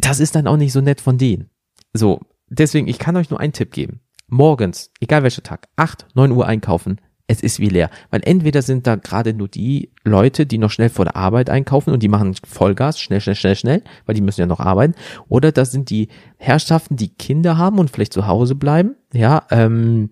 das 0.00 0.20
ist 0.20 0.34
dann 0.34 0.46
auch 0.46 0.56
nicht 0.56 0.72
so 0.72 0.80
nett 0.80 1.00
von 1.00 1.18
denen. 1.18 1.50
So, 1.92 2.20
deswegen, 2.48 2.88
ich 2.88 2.98
kann 2.98 3.16
euch 3.16 3.30
nur 3.30 3.40
einen 3.40 3.52
Tipp 3.52 3.72
geben. 3.72 4.00
Morgens, 4.26 4.90
egal 5.00 5.22
welcher 5.22 5.42
Tag, 5.42 5.68
8, 5.76 6.08
9 6.14 6.32
Uhr 6.32 6.46
einkaufen, 6.46 7.00
es 7.26 7.42
ist 7.42 7.60
wie 7.60 7.68
leer. 7.68 7.90
Weil 8.10 8.22
entweder 8.24 8.62
sind 8.62 8.86
da 8.86 8.96
gerade 8.96 9.34
nur 9.34 9.48
die 9.48 9.92
Leute, 10.02 10.46
die 10.46 10.58
noch 10.58 10.70
schnell 10.70 10.88
vor 10.88 11.04
der 11.04 11.16
Arbeit 11.16 11.50
einkaufen 11.50 11.92
und 11.92 12.02
die 12.02 12.08
machen 12.08 12.34
Vollgas, 12.44 12.98
schnell, 13.00 13.20
schnell, 13.20 13.34
schnell, 13.34 13.56
schnell, 13.56 13.82
weil 14.06 14.14
die 14.14 14.22
müssen 14.22 14.40
ja 14.40 14.46
noch 14.46 14.60
arbeiten. 14.60 14.94
Oder 15.28 15.52
das 15.52 15.70
sind 15.70 15.90
die 15.90 16.08
Herrschaften, 16.38 16.96
die 16.96 17.10
Kinder 17.10 17.58
haben 17.58 17.78
und 17.78 17.90
vielleicht 17.90 18.14
zu 18.14 18.26
Hause 18.26 18.54
bleiben, 18.54 18.96
ja, 19.12 19.46
ähm, 19.50 20.10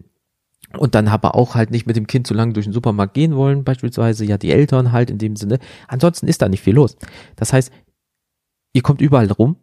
und 0.76 0.94
dann 0.94 1.08
aber 1.08 1.34
auch 1.34 1.54
halt 1.54 1.70
nicht 1.70 1.86
mit 1.86 1.96
dem 1.96 2.06
Kind 2.06 2.26
zu 2.26 2.34
lange 2.34 2.52
durch 2.52 2.66
den 2.66 2.72
Supermarkt 2.72 3.14
gehen 3.14 3.34
wollen, 3.34 3.64
beispielsweise, 3.64 4.24
ja, 4.26 4.36
die 4.36 4.50
Eltern 4.50 4.92
halt 4.92 5.10
in 5.10 5.18
dem 5.18 5.36
Sinne. 5.36 5.58
Ansonsten 5.88 6.28
ist 6.28 6.42
da 6.42 6.48
nicht 6.48 6.62
viel 6.62 6.74
los. 6.74 6.96
Das 7.36 7.52
heißt, 7.52 7.72
ihr 8.74 8.82
kommt 8.82 9.00
überall 9.00 9.30
rum, 9.30 9.56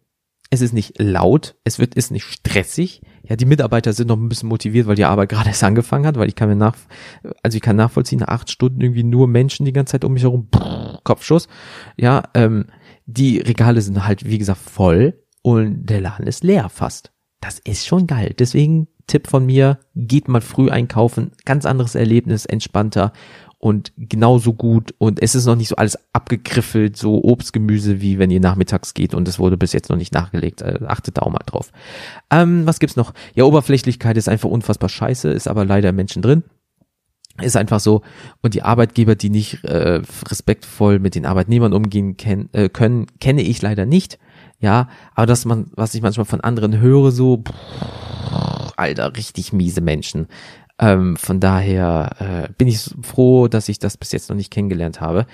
es 0.50 0.60
ist 0.60 0.72
nicht 0.72 1.00
laut, 1.00 1.56
es 1.64 1.78
wird, 1.78 1.94
ist 1.94 2.10
nicht 2.10 2.24
stressig. 2.24 3.02
Ja, 3.22 3.36
die 3.36 3.46
Mitarbeiter 3.46 3.92
sind 3.92 4.08
noch 4.08 4.16
ein 4.16 4.28
bisschen 4.28 4.48
motiviert, 4.48 4.86
weil 4.86 4.96
die 4.96 5.04
Arbeit 5.04 5.28
gerade 5.30 5.48
erst 5.48 5.64
angefangen 5.64 6.06
hat, 6.06 6.16
weil 6.16 6.28
ich 6.28 6.34
kann 6.34 6.48
mir 6.48 6.56
nach, 6.56 6.76
also 7.42 7.56
ich 7.56 7.62
kann 7.62 7.76
nachvollziehen, 7.76 8.20
nach 8.20 8.28
acht 8.28 8.50
Stunden 8.50 8.80
irgendwie 8.80 9.04
nur 9.04 9.26
Menschen 9.26 9.66
die 9.66 9.72
ganze 9.72 9.92
Zeit 9.92 10.04
um 10.04 10.12
mich 10.12 10.22
herum, 10.22 10.48
Kopfschuss. 11.02 11.48
Ja, 11.96 12.22
ähm, 12.34 12.66
die 13.06 13.38
Regale 13.38 13.80
sind 13.80 14.06
halt, 14.06 14.24
wie 14.24 14.38
gesagt, 14.38 14.60
voll 14.60 15.22
und 15.42 15.86
der 15.86 16.00
Laden 16.00 16.26
ist 16.26 16.44
leer 16.44 16.68
fast. 16.68 17.12
Das 17.40 17.58
ist 17.58 17.86
schon 17.86 18.06
geil. 18.06 18.34
Deswegen 18.38 18.88
Tipp 19.06 19.28
von 19.28 19.44
mir, 19.46 19.78
geht 19.94 20.28
mal 20.28 20.40
früh 20.40 20.70
einkaufen, 20.70 21.32
ganz 21.44 21.66
anderes 21.66 21.94
Erlebnis, 21.94 22.46
entspannter 22.46 23.12
und 23.58 23.92
genauso 23.96 24.52
gut 24.52 24.94
und 24.98 25.22
es 25.22 25.34
ist 25.34 25.46
noch 25.46 25.56
nicht 25.56 25.68
so 25.68 25.76
alles 25.76 25.98
abgegriffelt, 26.12 26.98
so 26.98 27.24
Obst, 27.24 27.54
Gemüse, 27.54 28.02
wie 28.02 28.18
wenn 28.18 28.30
ihr 28.30 28.40
nachmittags 28.40 28.92
geht 28.92 29.14
und 29.14 29.26
es 29.26 29.38
wurde 29.38 29.56
bis 29.56 29.72
jetzt 29.72 29.88
noch 29.88 29.96
nicht 29.96 30.12
nachgelegt. 30.12 30.60
Äh, 30.60 30.80
achtet 30.86 31.16
da 31.16 31.22
auch 31.22 31.30
mal 31.30 31.38
drauf. 31.46 31.72
Ähm, 32.30 32.66
was 32.66 32.78
gibt's 32.78 32.96
noch? 32.96 33.14
Ja, 33.34 33.44
Oberflächlichkeit 33.44 34.18
ist 34.18 34.28
einfach 34.28 34.50
unfassbar 34.50 34.90
scheiße, 34.90 35.30
ist 35.30 35.48
aber 35.48 35.64
leider 35.64 35.92
Menschen 35.92 36.20
drin. 36.20 36.42
Ist 37.42 37.56
einfach 37.56 37.80
so. 37.80 38.02
Und 38.42 38.52
die 38.54 38.62
Arbeitgeber, 38.62 39.16
die 39.16 39.30
nicht 39.30 39.64
äh, 39.64 40.02
respektvoll 40.28 40.98
mit 40.98 41.14
den 41.14 41.26
Arbeitnehmern 41.26 41.72
umgehen 41.72 42.16
ken 42.18 42.50
äh, 42.52 42.68
können, 42.68 43.06
kenne 43.18 43.40
ich 43.40 43.60
leider 43.62 43.86
nicht. 43.86 44.18
Ja, 44.60 44.88
aber 45.14 45.26
dass 45.26 45.44
man, 45.44 45.70
was 45.74 45.94
ich 45.94 46.02
manchmal 46.02 46.26
von 46.26 46.42
anderen 46.42 46.80
höre, 46.80 47.10
so, 47.10 47.42
Alter, 48.76 49.16
richtig 49.16 49.52
miese 49.52 49.80
Menschen. 49.80 50.28
Ähm, 50.78 51.16
von 51.16 51.40
daher 51.40 52.46
äh, 52.48 52.52
bin 52.58 52.68
ich 52.68 52.90
froh, 53.02 53.48
dass 53.48 53.68
ich 53.68 53.78
das 53.78 53.96
bis 53.96 54.12
jetzt 54.12 54.28
noch 54.28 54.36
nicht 54.36 54.50
kennengelernt 54.50 55.00
habe. 55.00 55.26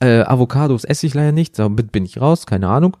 Äh, 0.00 0.22
Avocados 0.22 0.84
esse 0.84 1.06
ich 1.06 1.14
leider 1.14 1.32
nicht, 1.32 1.58
damit 1.58 1.92
bin 1.92 2.04
ich 2.04 2.20
raus, 2.20 2.46
keine 2.46 2.68
Ahnung. 2.68 2.96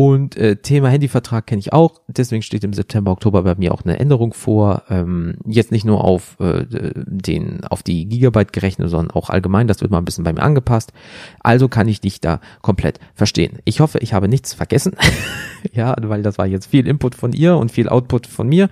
Und 0.00 0.34
äh, 0.38 0.56
Thema 0.56 0.88
Handyvertrag 0.88 1.46
kenne 1.46 1.58
ich 1.58 1.74
auch, 1.74 2.00
deswegen 2.08 2.40
steht 2.40 2.64
im 2.64 2.72
September, 2.72 3.10
Oktober 3.10 3.42
bei 3.42 3.54
mir 3.56 3.74
auch 3.74 3.84
eine 3.84 4.00
Änderung 4.00 4.32
vor. 4.32 4.84
Ähm, 4.88 5.36
jetzt 5.44 5.72
nicht 5.72 5.84
nur 5.84 6.02
auf 6.02 6.40
äh, 6.40 6.64
den, 6.70 7.64
auf 7.66 7.82
die 7.82 8.08
Gigabyte 8.08 8.54
gerechnet, 8.54 8.88
sondern 8.88 9.14
auch 9.14 9.28
allgemein. 9.28 9.66
Das 9.66 9.82
wird 9.82 9.90
mal 9.90 9.98
ein 9.98 10.06
bisschen 10.06 10.24
bei 10.24 10.32
mir 10.32 10.42
angepasst. 10.42 10.94
Also 11.40 11.68
kann 11.68 11.86
ich 11.86 12.00
dich 12.00 12.18
da 12.18 12.40
komplett 12.62 12.98
verstehen. 13.14 13.58
Ich 13.66 13.80
hoffe, 13.80 13.98
ich 13.98 14.14
habe 14.14 14.26
nichts 14.26 14.54
vergessen. 14.54 14.96
ja, 15.74 15.94
weil 16.00 16.22
das 16.22 16.38
war 16.38 16.46
jetzt 16.46 16.68
viel 16.68 16.86
Input 16.86 17.14
von 17.14 17.34
ihr 17.34 17.58
und 17.58 17.70
viel 17.70 17.90
Output 17.90 18.26
von 18.26 18.48
mir. 18.48 18.70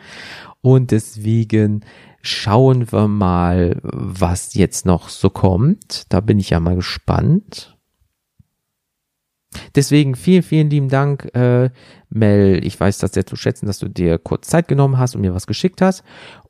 Und 0.68 0.90
deswegen 0.90 1.82
schauen 2.20 2.92
wir 2.92 3.08
mal, 3.08 3.80
was 3.82 4.52
jetzt 4.52 4.84
noch 4.84 5.08
so 5.08 5.30
kommt. 5.30 6.04
Da 6.10 6.20
bin 6.20 6.38
ich 6.38 6.50
ja 6.50 6.60
mal 6.60 6.76
gespannt. 6.76 7.78
Deswegen 9.74 10.14
vielen, 10.14 10.42
vielen 10.42 10.68
lieben 10.68 10.90
Dank, 10.90 11.34
äh, 11.34 11.70
Mel. 12.10 12.60
Ich 12.66 12.78
weiß 12.78 12.98
das 12.98 13.12
sehr 13.12 13.24
zu 13.24 13.34
schätzen, 13.34 13.64
dass 13.64 13.78
du 13.78 13.88
dir 13.88 14.18
kurz 14.18 14.48
Zeit 14.48 14.68
genommen 14.68 14.98
hast 14.98 15.14
und 15.14 15.22
mir 15.22 15.32
was 15.32 15.46
geschickt 15.46 15.80
hast. 15.80 16.04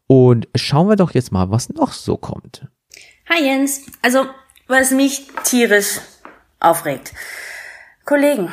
Und 0.08 0.48
schauen 0.56 0.88
wir 0.88 0.96
doch 0.96 1.14
jetzt 1.14 1.30
mal, 1.30 1.52
was 1.52 1.68
noch 1.68 1.92
so 1.92 2.16
kommt. 2.16 2.66
Hi 3.28 3.44
Jens. 3.44 3.86
Also, 4.02 4.26
was 4.66 4.90
mich 4.90 5.28
tierisch 5.44 6.00
aufregt. 6.58 7.12
Kollegen, 8.04 8.50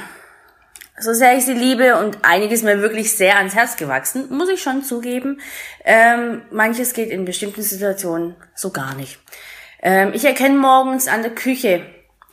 so 0.99 1.13
sehr 1.13 1.37
ich 1.37 1.45
sie 1.45 1.53
liebe 1.53 1.97
und 1.97 2.19
einiges 2.23 2.63
mir 2.63 2.81
wirklich 2.81 3.15
sehr 3.15 3.37
ans 3.37 3.55
Herz 3.55 3.75
gewachsen, 3.75 4.29
muss 4.29 4.49
ich 4.49 4.61
schon 4.61 4.83
zugeben, 4.83 5.41
ähm, 5.83 6.43
manches 6.51 6.93
geht 6.93 7.09
in 7.09 7.25
bestimmten 7.25 7.61
Situationen 7.61 8.35
so 8.53 8.71
gar 8.71 8.95
nicht. 8.95 9.19
Ähm, 9.81 10.11
ich 10.13 10.25
erkenne 10.25 10.57
morgens 10.57 11.07
an 11.07 11.21
der 11.21 11.35
Küche, 11.35 11.85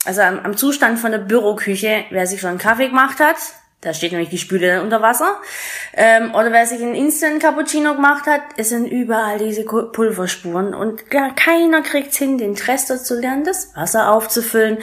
also 0.05 0.21
am, 0.21 0.39
am 0.39 0.57
Zustand 0.57 0.99
von 0.99 1.11
der 1.11 1.19
Büroküche, 1.19 2.05
wer 2.09 2.25
sich 2.25 2.41
schon 2.41 2.51
einen 2.51 2.59
Kaffee 2.59 2.87
gemacht 2.87 3.19
hat. 3.19 3.37
Da 3.81 3.93
steht 3.93 4.13
nämlich 4.13 4.29
die 4.29 4.37
Spüle 4.37 4.67
dann 4.67 4.83
unter 4.85 5.01
Wasser. 5.01 5.41
Ähm, 5.93 6.33
oder 6.33 6.53
wer 6.53 6.65
sich 6.65 6.81
einen 6.81 6.95
Instant 6.95 7.41
Cappuccino 7.41 7.95
gemacht 7.95 8.27
hat, 8.27 8.41
es 8.55 8.69
sind 8.69 8.87
überall 8.87 9.39
diese 9.39 9.65
Pulverspuren. 9.65 10.73
Und 10.73 11.09
gar 11.09 11.35
keiner 11.35 11.81
kriegt's 11.81 12.17
hin, 12.17 12.37
den 12.37 12.55
Trester 12.55 12.97
zu 12.97 13.19
lernen, 13.19 13.43
das 13.43 13.75
Wasser 13.75 14.09
aufzufüllen. 14.11 14.77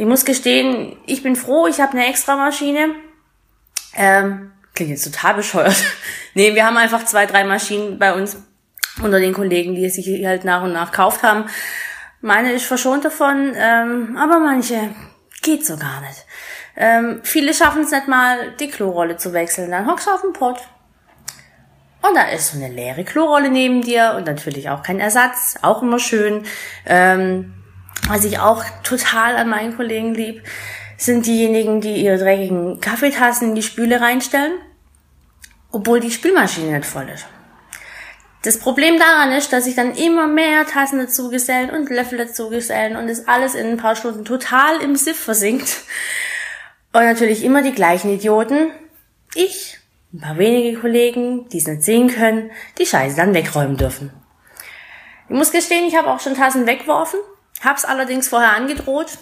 Ich 0.00 0.06
muss 0.06 0.24
gestehen, 0.24 0.96
ich 1.04 1.22
bin 1.22 1.36
froh, 1.36 1.66
ich 1.66 1.78
habe 1.78 1.92
eine 1.92 2.06
extra 2.06 2.34
Maschine. 2.34 2.94
Ähm, 3.94 4.50
klingt 4.74 4.92
jetzt 4.92 5.04
total 5.04 5.34
bescheuert. 5.34 5.76
nee, 6.34 6.54
wir 6.54 6.64
haben 6.64 6.78
einfach 6.78 7.04
zwei, 7.04 7.26
drei 7.26 7.44
Maschinen 7.44 7.98
bei 7.98 8.14
uns 8.14 8.38
unter 9.02 9.20
den 9.20 9.34
Kollegen, 9.34 9.74
die 9.74 9.90
sich 9.90 10.06
hier 10.06 10.26
halt 10.26 10.44
nach 10.44 10.62
und 10.62 10.72
nach 10.72 10.90
gekauft 10.90 11.22
haben. 11.22 11.50
Meine 12.22 12.52
ist 12.52 12.64
verschont 12.64 13.04
davon, 13.04 13.52
ähm, 13.54 14.16
aber 14.16 14.38
manche 14.38 14.88
geht 15.42 15.66
so 15.66 15.76
gar 15.76 16.00
nicht. 16.00 16.24
Ähm, 16.78 17.20
viele 17.22 17.52
schaffen 17.52 17.82
es 17.82 17.90
nicht 17.90 18.08
mal, 18.08 18.52
die 18.58 18.70
Klorolle 18.70 19.18
zu 19.18 19.34
wechseln. 19.34 19.70
Dann 19.70 19.86
hockst 19.86 20.06
du 20.06 20.12
auf 20.12 20.22
dem 20.22 20.32
Pott. 20.32 20.60
Und 22.00 22.14
da 22.14 22.22
ist 22.30 22.52
so 22.52 22.56
eine 22.56 22.72
leere 22.72 23.04
Klorolle 23.04 23.50
neben 23.50 23.82
dir 23.82 24.14
und 24.16 24.24
natürlich 24.26 24.70
auch 24.70 24.82
kein 24.82 24.98
Ersatz, 24.98 25.58
auch 25.60 25.82
immer 25.82 25.98
schön. 25.98 26.46
Ähm, 26.86 27.59
was 28.10 28.24
ich 28.24 28.40
auch 28.40 28.64
total 28.82 29.36
an 29.36 29.48
meinen 29.48 29.76
Kollegen 29.76 30.14
lieb, 30.14 30.42
sind 30.96 31.26
diejenigen, 31.26 31.80
die 31.80 32.02
ihre 32.02 32.18
dreckigen 32.18 32.80
Kaffeetassen 32.80 33.50
in 33.50 33.54
die 33.54 33.62
Spüle 33.62 34.00
reinstellen, 34.00 34.52
obwohl 35.70 36.00
die 36.00 36.10
Spülmaschine 36.10 36.76
nicht 36.76 36.86
voll 36.86 37.08
ist. 37.08 37.26
Das 38.42 38.58
Problem 38.58 38.98
daran 38.98 39.32
ist, 39.32 39.52
dass 39.52 39.64
sich 39.64 39.76
dann 39.76 39.94
immer 39.94 40.26
mehr 40.26 40.66
Tassen 40.66 40.98
dazu 40.98 41.30
gesellen 41.30 41.70
und 41.70 41.90
Löffel 41.90 42.18
dazu 42.18 42.50
gesellen 42.50 42.96
und 42.96 43.08
es 43.08 43.28
alles 43.28 43.54
in 43.54 43.66
ein 43.66 43.76
paar 43.76 43.94
Stunden 43.94 44.24
total 44.24 44.80
im 44.80 44.96
Siff 44.96 45.18
versinkt. 45.18 45.76
Und 46.92 47.04
natürlich 47.04 47.44
immer 47.44 47.62
die 47.62 47.72
gleichen 47.72 48.10
Idioten. 48.10 48.70
Ich, 49.34 49.78
ein 50.12 50.20
paar 50.20 50.38
wenige 50.38 50.80
Kollegen, 50.80 51.48
die 51.50 51.58
es 51.58 51.66
nicht 51.66 51.84
sehen 51.84 52.08
können, 52.08 52.50
die 52.78 52.86
Scheiße 52.86 53.14
dann 53.14 53.34
wegräumen 53.34 53.76
dürfen. 53.76 54.10
Ich 55.28 55.36
muss 55.36 55.52
gestehen, 55.52 55.86
ich 55.86 55.96
habe 55.96 56.10
auch 56.10 56.20
schon 56.20 56.34
Tassen 56.34 56.66
weggeworfen, 56.66 57.20
hab's 57.64 57.84
allerdings 57.84 58.28
vorher 58.28 58.54
angedroht. 58.54 59.18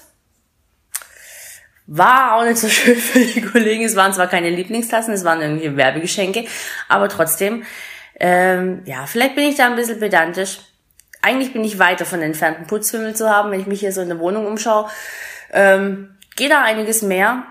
War 1.86 2.34
auch 2.34 2.45
nicht 2.45 2.59
so 2.59 2.68
schön 2.68 2.97
für 2.97 3.20
die 3.20 3.43
Kollegen. 3.43 3.84
Es 3.84 3.97
waren 3.97 4.12
zwar 4.12 4.26
keine 4.26 4.51
Lieblingstassen, 4.51 5.14
es 5.14 5.24
waren 5.24 5.41
irgendwelche 5.41 5.76
Werbegeschenke, 5.76 6.45
aber 6.89 7.09
trotzdem, 7.09 7.64
ähm, 8.20 8.82
ja, 8.84 9.07
vielleicht 9.07 9.34
bin 9.34 9.45
ich 9.45 9.57
da 9.57 9.66
ein 9.66 9.76
bisschen 9.76 10.01
pedantisch. 10.01 10.59
Eigentlich 11.22 11.53
bin 11.53 11.64
ich 11.64 11.78
weit 11.78 12.01
davon 12.01 12.22
entfernt, 12.22 12.59
einen 12.59 12.66
Putzfimmel 12.66 13.14
zu 13.16 13.28
haben, 13.28 13.51
wenn 13.51 13.61
ich 13.61 13.66
mich 13.66 13.80
hier 13.80 13.93
so 13.93 14.01
in 14.01 14.09
der 14.09 14.20
Wohnung 14.20 14.47
umschaue. 14.47 14.89
Ähm, 15.53 16.16
geht 16.36 16.51
da 16.51 16.62
einiges 16.62 17.03
mehr, 17.03 17.45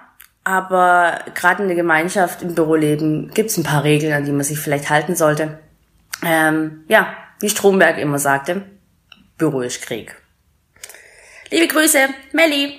aber 0.43 1.19
gerade 1.33 1.63
in 1.63 1.67
der 1.67 1.75
Gemeinschaft, 1.75 2.41
im 2.41 2.55
Büroleben 2.55 3.31
gibt's 3.33 3.57
ein 3.57 3.63
paar 3.63 3.83
Regeln, 3.83 4.13
an 4.13 4.23
die 4.23 4.31
man 4.31 4.43
sich 4.43 4.59
vielleicht 4.59 4.89
halten 4.89 5.15
sollte. 5.15 5.59
Ähm, 6.25 6.85
ja, 6.87 7.13
wie 7.39 7.49
Stromberg 7.49 7.97
immer 7.97 8.19
sagte, 8.19 8.63
Büro 9.37 9.61
ist 9.61 9.81
Krieg. 9.81 10.15
Liebe 11.49 11.67
Grüße, 11.67 11.99
Melli. 12.33 12.73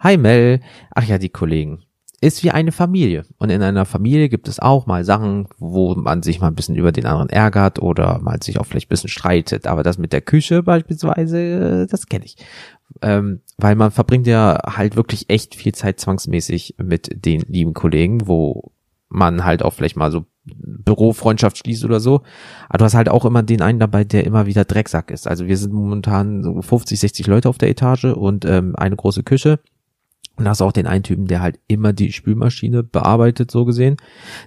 Hi 0.00 0.16
Mel. 0.16 0.60
Ach 0.94 1.04
ja, 1.04 1.18
die 1.18 1.28
Kollegen. 1.28 1.82
Ist 2.22 2.42
wie 2.42 2.50
eine 2.50 2.72
Familie. 2.72 3.24
Und 3.38 3.50
in 3.50 3.62
einer 3.62 3.84
Familie 3.84 4.30
gibt 4.30 4.48
es 4.48 4.58
auch 4.58 4.86
mal 4.86 5.04
Sachen, 5.04 5.48
wo 5.58 5.94
man 5.94 6.22
sich 6.22 6.40
mal 6.40 6.48
ein 6.48 6.54
bisschen 6.54 6.76
über 6.76 6.92
den 6.92 7.04
anderen 7.04 7.28
ärgert 7.28 7.80
oder 7.80 8.18
mal 8.20 8.42
sich 8.42 8.58
auch 8.58 8.64
vielleicht 8.64 8.86
ein 8.86 8.94
bisschen 8.94 9.10
streitet. 9.10 9.66
Aber 9.66 9.82
das 9.82 9.98
mit 9.98 10.14
der 10.14 10.22
Küche 10.22 10.62
beispielsweise, 10.62 11.82
äh, 11.82 11.86
das 11.86 12.06
kenne 12.06 12.24
ich. 12.24 12.36
Ähm, 13.02 13.40
weil 13.58 13.74
man 13.74 13.90
verbringt 13.90 14.26
ja 14.26 14.58
halt 14.66 14.96
wirklich 14.96 15.28
echt 15.28 15.54
viel 15.54 15.74
Zeit 15.74 16.00
zwangsmäßig 16.00 16.76
mit 16.78 17.10
den 17.24 17.42
lieben 17.42 17.74
Kollegen, 17.74 18.26
wo 18.26 18.72
man 19.10 19.44
halt 19.44 19.62
auch 19.62 19.74
vielleicht 19.74 19.96
mal 19.96 20.10
so 20.10 20.24
Bürofreundschaft 20.44 21.58
schließt 21.58 21.84
oder 21.84 22.00
so. 22.00 22.22
Aber 22.68 22.78
du 22.78 22.84
hast 22.84 22.94
halt 22.94 23.08
auch 23.08 23.24
immer 23.24 23.42
den 23.42 23.60
einen 23.60 23.78
dabei, 23.78 24.04
der 24.04 24.24
immer 24.24 24.46
wieder 24.46 24.64
Drecksack 24.64 25.10
ist. 25.10 25.28
Also 25.28 25.46
wir 25.46 25.56
sind 25.56 25.74
momentan 25.74 26.42
so 26.42 26.62
50, 26.62 26.98
60 26.98 27.26
Leute 27.26 27.48
auf 27.48 27.58
der 27.58 27.68
Etage 27.68 28.04
und 28.04 28.44
ähm, 28.44 28.74
eine 28.76 28.96
große 28.96 29.22
Küche. 29.22 29.60
Und 30.36 30.48
hast 30.48 30.62
auch 30.62 30.72
den 30.72 30.86
einen 30.86 31.02
Typen, 31.02 31.26
der 31.26 31.42
halt 31.42 31.58
immer 31.66 31.92
die 31.92 32.12
Spülmaschine 32.12 32.82
bearbeitet, 32.82 33.50
so 33.50 33.66
gesehen. 33.66 33.96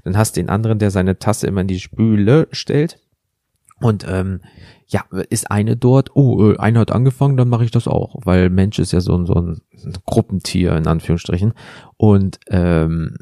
Dann 0.03 0.18
hast 0.18 0.38
den 0.38 0.49
anderen, 0.49 0.80
der 0.80 0.89
seine 0.89 1.20
Tasse 1.20 1.45
immer 1.45 1.61
in 1.61 1.68
die 1.68 1.80
Spüle 1.80 2.47
stellt. 2.51 2.99
Und 3.80 4.05
ähm, 4.09 4.39
ja, 4.88 5.03
ist 5.29 5.49
eine 5.49 5.75
dort, 5.75 6.15
oh, 6.15 6.51
äh, 6.51 6.57
eine 6.57 6.79
hat 6.79 6.91
angefangen, 6.91 7.38
dann 7.38 7.49
mache 7.49 7.65
ich 7.65 7.71
das 7.71 7.88
auch, 7.88 8.15
weil 8.23 8.49
Mensch 8.49 8.79
ist 8.79 8.91
ja 8.91 9.01
so 9.01 9.15
ein, 9.15 9.25
so 9.25 9.34
ein 9.34 9.61
Gruppentier 10.05 10.75
in 10.75 10.88
Anführungsstrichen. 10.88 11.53
Und 11.97 12.39
ähm, 12.49 13.15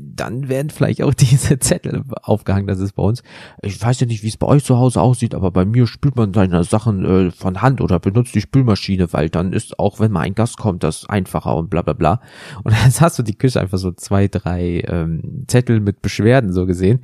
dann 0.00 0.48
werden 0.48 0.70
vielleicht 0.70 1.02
auch 1.02 1.14
diese 1.14 1.58
Zettel 1.58 2.02
aufgehangen, 2.22 2.66
das 2.66 2.80
ist 2.80 2.92
bei 2.92 3.02
uns. 3.02 3.22
Ich 3.62 3.80
weiß 3.80 4.00
ja 4.00 4.06
nicht, 4.06 4.22
wie 4.22 4.28
es 4.28 4.36
bei 4.36 4.46
euch 4.46 4.64
zu 4.64 4.78
Hause 4.78 5.00
aussieht, 5.00 5.34
aber 5.34 5.50
bei 5.50 5.64
mir 5.64 5.86
spült 5.86 6.16
man 6.16 6.34
seine 6.34 6.62
Sachen 6.64 7.04
äh, 7.04 7.30
von 7.30 7.62
Hand 7.62 7.80
oder 7.80 7.98
benutzt 7.98 8.34
die 8.34 8.40
Spülmaschine, 8.40 9.12
weil 9.12 9.30
dann 9.30 9.52
ist 9.52 9.78
auch, 9.78 10.00
wenn 10.00 10.12
mal 10.12 10.20
ein 10.20 10.34
Gast 10.34 10.58
kommt, 10.58 10.82
das 10.82 11.08
einfacher 11.08 11.56
und 11.56 11.70
bla 11.70 11.82
bla 11.82 11.94
bla. 11.94 12.20
Und 12.62 12.72
dann 12.72 12.92
hast 13.00 13.18
du 13.18 13.22
die 13.22 13.38
Küche 13.38 13.60
einfach 13.60 13.78
so 13.78 13.92
zwei, 13.92 14.28
drei 14.28 14.82
ähm, 14.86 15.44
Zettel 15.46 15.80
mit 15.80 16.02
Beschwerden 16.02 16.52
so 16.52 16.66
gesehen 16.66 17.00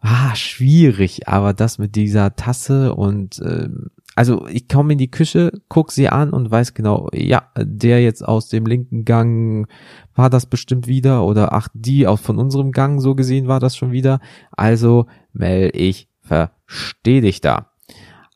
ah, 0.00 0.34
schwierig, 0.34 1.28
aber 1.28 1.52
das 1.52 1.78
mit 1.78 1.96
dieser 1.96 2.36
Tasse 2.36 2.94
und 2.94 3.40
ähm, 3.44 3.90
also 4.16 4.46
ich 4.48 4.66
komme 4.66 4.94
in 4.94 4.98
die 4.98 5.10
Küche, 5.10 5.52
guck 5.68 5.92
sie 5.92 6.08
an 6.08 6.30
und 6.30 6.50
weiß 6.50 6.72
genau, 6.72 7.08
ja, 7.12 7.50
der 7.58 8.02
jetzt 8.02 8.26
aus 8.26 8.48
dem 8.48 8.64
linken 8.64 9.04
Gang 9.04 9.68
war 10.14 10.30
das 10.30 10.46
bestimmt 10.46 10.86
wieder 10.86 11.24
oder 11.24 11.52
ach, 11.52 11.68
die 11.74 12.06
auch 12.06 12.18
von 12.18 12.38
unserem 12.38 12.72
Gang 12.72 13.00
so 13.00 13.14
gesehen 13.14 13.46
war 13.46 13.60
das 13.60 13.76
schon 13.76 13.92
wieder. 13.92 14.20
Also 14.52 15.06
Mel, 15.34 15.70
ich 15.74 16.08
verstehe 16.22 17.20
dich 17.20 17.42
da. 17.42 17.72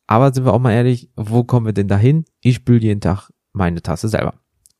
Aber 0.07 0.35
sind 0.35 0.45
wir 0.45 0.53
auch 0.53 0.59
mal 0.59 0.73
ehrlich, 0.73 1.09
wo 1.17 1.45
kommen 1.45 1.67
wir 1.67 1.73
denn 1.73 1.89
dahin? 1.89 2.27
Ich 2.43 2.57
spül 2.57 2.83
jeden 2.83 3.01
Tag 3.01 3.31
meine 3.53 3.81
Tasse 3.81 4.09
selber. 4.09 4.35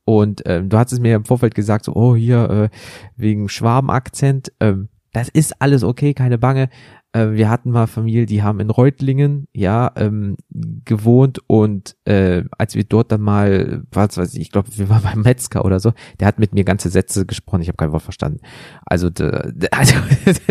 Und 0.05 0.43
ähm, 0.45 0.69
du 0.69 0.77
hattest 0.77 1.01
mir 1.01 1.17
im 1.17 1.25
Vorfeld 1.25 1.55
gesagt, 1.55 1.85
so, 1.85 1.95
oh, 1.95 2.15
hier, 2.17 2.51
äh, 2.51 2.69
wegen 3.17 3.49
Schwabenakzent, 3.49 4.53
ähm, 4.61 4.89
das 5.13 5.29
ist 5.29 5.61
alles 5.61 5.83
okay, 5.83 6.15
keine 6.15 6.39
Bange. 6.39 6.69
Äh, 7.13 7.33
wir 7.33 7.51
hatten 7.51 7.71
mal 7.71 7.87
Familie, 7.87 8.27
die 8.27 8.43
haben 8.43 8.61
in 8.61 8.71
Reutlingen, 8.71 9.49
ja, 9.53 9.91
ähm, 9.97 10.37
gewohnt 10.51 11.41
und 11.47 11.97
äh, 12.05 12.45
als 12.59 12.75
wir 12.75 12.85
dort 12.85 13.11
dann 13.11 13.21
mal, 13.21 13.83
was 13.91 14.17
weiß 14.17 14.35
ich, 14.35 14.41
ich 14.41 14.51
glaube, 14.53 14.69
wir 14.77 14.89
waren 14.89 15.03
beim 15.15 15.23
Metzger 15.23 15.65
oder 15.65 15.81
so, 15.81 15.93
der 16.21 16.29
hat 16.29 16.39
mit 16.39 16.55
mir 16.55 16.65
ganze 16.65 16.91
Sätze 16.91 17.27
gesprochen, 17.27 17.63
ich 17.63 17.69
habe 17.69 17.77
kein 17.77 17.93
Wort 17.93 18.03
verstanden. 18.03 18.41
Also, 18.85 19.09
also 19.71 19.95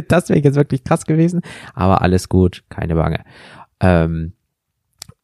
das 0.07 0.30
wäre 0.30 0.39
jetzt 0.39 0.55
wirklich 0.55 0.84
krass 0.84 1.05
gewesen, 1.05 1.41
aber 1.74 2.01
alles 2.01 2.30
gut, 2.30 2.64
keine 2.70 2.95
Bange. 2.95 3.24
Ähm, 3.80 4.34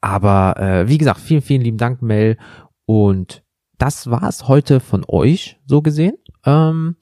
aber 0.01 0.59
äh, 0.59 0.87
wie 0.87 0.99
gesagt, 0.99 1.19
vielen, 1.19 1.41
vielen 1.41 1.61
lieben 1.61 1.77
Dank, 1.77 2.01
Mel. 2.01 2.37
Und 2.85 3.41
das 3.77 4.09
war's 4.09 4.47
heute 4.47 4.79
von 4.79 5.03
euch, 5.07 5.59
so 5.65 5.81
gesehen. 5.81 6.17
Ähm, 6.45 6.95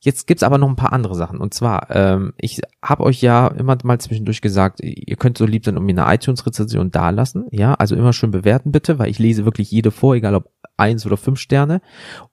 jetzt 0.00 0.26
gibt's 0.26 0.42
aber 0.42 0.58
noch 0.58 0.68
ein 0.68 0.76
paar 0.76 0.92
andere 0.92 1.14
Sachen. 1.14 1.38
Und 1.38 1.54
zwar, 1.54 1.94
ähm, 1.94 2.32
ich 2.36 2.60
habe 2.82 3.04
euch 3.04 3.22
ja 3.22 3.48
immer 3.48 3.78
mal 3.84 4.00
zwischendurch 4.00 4.40
gesagt, 4.40 4.80
ihr 4.82 5.16
könnt 5.16 5.38
so 5.38 5.46
lieb 5.46 5.64
sein 5.64 5.76
und 5.76 5.84
mir 5.84 6.00
eine 6.02 6.14
iTunes-Rezension 6.14 6.90
dalassen. 6.90 7.46
Ja, 7.50 7.74
also 7.74 7.94
immer 7.94 8.12
schön 8.12 8.30
bewerten 8.30 8.72
bitte, 8.72 8.98
weil 8.98 9.10
ich 9.10 9.18
lese 9.18 9.44
wirklich 9.44 9.70
jede 9.70 9.90
vor, 9.90 10.14
egal 10.14 10.34
ob 10.34 10.50
eins 10.76 11.06
oder 11.06 11.16
fünf 11.16 11.38
Sterne. 11.38 11.80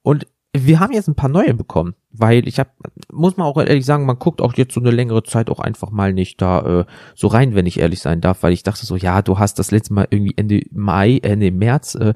Und 0.01 0.27
wir 0.57 0.79
haben 0.79 0.93
jetzt 0.93 1.07
ein 1.07 1.15
paar 1.15 1.29
neue 1.29 1.53
bekommen, 1.53 1.95
weil 2.11 2.47
ich 2.47 2.59
habe, 2.59 2.69
muss 3.11 3.37
man 3.37 3.47
auch 3.47 3.57
ehrlich 3.57 3.85
sagen, 3.85 4.05
man 4.05 4.19
guckt 4.19 4.41
auch 4.41 4.53
jetzt 4.53 4.73
so 4.73 4.79
eine 4.79 4.91
längere 4.91 5.23
Zeit 5.23 5.49
auch 5.49 5.59
einfach 5.59 5.91
mal 5.91 6.13
nicht 6.13 6.41
da 6.41 6.81
äh, 6.81 6.85
so 7.15 7.27
rein, 7.27 7.55
wenn 7.55 7.65
ich 7.65 7.79
ehrlich 7.79 8.01
sein 8.01 8.21
darf, 8.21 8.43
weil 8.43 8.53
ich 8.53 8.63
dachte 8.63 8.85
so, 8.85 8.95
ja, 8.95 9.21
du 9.21 9.39
hast 9.39 9.59
das 9.59 9.71
letzte 9.71 9.93
Mal 9.93 10.07
irgendwie 10.09 10.33
Ende 10.35 10.61
Mai, 10.71 11.19
Ende 11.21 11.51
März 11.51 11.95
äh, 11.95 12.13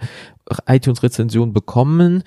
iTunes-Rezension 0.67 1.53
bekommen. 1.53 2.23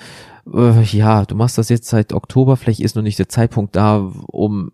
Äh, 0.53 0.83
ja, 0.83 1.25
du 1.25 1.35
machst 1.35 1.59
das 1.59 1.69
jetzt 1.69 1.89
seit 1.89 2.13
Oktober, 2.13 2.57
vielleicht 2.57 2.81
ist 2.81 2.97
noch 2.97 3.03
nicht 3.03 3.19
der 3.19 3.29
Zeitpunkt 3.29 3.77
da, 3.77 4.11
um 4.27 4.73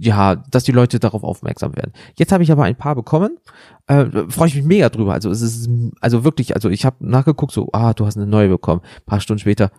ja, 0.00 0.36
dass 0.36 0.64
die 0.64 0.72
Leute 0.72 0.98
darauf 0.98 1.24
aufmerksam 1.24 1.74
werden. 1.76 1.92
Jetzt 2.16 2.32
habe 2.32 2.42
ich 2.42 2.52
aber 2.52 2.64
ein 2.64 2.76
paar 2.76 2.94
bekommen. 2.94 3.38
Äh, 3.86 4.06
Freue 4.28 4.48
ich 4.48 4.54
mich 4.54 4.64
mega 4.64 4.88
drüber. 4.88 5.12
Also 5.12 5.30
es 5.30 5.42
ist 5.42 5.68
also 6.00 6.24
wirklich, 6.24 6.54
also 6.54 6.68
ich 6.70 6.84
habe 6.84 6.96
nachgeguckt, 7.00 7.52
so, 7.52 7.68
ah, 7.72 7.92
du 7.92 8.06
hast 8.06 8.16
eine 8.16 8.26
neue 8.26 8.48
bekommen. 8.48 8.82
Ein 8.82 9.04
paar 9.06 9.20
Stunden 9.20 9.40
später, 9.40 9.70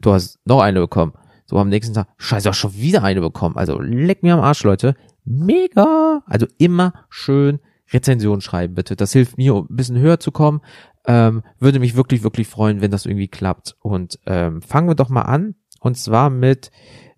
du 0.00 0.12
hast 0.12 0.38
noch 0.44 0.60
eine 0.60 0.80
bekommen. 0.80 1.12
So 1.46 1.56
am 1.56 1.68
nächsten 1.68 1.94
Tag, 1.94 2.08
scheiße, 2.18 2.52
schon 2.52 2.74
wieder 2.74 3.02
eine 3.02 3.20
bekommen. 3.20 3.56
Also 3.56 3.80
leck 3.80 4.22
mir 4.22 4.34
am 4.34 4.40
Arsch, 4.40 4.62
Leute. 4.64 4.94
Mega. 5.24 6.22
Also 6.26 6.46
immer 6.58 6.92
schön 7.08 7.60
Rezension 7.90 8.40
schreiben, 8.40 8.74
bitte. 8.74 8.96
Das 8.96 9.12
hilft 9.12 9.38
mir, 9.38 9.54
um 9.54 9.66
ein 9.70 9.76
bisschen 9.76 9.98
höher 9.98 10.20
zu 10.20 10.30
kommen. 10.30 10.60
Ähm, 11.06 11.42
würde 11.58 11.80
mich 11.80 11.96
wirklich, 11.96 12.22
wirklich 12.22 12.48
freuen, 12.48 12.82
wenn 12.82 12.90
das 12.90 13.06
irgendwie 13.06 13.28
klappt. 13.28 13.76
Und 13.80 14.18
ähm, 14.26 14.60
fangen 14.60 14.88
wir 14.88 14.94
doch 14.94 15.08
mal 15.08 15.22
an. 15.22 15.54
Und 15.80 15.96
zwar 15.96 16.28
mit 16.30 16.70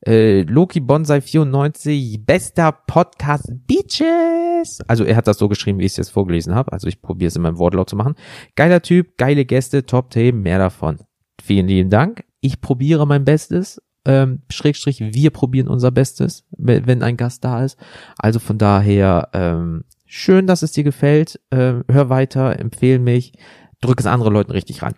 Äh, 0.06 0.42
Loki 0.42 0.80
Bonsai 0.80 1.20
94, 1.20 2.24
bester 2.24 2.72
Podcast 2.72 3.52
Beaches. 3.66 4.80
Also 4.86 5.04
er 5.04 5.16
hat 5.16 5.26
das 5.26 5.36
so 5.38 5.48
geschrieben, 5.48 5.78
wie 5.78 5.84
ich 5.84 5.92
es 5.92 5.98
jetzt 5.98 6.10
vorgelesen 6.10 6.54
habe. 6.54 6.72
Also 6.72 6.88
ich 6.88 7.02
probiere 7.02 7.28
es 7.28 7.36
in 7.36 7.42
meinem 7.42 7.58
Wortlaut 7.58 7.90
zu 7.90 7.96
machen. 7.96 8.14
Geiler 8.56 8.80
Typ, 8.80 9.18
geile 9.18 9.44
Gäste, 9.44 9.84
Top-Themen, 9.84 10.40
mehr 10.40 10.58
davon. 10.58 10.98
Vielen 11.42 11.68
lieben 11.68 11.90
Dank. 11.90 12.24
Ich 12.40 12.60
probiere 12.60 13.06
mein 13.06 13.24
Bestes. 13.24 13.82
Ähm, 14.04 14.42
Schrägstrich, 14.50 15.00
wir 15.00 15.30
probieren 15.30 15.68
unser 15.68 15.90
Bestes, 15.90 16.44
wenn 16.56 17.02
ein 17.02 17.16
Gast 17.18 17.44
da 17.44 17.64
ist. 17.64 17.78
Also 18.16 18.38
von 18.38 18.56
daher, 18.56 19.28
ähm, 19.34 19.84
schön, 20.06 20.46
dass 20.46 20.62
es 20.62 20.72
dir 20.72 20.84
gefällt. 20.84 21.38
Ähm, 21.50 21.84
hör 21.88 22.08
weiter, 22.08 22.58
empfehle 22.58 22.98
mich, 22.98 23.34
drück 23.80 24.00
es 24.00 24.06
anderen 24.06 24.32
Leuten 24.32 24.52
richtig 24.52 24.82
ran. 24.82 24.94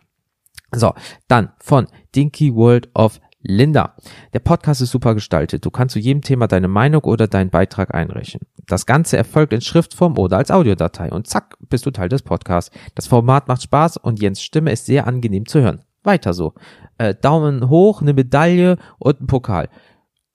So, 0.75 0.95
dann 1.29 1.51
von 1.59 1.87
Dinky 2.15 2.55
World 2.55 2.91
of 2.95 3.21
Linda. 3.43 3.97
Der 4.33 4.39
Podcast 4.39 4.81
ist 4.81 4.93
super 4.93 5.15
gestaltet. 5.15 5.65
Du 5.65 5.71
kannst 5.71 5.95
zu 5.95 5.99
jedem 5.99 6.23
Thema 6.23 6.47
deine 6.47 6.69
Meinung 6.69 7.03
oder 7.03 7.27
deinen 7.27 7.51
Beitrag 7.51 7.95
einreichen. 7.95 8.41
Das 8.67 8.87
Ganze 8.87 9.17
erfolgt 9.17 9.53
in 9.53 9.61
Schriftform 9.61 10.17
oder 10.17 10.39
als 10.39 10.51
Audiodatei 10.51 11.11
und 11.11 11.27
zack, 11.27 11.57
bist 11.69 11.85
du 11.85 11.91
Teil 11.91 12.09
des 12.09 12.23
Podcasts. 12.23 12.71
Das 12.95 13.09
Format 13.09 13.49
macht 13.49 13.63
Spaß 13.63 13.97
und 13.97 14.23
Jens 14.23 14.43
Stimme 14.43 14.71
ist 14.71 14.87
sehr 14.87 15.07
angenehm 15.07 15.47
zu 15.47 15.61
hören. 15.61 15.83
Weiter 16.03 16.33
so. 16.33 16.55
Äh, 16.99 17.15
Daumen 17.15 17.69
hoch, 17.69 18.03
eine 18.03 18.13
Medaille 18.13 18.77
und 18.99 19.21
ein 19.21 19.27
Pokal. 19.27 19.69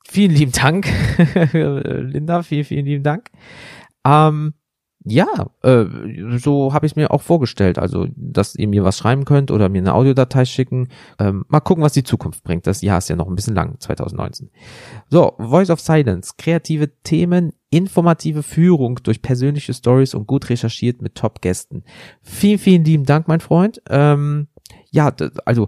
Vielen 0.05 0.32
lieben 0.32 0.53
Dank, 0.53 0.88
Linda, 1.53 2.41
vielen, 2.41 2.63
vielen 2.63 2.86
lieben 2.86 3.03
Dank. 3.03 3.30
Ähm, 4.05 4.53
ja, 5.09 5.51
äh, 5.63 5.86
so 6.38 6.74
habe 6.74 6.86
ich 6.86 6.95
mir 6.95 7.11
auch 7.11 7.22
vorgestellt. 7.22 7.80
Also, 7.80 8.07
dass 8.15 8.55
ihr 8.55 8.68
mir 8.68 8.84
was 8.84 8.97
schreiben 8.97 9.24
könnt 9.24 9.51
oder 9.51 9.70
mir 9.70 9.80
eine 9.80 9.93
Audiodatei 9.93 10.43
schicken. 10.43 10.89
Ähm, 11.18 11.45
mal 11.47 11.61
gucken, 11.61 11.84
was 11.84 11.93
die 11.93 12.03
Zukunft 12.03 12.43
bringt. 12.43 12.68
Das 12.68 12.82
Jahr 12.82 12.97
ist 12.97 13.09
ja 13.09 13.15
noch 13.15 13.28
ein 13.28 13.36
bisschen 13.36 13.55
lang, 13.55 13.80
2019. 13.80 14.49
So, 15.09 15.34
Voice 15.38 15.70
of 15.70 15.80
Silence. 15.80 16.34
Kreative 16.38 16.89
Themen, 17.03 17.53
informative 17.70 18.43
Führung 18.43 18.99
durch 19.03 19.22
persönliche 19.22 19.74
Stories 19.74 20.13
und 20.13 20.28
gut 20.28 20.49
recherchiert 20.49 21.01
mit 21.01 21.15
Top-Gästen. 21.15 21.84
Vielen, 22.22 22.59
vielen 22.59 22.84
lieben 22.84 23.05
Dank, 23.05 23.30
mein 23.30 23.39
Freund. 23.39 23.82
Ähm, 23.89 24.47
ja, 24.92 25.14
also 25.46 25.68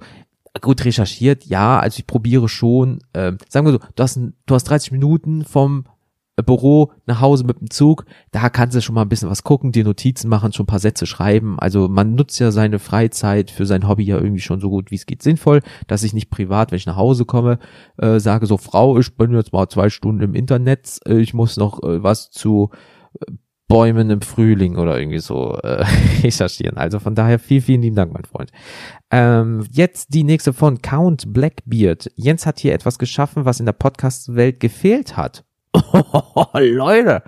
gut 0.61 0.83
recherchiert, 0.83 1.45
ja, 1.45 1.79
also 1.79 1.99
ich 1.99 2.07
probiere 2.07 2.49
schon, 2.49 2.99
ähm, 3.13 3.37
sagen 3.47 3.65
wir 3.67 3.73
so, 3.73 3.79
du 3.95 4.03
hast, 4.03 4.17
ein- 4.17 4.33
du 4.45 4.55
hast 4.55 4.63
30 4.65 4.91
Minuten 4.91 5.45
vom 5.45 5.85
äh, 6.37 6.43
Büro 6.43 6.91
nach 7.05 7.21
Hause 7.21 7.43
mit 7.43 7.59
dem 7.61 7.69
Zug, 7.69 8.05
da 8.31 8.49
kannst 8.49 8.75
du 8.75 8.81
schon 8.81 8.95
mal 8.95 9.03
ein 9.03 9.09
bisschen 9.09 9.29
was 9.29 9.43
gucken, 9.43 9.71
dir 9.71 9.83
Notizen 9.83 10.27
machen, 10.29 10.51
schon 10.51 10.63
ein 10.63 10.67
paar 10.67 10.79
Sätze 10.79 11.05
schreiben. 11.05 11.59
Also 11.59 11.87
man 11.87 12.15
nutzt 12.15 12.39
ja 12.39 12.51
seine 12.51 12.79
Freizeit 12.79 13.51
für 13.51 13.65
sein 13.65 13.87
Hobby 13.87 14.03
ja 14.05 14.17
irgendwie 14.17 14.41
schon 14.41 14.59
so 14.59 14.69
gut 14.69 14.89
wie 14.91 14.95
es 14.95 15.05
geht 15.05 15.21
sinnvoll, 15.21 15.61
dass 15.87 16.03
ich 16.03 16.13
nicht 16.13 16.29
privat, 16.29 16.71
wenn 16.71 16.77
ich 16.77 16.85
nach 16.87 16.95
Hause 16.95 17.25
komme, 17.25 17.59
äh, 17.97 18.19
sage 18.19 18.45
so, 18.47 18.57
Frau, 18.57 18.97
ich 18.97 19.15
bin 19.17 19.33
jetzt 19.33 19.53
mal 19.53 19.67
zwei 19.69 19.89
Stunden 19.89 20.23
im 20.23 20.33
Internet, 20.33 20.99
äh, 21.05 21.19
ich 21.19 21.33
muss 21.33 21.57
noch 21.57 21.83
äh, 21.83 22.01
was 22.03 22.31
zu 22.31 22.69
äh, 23.19 23.31
Bäumen 23.69 24.09
im 24.09 24.21
Frühling 24.21 24.77
oder 24.77 24.99
irgendwie 24.99 25.19
so 25.19 25.55
äh, 25.63 25.85
recherchieren. 26.23 26.77
Also 26.77 26.99
von 26.99 27.15
daher 27.15 27.39
vielen, 27.39 27.61
vielen 27.61 27.81
lieben 27.83 27.95
Dank, 27.95 28.11
mein 28.11 28.25
Freund. 28.25 28.51
Ähm, 29.11 29.65
jetzt 29.71 30.13
die 30.13 30.23
nächste 30.23 30.53
von 30.53 30.81
Count 30.81 31.31
Blackbeard. 31.31 32.11
Jens 32.15 32.45
hat 32.47 32.59
hier 32.59 32.73
etwas 32.73 32.97
geschaffen, 32.97 33.45
was 33.45 33.59
in 33.59 33.67
der 33.67 33.73
Podcast-Welt 33.73 34.59
gefehlt 34.59 35.15
hat. 35.15 35.45
Leute. 36.53 37.21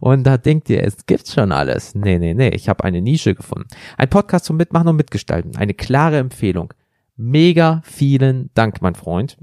Und 0.00 0.24
da 0.24 0.36
denkt 0.36 0.68
ihr, 0.68 0.82
es 0.82 1.06
gibt's 1.06 1.32
schon 1.32 1.52
alles. 1.52 1.94
Nee, 1.94 2.18
nee, 2.18 2.34
nee, 2.34 2.48
ich 2.48 2.68
habe 2.68 2.82
eine 2.82 3.00
Nische 3.00 3.36
gefunden. 3.36 3.68
Ein 3.96 4.10
Podcast 4.10 4.46
zum 4.46 4.56
Mitmachen 4.56 4.88
und 4.88 4.96
Mitgestalten. 4.96 5.56
Eine 5.56 5.74
klare 5.74 6.18
Empfehlung. 6.18 6.74
Mega 7.16 7.82
vielen 7.84 8.50
Dank, 8.54 8.82
mein 8.82 8.96
Freund. 8.96 9.38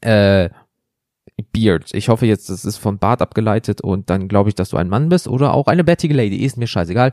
Äh, 0.00 0.48
Beard. 1.42 1.92
Ich 1.92 2.08
hoffe 2.08 2.26
jetzt, 2.26 2.50
das 2.50 2.64
ist 2.64 2.78
von 2.78 2.98
Bart 2.98 3.22
abgeleitet 3.22 3.80
und 3.80 4.10
dann 4.10 4.28
glaube 4.28 4.48
ich, 4.48 4.54
dass 4.54 4.70
du 4.70 4.76
ein 4.76 4.88
Mann 4.88 5.08
bist 5.08 5.28
oder 5.28 5.54
auch 5.54 5.66
eine 5.66 5.84
bärtige 5.84 6.14
Lady. 6.14 6.36
Ist 6.44 6.56
mir 6.56 6.66
scheißegal. 6.66 7.12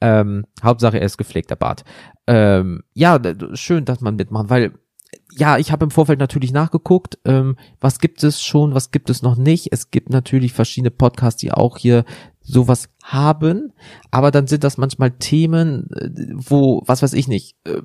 Ähm, 0.00 0.44
Hauptsache, 0.62 0.98
er 0.98 1.06
ist 1.06 1.18
gepflegter 1.18 1.56
Bart. 1.56 1.84
Ähm, 2.26 2.82
ja, 2.94 3.20
schön, 3.54 3.84
dass 3.84 4.00
man 4.00 4.16
mitmacht, 4.16 4.50
weil 4.50 4.72
ja, 5.36 5.58
ich 5.58 5.72
habe 5.72 5.84
im 5.84 5.90
Vorfeld 5.90 6.18
natürlich 6.18 6.52
nachgeguckt, 6.52 7.18
ähm, 7.24 7.56
was 7.80 7.98
gibt 7.98 8.22
es 8.22 8.42
schon, 8.42 8.74
was 8.74 8.90
gibt 8.90 9.10
es 9.10 9.22
noch 9.22 9.36
nicht. 9.36 9.68
Es 9.72 9.90
gibt 9.90 10.10
natürlich 10.10 10.52
verschiedene 10.52 10.90
Podcasts, 10.90 11.40
die 11.40 11.52
auch 11.52 11.78
hier 11.78 12.04
sowas 12.40 12.88
haben, 13.02 13.72
aber 14.10 14.30
dann 14.30 14.46
sind 14.46 14.64
das 14.64 14.76
manchmal 14.76 15.12
Themen, 15.12 15.90
äh, 15.92 16.10
wo, 16.34 16.82
was 16.86 17.02
weiß 17.02 17.14
ich 17.14 17.26
nicht, 17.26 17.56
äh, 17.64 17.80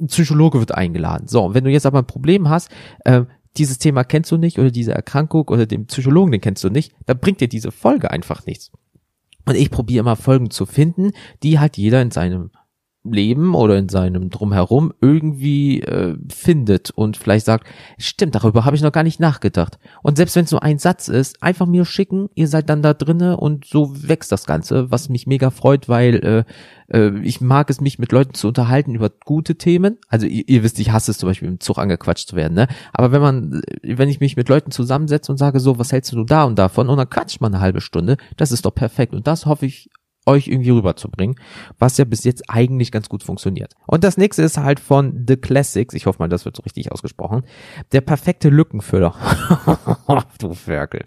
ein 0.00 0.08
Psychologe 0.08 0.58
wird 0.58 0.74
eingeladen. 0.74 1.28
So, 1.28 1.54
wenn 1.54 1.64
du 1.64 1.70
jetzt 1.70 1.86
aber 1.86 2.00
ein 2.00 2.06
Problem 2.06 2.48
hast, 2.48 2.70
äh, 3.04 3.22
dieses 3.56 3.78
Thema 3.78 4.04
kennst 4.04 4.30
du 4.32 4.36
nicht 4.36 4.58
oder 4.58 4.70
diese 4.70 4.92
Erkrankung 4.92 5.48
oder 5.48 5.66
den 5.66 5.86
Psychologen, 5.86 6.32
den 6.32 6.40
kennst 6.40 6.64
du 6.64 6.70
nicht, 6.70 6.92
dann 7.06 7.18
bringt 7.18 7.40
dir 7.40 7.48
diese 7.48 7.70
Folge 7.70 8.10
einfach 8.10 8.46
nichts. 8.46 8.72
Und 9.46 9.56
ich 9.56 9.70
probiere 9.70 10.00
immer 10.00 10.16
Folgen 10.16 10.50
zu 10.50 10.66
finden, 10.66 11.12
die 11.42 11.58
halt 11.58 11.76
jeder 11.76 12.00
in 12.02 12.10
seinem 12.10 12.50
Leben 13.04 13.54
oder 13.54 13.76
in 13.76 13.88
seinem 13.88 14.30
Drumherum 14.30 14.92
irgendwie 15.00 15.80
äh, 15.82 16.16
findet 16.32 16.90
und 16.90 17.16
vielleicht 17.16 17.44
sagt, 17.44 17.66
stimmt, 17.98 18.34
darüber 18.34 18.64
habe 18.64 18.76
ich 18.76 18.82
noch 18.82 18.92
gar 18.92 19.02
nicht 19.02 19.20
nachgedacht. 19.20 19.78
Und 20.02 20.16
selbst 20.16 20.36
wenn 20.36 20.44
es 20.44 20.52
nur 20.52 20.62
ein 20.62 20.78
Satz 20.78 21.08
ist, 21.08 21.42
einfach 21.42 21.66
mir 21.66 21.84
schicken, 21.84 22.28
ihr 22.34 22.48
seid 22.48 22.70
dann 22.70 22.82
da 22.82 22.94
drinne 22.94 23.36
und 23.36 23.66
so 23.66 23.92
wächst 23.94 24.32
das 24.32 24.46
Ganze, 24.46 24.90
was 24.90 25.08
mich 25.08 25.26
mega 25.26 25.50
freut, 25.50 25.88
weil 25.88 26.14
äh, 26.90 26.96
äh, 26.96 27.18
ich 27.20 27.40
mag 27.40 27.70
es, 27.70 27.80
mich 27.80 27.98
mit 27.98 28.12
Leuten 28.12 28.34
zu 28.34 28.48
unterhalten 28.48 28.94
über 28.94 29.10
gute 29.24 29.56
Themen. 29.56 29.98
Also 30.08 30.26
ihr, 30.26 30.48
ihr 30.48 30.62
wisst, 30.62 30.78
ich 30.78 30.90
hasse 30.90 31.10
es 31.10 31.18
zum 31.18 31.28
Beispiel 31.28 31.48
im 31.48 31.60
Zug 31.60 31.78
angequatscht 31.78 32.28
zu 32.28 32.36
werden, 32.36 32.54
ne? 32.54 32.68
Aber 32.92 33.12
wenn 33.12 33.20
man, 33.20 33.62
wenn 33.82 34.08
ich 34.08 34.20
mich 34.20 34.36
mit 34.36 34.48
Leuten 34.48 34.70
zusammensetze 34.70 35.30
und 35.30 35.38
sage 35.38 35.60
so, 35.60 35.78
was 35.78 35.92
hältst 35.92 36.12
du 36.12 36.24
da 36.24 36.44
und 36.44 36.58
davon 36.58 36.88
und 36.88 36.96
dann 36.96 37.10
quatscht 37.10 37.40
man 37.40 37.54
eine 37.54 37.62
halbe 37.62 37.80
Stunde, 37.80 38.16
das 38.36 38.52
ist 38.52 38.64
doch 38.64 38.74
perfekt. 38.74 39.14
Und 39.14 39.26
das 39.26 39.46
hoffe 39.46 39.66
ich 39.66 39.90
euch 40.26 40.48
irgendwie 40.48 40.70
rüberzubringen, 40.70 41.36
was 41.78 41.98
ja 41.98 42.04
bis 42.04 42.24
jetzt 42.24 42.48
eigentlich 42.48 42.90
ganz 42.90 43.08
gut 43.08 43.22
funktioniert. 43.22 43.74
Und 43.86 44.04
das 44.04 44.16
nächste 44.16 44.42
ist 44.42 44.56
halt 44.56 44.80
von 44.80 45.24
The 45.26 45.36
Classics, 45.36 45.94
ich 45.94 46.06
hoffe 46.06 46.18
mal, 46.18 46.28
das 46.28 46.44
wird 46.44 46.56
so 46.56 46.62
richtig 46.62 46.92
ausgesprochen, 46.92 47.42
der 47.92 48.00
perfekte 48.00 48.48
Lückenfüller. 48.48 49.14
du 50.38 50.54
Ferkel. 50.54 51.04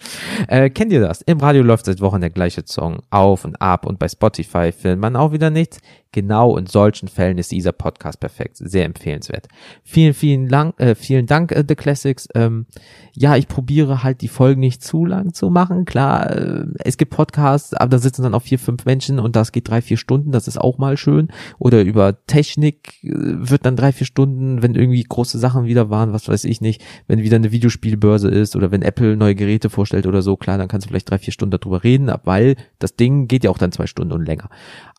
Äh, 0.47 0.69
kennt 0.69 0.91
ihr 0.91 1.01
das? 1.01 1.21
Im 1.21 1.39
Radio 1.39 1.63
läuft 1.63 1.85
seit 1.85 2.01
Wochen 2.01 2.21
der 2.21 2.29
gleiche 2.29 2.63
Song 2.65 2.99
auf 3.09 3.45
und 3.45 3.61
ab 3.61 3.85
und 3.85 3.99
bei 3.99 4.07
Spotify 4.07 4.71
findet 4.71 4.99
man 4.99 5.15
auch 5.15 5.31
wieder 5.31 5.49
nichts. 5.49 5.79
Genau 6.11 6.57
in 6.57 6.65
solchen 6.65 7.09
Fällen 7.09 7.37
ist 7.37 7.51
dieser 7.51 7.73
Podcast 7.73 8.19
perfekt. 8.19 8.57
Sehr 8.57 8.85
empfehlenswert. 8.85 9.47
Vielen, 9.83 10.13
vielen, 10.13 10.47
lang, 10.47 10.73
äh, 10.77 10.95
vielen 10.95 11.27
Dank, 11.27 11.51
äh, 11.51 11.63
The 11.67 11.75
Classics. 11.75 12.27
Ähm, 12.33 12.65
ja, 13.13 13.35
ich 13.35 13.47
probiere 13.47 14.03
halt 14.03 14.21
die 14.21 14.27
Folgen 14.27 14.61
nicht 14.61 14.83
zu 14.83 15.05
lang 15.05 15.33
zu 15.33 15.49
machen. 15.49 15.85
Klar, 15.85 16.31
äh, 16.31 16.65
es 16.79 16.97
gibt 16.97 17.13
Podcasts, 17.13 17.73
aber 17.73 17.89
da 17.89 17.99
sitzen 17.99 18.23
dann 18.23 18.33
auch 18.33 18.41
vier, 18.41 18.57
fünf 18.57 18.85
Menschen 18.85 19.06
und 19.09 19.35
das 19.35 19.51
geht 19.51 19.67
drei, 19.67 19.81
vier 19.81 19.97
Stunden. 19.97 20.31
Das 20.31 20.47
ist 20.47 20.59
auch 20.59 20.77
mal 20.77 20.97
schön. 20.97 21.29
Oder 21.57 21.83
über 21.83 22.25
Technik 22.25 23.03
äh, 23.03 23.11
wird 23.13 23.65
dann 23.65 23.75
drei, 23.75 23.91
vier 23.91 24.05
Stunden, 24.05 24.61
wenn 24.61 24.75
irgendwie 24.75 25.03
große 25.03 25.37
Sachen 25.37 25.65
wieder 25.65 25.89
waren, 25.89 26.13
was 26.13 26.27
weiß 26.27 26.43
ich 26.43 26.61
nicht, 26.61 26.83
wenn 27.07 27.19
wieder 27.19 27.37
eine 27.37 27.51
Videospielbörse 27.51 28.29
ist 28.29 28.55
oder 28.55 28.71
wenn 28.71 28.81
Apple 28.81 29.17
neue 29.17 29.35
Geräte 29.35 29.69
vorstellt 29.69 30.05
oder 30.05 30.21
so, 30.21 30.35
klar, 30.37 30.57
dann 30.57 30.67
kannst 30.67 30.85
du 30.85 30.89
vielleicht 30.89 31.09
drei, 31.09 31.17
vier 31.17 31.33
Stunden 31.33 31.57
darüber 31.57 31.83
reden, 31.83 32.11
weil 32.23 32.55
das 32.79 32.95
Ding 32.95 33.27
geht 33.27 33.43
ja 33.43 33.49
auch 33.49 33.57
dann 33.57 33.71
zwei 33.71 33.87
Stunden 33.87 34.13
und 34.13 34.25
länger. 34.25 34.49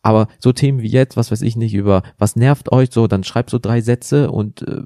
Aber 0.01 0.27
so 0.39 0.51
Themen 0.51 0.81
wie 0.81 0.87
jetzt, 0.87 1.17
was 1.17 1.31
weiß 1.31 1.41
ich 1.41 1.55
nicht, 1.55 1.73
über 1.73 2.03
was 2.17 2.35
nervt 2.35 2.71
euch 2.71 2.89
so, 2.91 3.07
dann 3.07 3.23
schreibt 3.23 3.49
so 3.49 3.59
drei 3.59 3.81
Sätze 3.81 4.31
und 4.31 4.61
äh, 4.63 4.81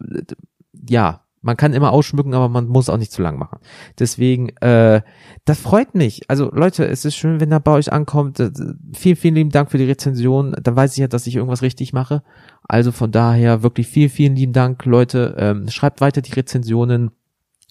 ja, 0.89 1.22
man 1.43 1.57
kann 1.57 1.73
immer 1.73 1.91
ausschmücken, 1.91 2.33
aber 2.33 2.49
man 2.49 2.67
muss 2.67 2.89
auch 2.89 2.97
nicht 2.97 3.11
zu 3.11 3.21
lang 3.21 3.37
machen. 3.37 3.59
Deswegen, 3.99 4.49
äh, 4.61 5.01
das 5.45 5.59
freut 5.59 5.93
mich. 5.93 6.29
Also 6.29 6.49
Leute, 6.51 6.87
es 6.87 7.05
ist 7.05 7.15
schön, 7.15 7.39
wenn 7.39 7.51
er 7.51 7.59
bei 7.59 7.73
euch 7.73 7.91
ankommt. 7.91 8.39
Äh, 8.39 8.51
Vielen, 8.95 9.15
vielen 9.15 9.35
lieben 9.35 9.49
Dank 9.49 9.69
für 9.69 9.77
die 9.77 9.83
Rezension. 9.83 10.55
Dann 10.61 10.75
weiß 10.75 10.93
ich 10.93 10.99
ja, 10.99 11.07
dass 11.07 11.27
ich 11.27 11.35
irgendwas 11.35 11.61
richtig 11.61 11.93
mache. 11.93 12.23
Also 12.63 12.91
von 12.91 13.11
daher 13.11 13.61
wirklich 13.61 13.87
vielen, 13.87 14.09
vielen 14.09 14.35
lieben 14.35 14.53
Dank, 14.53 14.85
Leute. 14.85 15.35
Ähm, 15.37 15.69
schreibt 15.69 15.99
weiter 15.99 16.21
die 16.21 16.33
Rezensionen. 16.33 17.11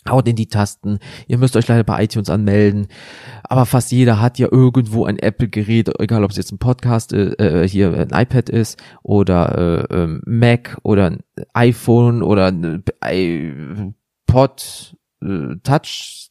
Haut 0.09 0.27
in 0.27 0.37
die 0.37 0.49
Tasten. 0.49 0.99
Ihr 1.29 1.39
müsst 1.39 1.57
euch 1.57 1.69
leider 1.69 1.85
bei 1.85 2.03
iTunes 2.03 2.29
anmelden. 2.29 2.89
Aber 3.45 3.67
fast 3.67 3.93
jeder 3.93 4.21
hat 4.21 4.39
ja 4.39 4.49
irgendwo 4.51 5.05
ein 5.05 5.19
Apple-Gerät, 5.19 5.91
egal 6.01 6.25
ob 6.25 6.31
es 6.31 6.37
jetzt 6.37 6.53
ein 6.53 6.59
Podcast, 6.59 7.13
äh, 7.13 7.33
äh, 7.35 7.69
hier 7.69 7.93
ein 7.93 8.11
iPad 8.11 8.49
ist 8.49 8.83
oder 9.03 9.89
äh, 9.91 9.95
ähm, 9.95 10.23
Mac 10.27 10.79
oder 10.83 11.07
ein 11.07 11.21
iPhone 11.53 12.23
oder 12.23 12.47
ein 12.47 12.83
iPod 13.01 14.97
äh, 15.23 15.57
Touch 15.63 16.23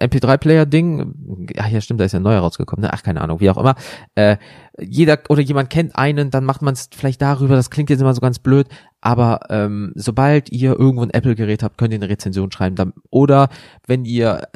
MP3-Player-Ding. 0.00 1.48
Ja, 1.54 1.66
ja, 1.66 1.80
stimmt, 1.80 2.00
da 2.00 2.04
ist 2.04 2.12
ja 2.12 2.20
neu 2.20 2.36
rausgekommen. 2.36 2.82
Ne? 2.82 2.92
Ach, 2.92 3.02
keine 3.02 3.20
Ahnung, 3.20 3.40
wie 3.40 3.50
auch 3.50 3.56
immer. 3.56 3.74
Äh, 4.14 4.36
jeder 4.80 5.18
oder 5.28 5.42
jemand 5.42 5.70
kennt 5.70 5.96
einen, 5.96 6.30
dann 6.30 6.44
macht 6.44 6.62
man 6.62 6.74
es 6.74 6.88
vielleicht 6.94 7.20
darüber. 7.22 7.56
Das 7.56 7.70
klingt 7.70 7.90
jetzt 7.90 8.00
immer 8.00 8.14
so 8.14 8.20
ganz 8.20 8.38
blöd, 8.38 8.68
aber 9.00 9.40
ähm, 9.50 9.92
sobald 9.94 10.50
ihr 10.50 10.78
irgendwo 10.78 11.02
ein 11.02 11.10
Apple-Gerät 11.10 11.62
habt, 11.62 11.78
könnt 11.78 11.92
ihr 11.92 11.98
eine 11.98 12.08
Rezension 12.08 12.50
schreiben. 12.50 12.92
Oder 13.10 13.48
wenn 13.86 14.04
ihr 14.04 14.48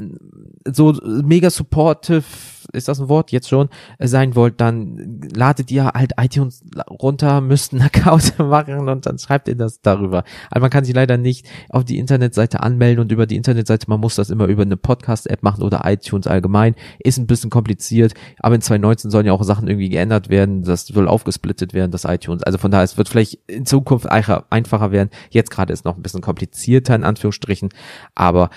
so 0.67 0.93
mega 1.05 1.49
supportive, 1.49 2.25
ist 2.73 2.89
das 2.89 3.01
ein 3.01 3.09
Wort 3.09 3.31
jetzt 3.31 3.49
schon, 3.49 3.69
äh, 3.99 4.09
sein 4.09 4.35
wollt, 4.35 4.61
dann 4.61 5.21
ladet 5.35 5.71
ihr 5.71 5.85
halt 5.85 6.13
iTunes 6.19 6.63
runter, 6.89 7.41
müsst 7.41 7.73
einen 7.73 7.83
Account 7.95 8.39
machen 8.39 8.89
und 8.89 9.07
dann 9.07 9.19
schreibt 9.19 9.49
ihr 9.49 9.57
das 9.57 9.81
darüber. 9.81 10.25
Also 10.51 10.61
man 10.61 10.71
kann 10.71 10.85
sich 10.85 10.95
leider 10.95 11.17
nicht 11.19 11.47
auf 11.69 11.85
die 11.85 11.99
Internetseite 11.99 12.61
anmelden 12.61 13.01
und 13.01 13.13
über 13.13 13.27
die 13.27 13.37
Internetseite, 13.37 13.87
man 13.89 14.01
muss 14.01 14.17
das 14.17 14.31
immer 14.31 14.47
über 14.47 14.63
eine 14.63 14.77
Podcast-App 14.77 15.43
machen 15.43 15.63
oder 15.63 15.83
iTunes 15.85 16.27
allgemein. 16.27 16.75
Ist 16.99 17.19
ein 17.19 17.27
bisschen 17.27 17.51
kompliziert, 17.51 18.15
aber 18.41 18.57
in 18.57 18.61
2019 18.61 19.11
sollen 19.11 19.27
ja 19.27 19.33
auch 19.33 19.43
Sachen 19.45 19.69
irgendwie 19.69 19.89
geändert 19.89 20.29
werden, 20.29 20.63
das 20.63 20.87
soll 20.87 21.09
aufgesplittet 21.09 21.75
werden, 21.75 21.93
das 21.93 22.05
iTunes. 22.05 22.43
Also 22.43 22.59
von 22.59 22.71
daher, 22.71 22.85
es 22.85 22.99
wird 22.99 23.09
vielleicht 23.09 23.39
in 23.47 23.67
Zukunft 23.67 24.11
einfacher 24.51 24.93
werden. 24.93 25.11
Jetzt 25.31 25.51
gerade 25.51 25.73
ist 25.73 25.85
noch 25.85 25.97
ein 25.97 26.03
bisschen 26.03 26.21
komplizierter 26.21 26.95
in 26.95 27.05
Anführungsstrichen, 27.05 27.71
aber 28.15 28.51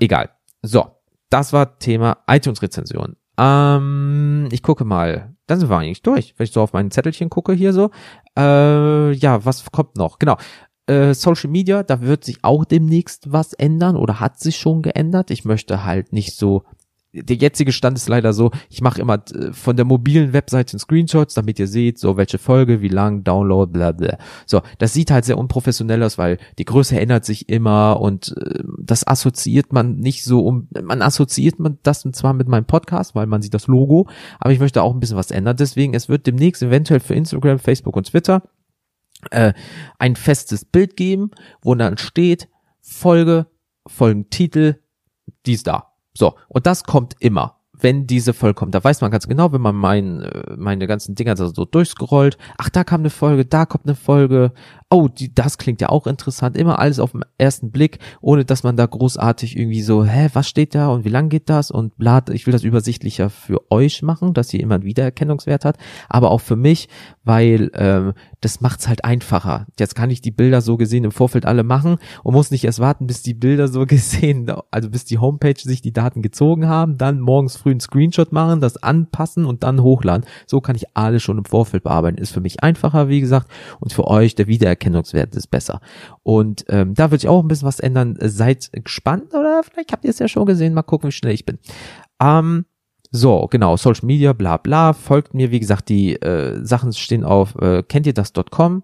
egal. 0.00 0.30
So, 0.62 0.86
das 1.30 1.52
war 1.52 1.78
Thema 1.78 2.18
iTunes-Rezension. 2.26 3.16
Ähm, 3.38 4.48
ich 4.50 4.62
gucke 4.62 4.84
mal. 4.84 5.34
Dann 5.46 5.60
sind 5.60 5.70
wir 5.70 5.78
eigentlich 5.78 6.02
durch. 6.02 6.34
Wenn 6.36 6.44
ich 6.44 6.52
so 6.52 6.60
auf 6.60 6.74
mein 6.74 6.90
Zettelchen 6.90 7.30
gucke 7.30 7.52
hier 7.52 7.72
so. 7.72 7.90
Äh, 8.36 9.12
ja, 9.12 9.44
was 9.44 9.70
kommt 9.70 9.96
noch? 9.96 10.18
Genau. 10.18 10.36
Äh, 10.86 11.14
Social 11.14 11.50
Media, 11.50 11.82
da 11.82 12.00
wird 12.02 12.24
sich 12.24 12.38
auch 12.42 12.64
demnächst 12.64 13.32
was 13.32 13.52
ändern 13.52 13.96
oder 13.96 14.20
hat 14.20 14.40
sich 14.40 14.56
schon 14.56 14.82
geändert. 14.82 15.30
Ich 15.30 15.44
möchte 15.44 15.84
halt 15.84 16.12
nicht 16.12 16.34
so 16.36 16.64
der 17.22 17.36
jetzige 17.36 17.72
Stand 17.72 17.96
ist 17.98 18.08
leider 18.08 18.32
so, 18.32 18.50
ich 18.68 18.80
mache 18.80 19.00
immer 19.00 19.22
äh, 19.34 19.52
von 19.52 19.76
der 19.76 19.84
mobilen 19.84 20.32
Webseite 20.32 20.78
Screenshots, 20.78 21.34
damit 21.34 21.58
ihr 21.58 21.66
seht, 21.66 21.98
so 21.98 22.16
welche 22.16 22.38
Folge, 22.38 22.80
wie 22.80 22.88
lang, 22.88 23.24
Download, 23.24 23.70
bla 23.70 23.92
bla. 23.92 24.18
So, 24.46 24.62
das 24.78 24.92
sieht 24.92 25.10
halt 25.10 25.24
sehr 25.24 25.38
unprofessionell 25.38 26.02
aus, 26.02 26.18
weil 26.18 26.38
die 26.58 26.64
Größe 26.64 26.98
ändert 26.98 27.24
sich 27.24 27.48
immer 27.48 28.00
und 28.00 28.34
äh, 28.36 28.62
das 28.78 29.06
assoziiert 29.06 29.72
man 29.72 29.96
nicht 29.96 30.24
so 30.24 30.44
um, 30.44 30.68
man 30.82 31.02
assoziiert 31.02 31.58
man 31.58 31.78
das 31.82 32.02
zwar 32.12 32.32
mit 32.32 32.48
meinem 32.48 32.64
Podcast, 32.64 33.14
weil 33.14 33.26
man 33.26 33.42
sieht 33.42 33.54
das 33.54 33.66
Logo, 33.66 34.08
aber 34.38 34.52
ich 34.52 34.60
möchte 34.60 34.82
auch 34.82 34.94
ein 34.94 35.00
bisschen 35.00 35.16
was 35.16 35.30
ändern. 35.30 35.56
Deswegen, 35.56 35.94
es 35.94 36.08
wird 36.08 36.26
demnächst 36.26 36.62
eventuell 36.62 37.00
für 37.00 37.14
Instagram, 37.14 37.58
Facebook 37.58 37.96
und 37.96 38.06
Twitter 38.06 38.42
äh, 39.30 39.52
ein 39.98 40.16
festes 40.16 40.64
Bild 40.64 40.96
geben, 40.96 41.30
wo 41.62 41.74
dann 41.74 41.98
steht, 41.98 42.48
Folge, 42.80 43.46
Folgentitel, 43.86 44.80
dies 45.46 45.62
da. 45.62 45.92
So, 46.18 46.34
und 46.48 46.66
das 46.66 46.84
kommt 46.84 47.14
immer 47.20 47.58
wenn 47.80 48.06
diese 48.06 48.34
Folge 48.34 48.54
kommt. 48.54 48.74
Da 48.74 48.82
weiß 48.82 49.00
man 49.00 49.10
ganz 49.10 49.28
genau, 49.28 49.52
wenn 49.52 49.60
man 49.60 49.76
mein, 49.76 50.22
äh, 50.22 50.56
meine 50.56 50.86
ganzen 50.86 51.14
Dinger 51.14 51.36
so 51.36 51.64
durchscrollt, 51.64 52.36
ach, 52.56 52.68
da 52.70 52.84
kam 52.84 53.02
eine 53.02 53.10
Folge, 53.10 53.44
da 53.44 53.66
kommt 53.66 53.86
eine 53.86 53.94
Folge, 53.94 54.52
oh, 54.90 55.08
die, 55.08 55.34
das 55.34 55.58
klingt 55.58 55.80
ja 55.82 55.90
auch 55.90 56.06
interessant. 56.06 56.56
Immer 56.56 56.78
alles 56.78 56.98
auf 56.98 57.12
den 57.12 57.24
ersten 57.36 57.70
Blick, 57.70 57.98
ohne 58.22 58.44
dass 58.44 58.62
man 58.62 58.76
da 58.76 58.86
großartig 58.86 59.56
irgendwie 59.56 59.82
so, 59.82 60.04
hä, 60.04 60.30
was 60.32 60.48
steht 60.48 60.74
da 60.74 60.88
und 60.88 61.04
wie 61.04 61.10
lang 61.10 61.28
geht 61.28 61.50
das 61.50 61.70
und 61.70 61.96
bla, 61.98 62.22
ich 62.32 62.46
will 62.46 62.52
das 62.52 62.62
übersichtlicher 62.62 63.28
für 63.28 63.70
euch 63.70 64.02
machen, 64.02 64.32
dass 64.32 64.52
ihr 64.54 64.60
immer 64.60 64.76
einen 64.76 64.84
Wiedererkennungswert 64.84 65.66
hat, 65.66 65.76
aber 66.08 66.30
auch 66.30 66.40
für 66.40 66.56
mich, 66.56 66.88
weil 67.24 67.70
ähm, 67.74 68.14
das 68.40 68.62
macht's 68.62 68.88
halt 68.88 69.04
einfacher. 69.04 69.66
Jetzt 69.78 69.94
kann 69.94 70.10
ich 70.10 70.22
die 70.22 70.30
Bilder 70.30 70.62
so 70.62 70.78
gesehen 70.78 71.04
im 71.04 71.10
Vorfeld 71.10 71.44
alle 71.44 71.64
machen 71.64 71.98
und 72.22 72.32
muss 72.32 72.50
nicht 72.50 72.64
erst 72.64 72.80
warten, 72.80 73.06
bis 73.06 73.22
die 73.22 73.34
Bilder 73.34 73.68
so 73.68 73.84
gesehen, 73.86 74.50
also 74.70 74.88
bis 74.88 75.04
die 75.04 75.18
Homepage 75.18 75.60
sich 75.60 75.82
die 75.82 75.92
Daten 75.92 76.22
gezogen 76.22 76.66
haben, 76.66 76.96
dann 76.96 77.20
morgens 77.20 77.56
früh 77.56 77.72
einen 77.72 77.80
Screenshot 77.80 78.32
machen, 78.32 78.62
das 78.62 78.82
anpassen 78.82 79.44
und 79.44 79.64
dann 79.64 79.82
hochladen. 79.82 80.24
So 80.46 80.62
kann 80.62 80.76
ich 80.76 80.96
alles 80.96 81.22
schon 81.22 81.36
im 81.36 81.44
Vorfeld 81.44 81.82
bearbeiten. 81.82 82.16
Ist 82.16 82.32
für 82.32 82.40
mich 82.40 82.62
einfacher, 82.62 83.10
wie 83.10 83.20
gesagt, 83.20 83.50
und 83.80 83.92
für 83.92 84.06
euch 84.06 84.34
der 84.34 84.46
Wiedererkennungswert 84.46 84.77
ist 85.34 85.50
besser. 85.50 85.80
Und 86.22 86.64
ähm, 86.68 86.94
da 86.94 87.10
wird 87.10 87.20
sich 87.20 87.30
auch 87.30 87.42
ein 87.42 87.48
bisschen 87.48 87.68
was 87.68 87.80
ändern. 87.80 88.16
Seid 88.20 88.70
gespannt 88.72 89.34
oder 89.34 89.62
vielleicht 89.62 89.92
habt 89.92 90.04
ihr 90.04 90.10
es 90.10 90.18
ja 90.18 90.28
schon 90.28 90.46
gesehen. 90.46 90.74
Mal 90.74 90.82
gucken, 90.82 91.08
wie 91.08 91.12
schnell 91.12 91.34
ich 91.34 91.44
bin. 91.44 91.58
Ähm, 92.20 92.64
so, 93.10 93.46
genau, 93.50 93.76
Social 93.76 94.06
Media, 94.06 94.32
bla 94.32 94.58
bla. 94.58 94.92
Folgt 94.92 95.32
mir, 95.32 95.50
wie 95.50 95.60
gesagt, 95.60 95.88
die 95.88 96.14
äh, 96.20 96.62
Sachen 96.64 96.92
stehen 96.92 97.24
auf 97.24 97.54
äh, 97.56 97.82
kennt 97.82 98.06
ihr 98.06 98.14
das.com. 98.14 98.82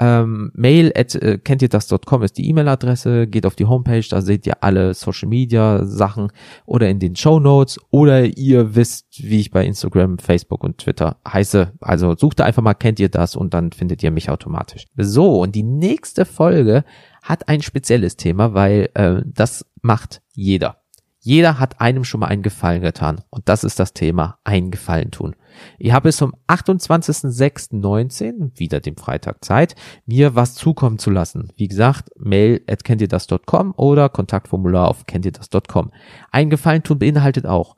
Ähm, 0.00 0.52
mail 0.54 0.92
at 0.94 1.14
äh, 1.16 1.38
kennt 1.38 1.62
ihr 1.62 1.68
das.com 1.68 2.22
ist 2.22 2.38
die 2.38 2.48
E-Mail-Adresse, 2.48 3.26
geht 3.26 3.46
auf 3.46 3.56
die 3.56 3.66
Homepage, 3.66 4.04
da 4.08 4.20
seht 4.20 4.46
ihr 4.46 4.62
alle 4.62 4.94
Social 4.94 5.28
Media 5.28 5.84
Sachen 5.84 6.30
oder 6.66 6.88
in 6.88 7.00
den 7.00 7.16
Show 7.16 7.40
Notes 7.40 7.80
oder 7.90 8.24
ihr 8.24 8.76
wisst, 8.76 9.06
wie 9.18 9.40
ich 9.40 9.50
bei 9.50 9.64
Instagram, 9.64 10.18
Facebook 10.18 10.62
und 10.62 10.78
Twitter 10.78 11.16
heiße. 11.26 11.72
Also 11.80 12.14
sucht 12.16 12.40
einfach 12.40 12.62
mal, 12.62 12.74
kennt 12.74 13.00
ihr 13.00 13.08
das 13.08 13.34
und 13.34 13.54
dann 13.54 13.72
findet 13.72 14.02
ihr 14.02 14.12
mich 14.12 14.30
automatisch. 14.30 14.86
So, 14.96 15.40
und 15.40 15.54
die 15.54 15.64
nächste 15.64 16.24
Folge 16.24 16.84
hat 17.22 17.48
ein 17.48 17.62
spezielles 17.62 18.16
Thema, 18.16 18.54
weil 18.54 18.90
äh, 18.94 19.22
das 19.26 19.66
macht 19.82 20.22
jeder. 20.32 20.76
Jeder 21.20 21.58
hat 21.58 21.80
einem 21.80 22.04
schon 22.04 22.20
mal 22.20 22.28
einen 22.28 22.42
Gefallen 22.42 22.80
getan. 22.80 23.22
Und 23.30 23.48
das 23.48 23.64
ist 23.64 23.80
das 23.80 23.92
Thema, 23.92 24.38
einen 24.44 24.70
Gefallen 24.70 25.10
tun. 25.10 25.34
Ich 25.78 25.92
habe 25.92 26.08
bis 26.08 26.18
zum 26.18 26.34
28.06.19, 26.46 28.58
wieder 28.58 28.80
dem 28.80 28.96
Freitag 28.96 29.44
Zeit, 29.44 29.74
mir 30.06 30.34
was 30.34 30.54
zukommen 30.54 30.98
zu 30.98 31.10
lassen. 31.10 31.52
Wie 31.56 31.68
gesagt, 31.68 32.10
mail 32.16 32.62
at 32.68 32.84
kenntierdas.com 32.84 33.74
oder 33.76 34.08
Kontaktformular 34.08 34.88
auf 34.88 35.06
kenntierdas.com. 35.06 35.90
Ein 36.30 36.50
Gefallen 36.50 36.82
tun 36.82 36.98
beinhaltet 36.98 37.46
auch, 37.46 37.76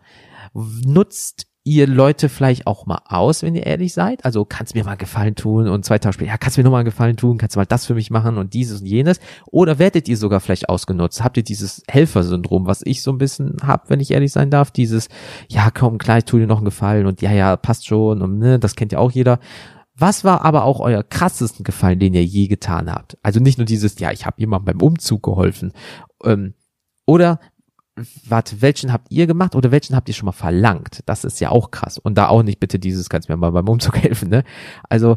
nutzt 0.53 1.49
ihr 1.71 1.87
Leute 1.87 2.29
vielleicht 2.29 2.66
auch 2.66 2.85
mal 2.85 3.01
aus, 3.05 3.45
wenn 3.45 3.55
ihr 3.55 3.64
ehrlich 3.64 3.95
seid? 3.95 4.25
Also 4.25 4.45
kannst 4.45 4.75
mir 4.75 4.83
mal 4.83 4.97
Gefallen 4.97 5.37
tun 5.37 5.68
und 5.68 5.85
zwei 5.85 6.01
Tage 6.01 6.14
später, 6.14 6.33
ja, 6.33 6.37
kannst 6.37 6.59
mir 6.59 6.64
noch 6.64 6.73
mal 6.73 6.83
Gefallen 6.83 7.16
tun, 7.16 7.39
kannst 7.39 7.55
du 7.55 7.61
mal 7.61 7.64
das 7.64 7.87
für 7.87 7.95
mich 7.95 8.11
machen 8.11 8.39
und 8.39 8.55
dieses 8.55 8.81
und 8.81 8.89
jenes? 8.89 9.21
Oder 9.47 9.79
werdet 9.79 10.09
ihr 10.09 10.16
sogar 10.16 10.41
vielleicht 10.41 10.68
ausgenutzt? 10.68 11.23
Habt 11.23 11.37
ihr 11.37 11.45
dieses 11.45 11.85
Helfersyndrom, 11.89 12.66
was 12.66 12.83
ich 12.85 13.05
so 13.05 13.12
ein 13.12 13.18
bisschen 13.18 13.59
hab, 13.62 13.89
wenn 13.89 14.01
ich 14.01 14.11
ehrlich 14.11 14.33
sein 14.33 14.51
darf? 14.51 14.73
Dieses, 14.73 15.09
ja, 15.49 15.71
komm, 15.71 15.99
klar, 15.99 16.18
ich 16.18 16.25
tu 16.25 16.39
dir 16.39 16.49
noch 16.49 16.57
einen 16.57 16.64
Gefallen 16.64 17.07
und 17.07 17.23
ja, 17.23 17.31
ja, 17.31 17.57
passt 17.57 17.87
schon 17.87 18.21
und 18.21 18.39
ne, 18.39 18.59
das 18.59 18.75
kennt 18.75 18.91
ja 18.91 18.99
auch 18.99 19.12
jeder. 19.12 19.39
Was 19.97 20.25
war 20.25 20.45
aber 20.45 20.64
auch 20.64 20.81
euer 20.81 21.05
krassesten 21.05 21.62
Gefallen, 21.62 22.01
den 22.01 22.14
ihr 22.14 22.25
je 22.25 22.49
getan 22.49 22.93
habt? 22.93 23.16
Also 23.23 23.39
nicht 23.39 23.59
nur 23.59 23.64
dieses, 23.64 23.97
ja, 24.01 24.11
ich 24.11 24.27
habe 24.27 24.41
jemandem 24.41 24.77
beim 24.77 24.83
Umzug 24.83 25.23
geholfen. 25.23 25.73
Ähm, 26.25 26.55
oder 27.07 27.39
warte, 28.28 28.62
welchen 28.62 28.92
habt 28.92 29.11
ihr 29.11 29.26
gemacht 29.26 29.55
oder 29.55 29.70
welchen 29.70 29.96
habt 29.96 30.09
ihr 30.09 30.14
schon 30.14 30.26
mal 30.26 30.32
verlangt? 30.32 31.03
Das 31.07 31.24
ist 31.24 31.40
ja 31.40 31.51
auch 31.51 31.70
krass. 31.70 31.98
Und 31.98 32.16
da 32.16 32.28
auch 32.28 32.42
nicht 32.42 32.61
bitte 32.61 32.78
dieses, 32.78 33.09
kannst 33.09 33.28
mir 33.28 33.36
mal 33.36 33.53
beim 33.53 33.68
Umzug 33.68 33.96
helfen, 33.98 34.28
ne? 34.28 34.44
Also 34.88 35.16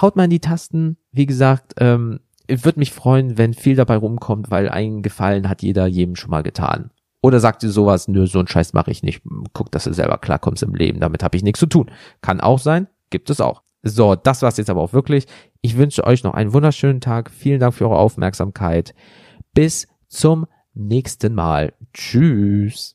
haut 0.00 0.16
mal 0.16 0.24
in 0.24 0.30
die 0.30 0.40
Tasten. 0.40 0.96
Wie 1.12 1.26
gesagt, 1.26 1.74
ähm, 1.78 2.20
würde 2.48 2.78
mich 2.78 2.92
freuen, 2.92 3.36
wenn 3.36 3.54
viel 3.54 3.76
dabei 3.76 3.96
rumkommt, 3.96 4.50
weil 4.50 4.68
einen 4.68 5.02
Gefallen 5.02 5.48
hat 5.48 5.62
jeder 5.62 5.86
jedem 5.86 6.16
schon 6.16 6.30
mal 6.30 6.42
getan. 6.42 6.90
Oder 7.20 7.40
sagt 7.40 7.62
ihr 7.62 7.70
sowas, 7.70 8.08
nö, 8.08 8.26
so 8.26 8.38
einen 8.38 8.48
Scheiß 8.48 8.72
mache 8.72 8.90
ich 8.90 9.02
nicht. 9.02 9.22
Guck, 9.52 9.72
dass 9.72 9.84
du 9.84 9.92
selber 9.92 10.18
klarkommst 10.18 10.62
im 10.62 10.74
Leben. 10.74 11.00
Damit 11.00 11.22
habe 11.22 11.36
ich 11.36 11.42
nichts 11.42 11.60
zu 11.60 11.66
tun. 11.66 11.90
Kann 12.22 12.40
auch 12.40 12.58
sein, 12.58 12.86
gibt 13.10 13.28
es 13.28 13.40
auch. 13.40 13.62
So, 13.82 14.14
das 14.14 14.42
war's 14.42 14.56
jetzt 14.56 14.70
aber 14.70 14.80
auch 14.80 14.92
wirklich. 14.92 15.26
Ich 15.60 15.76
wünsche 15.76 16.04
euch 16.04 16.22
noch 16.22 16.34
einen 16.34 16.52
wunderschönen 16.52 17.00
Tag. 17.00 17.30
Vielen 17.30 17.60
Dank 17.60 17.74
für 17.74 17.84
eure 17.84 17.98
Aufmerksamkeit. 17.98 18.94
Bis 19.52 19.88
zum 20.08 20.46
nächsten 20.78 21.34
Mal. 21.34 21.74
Tschüss. 21.92 22.86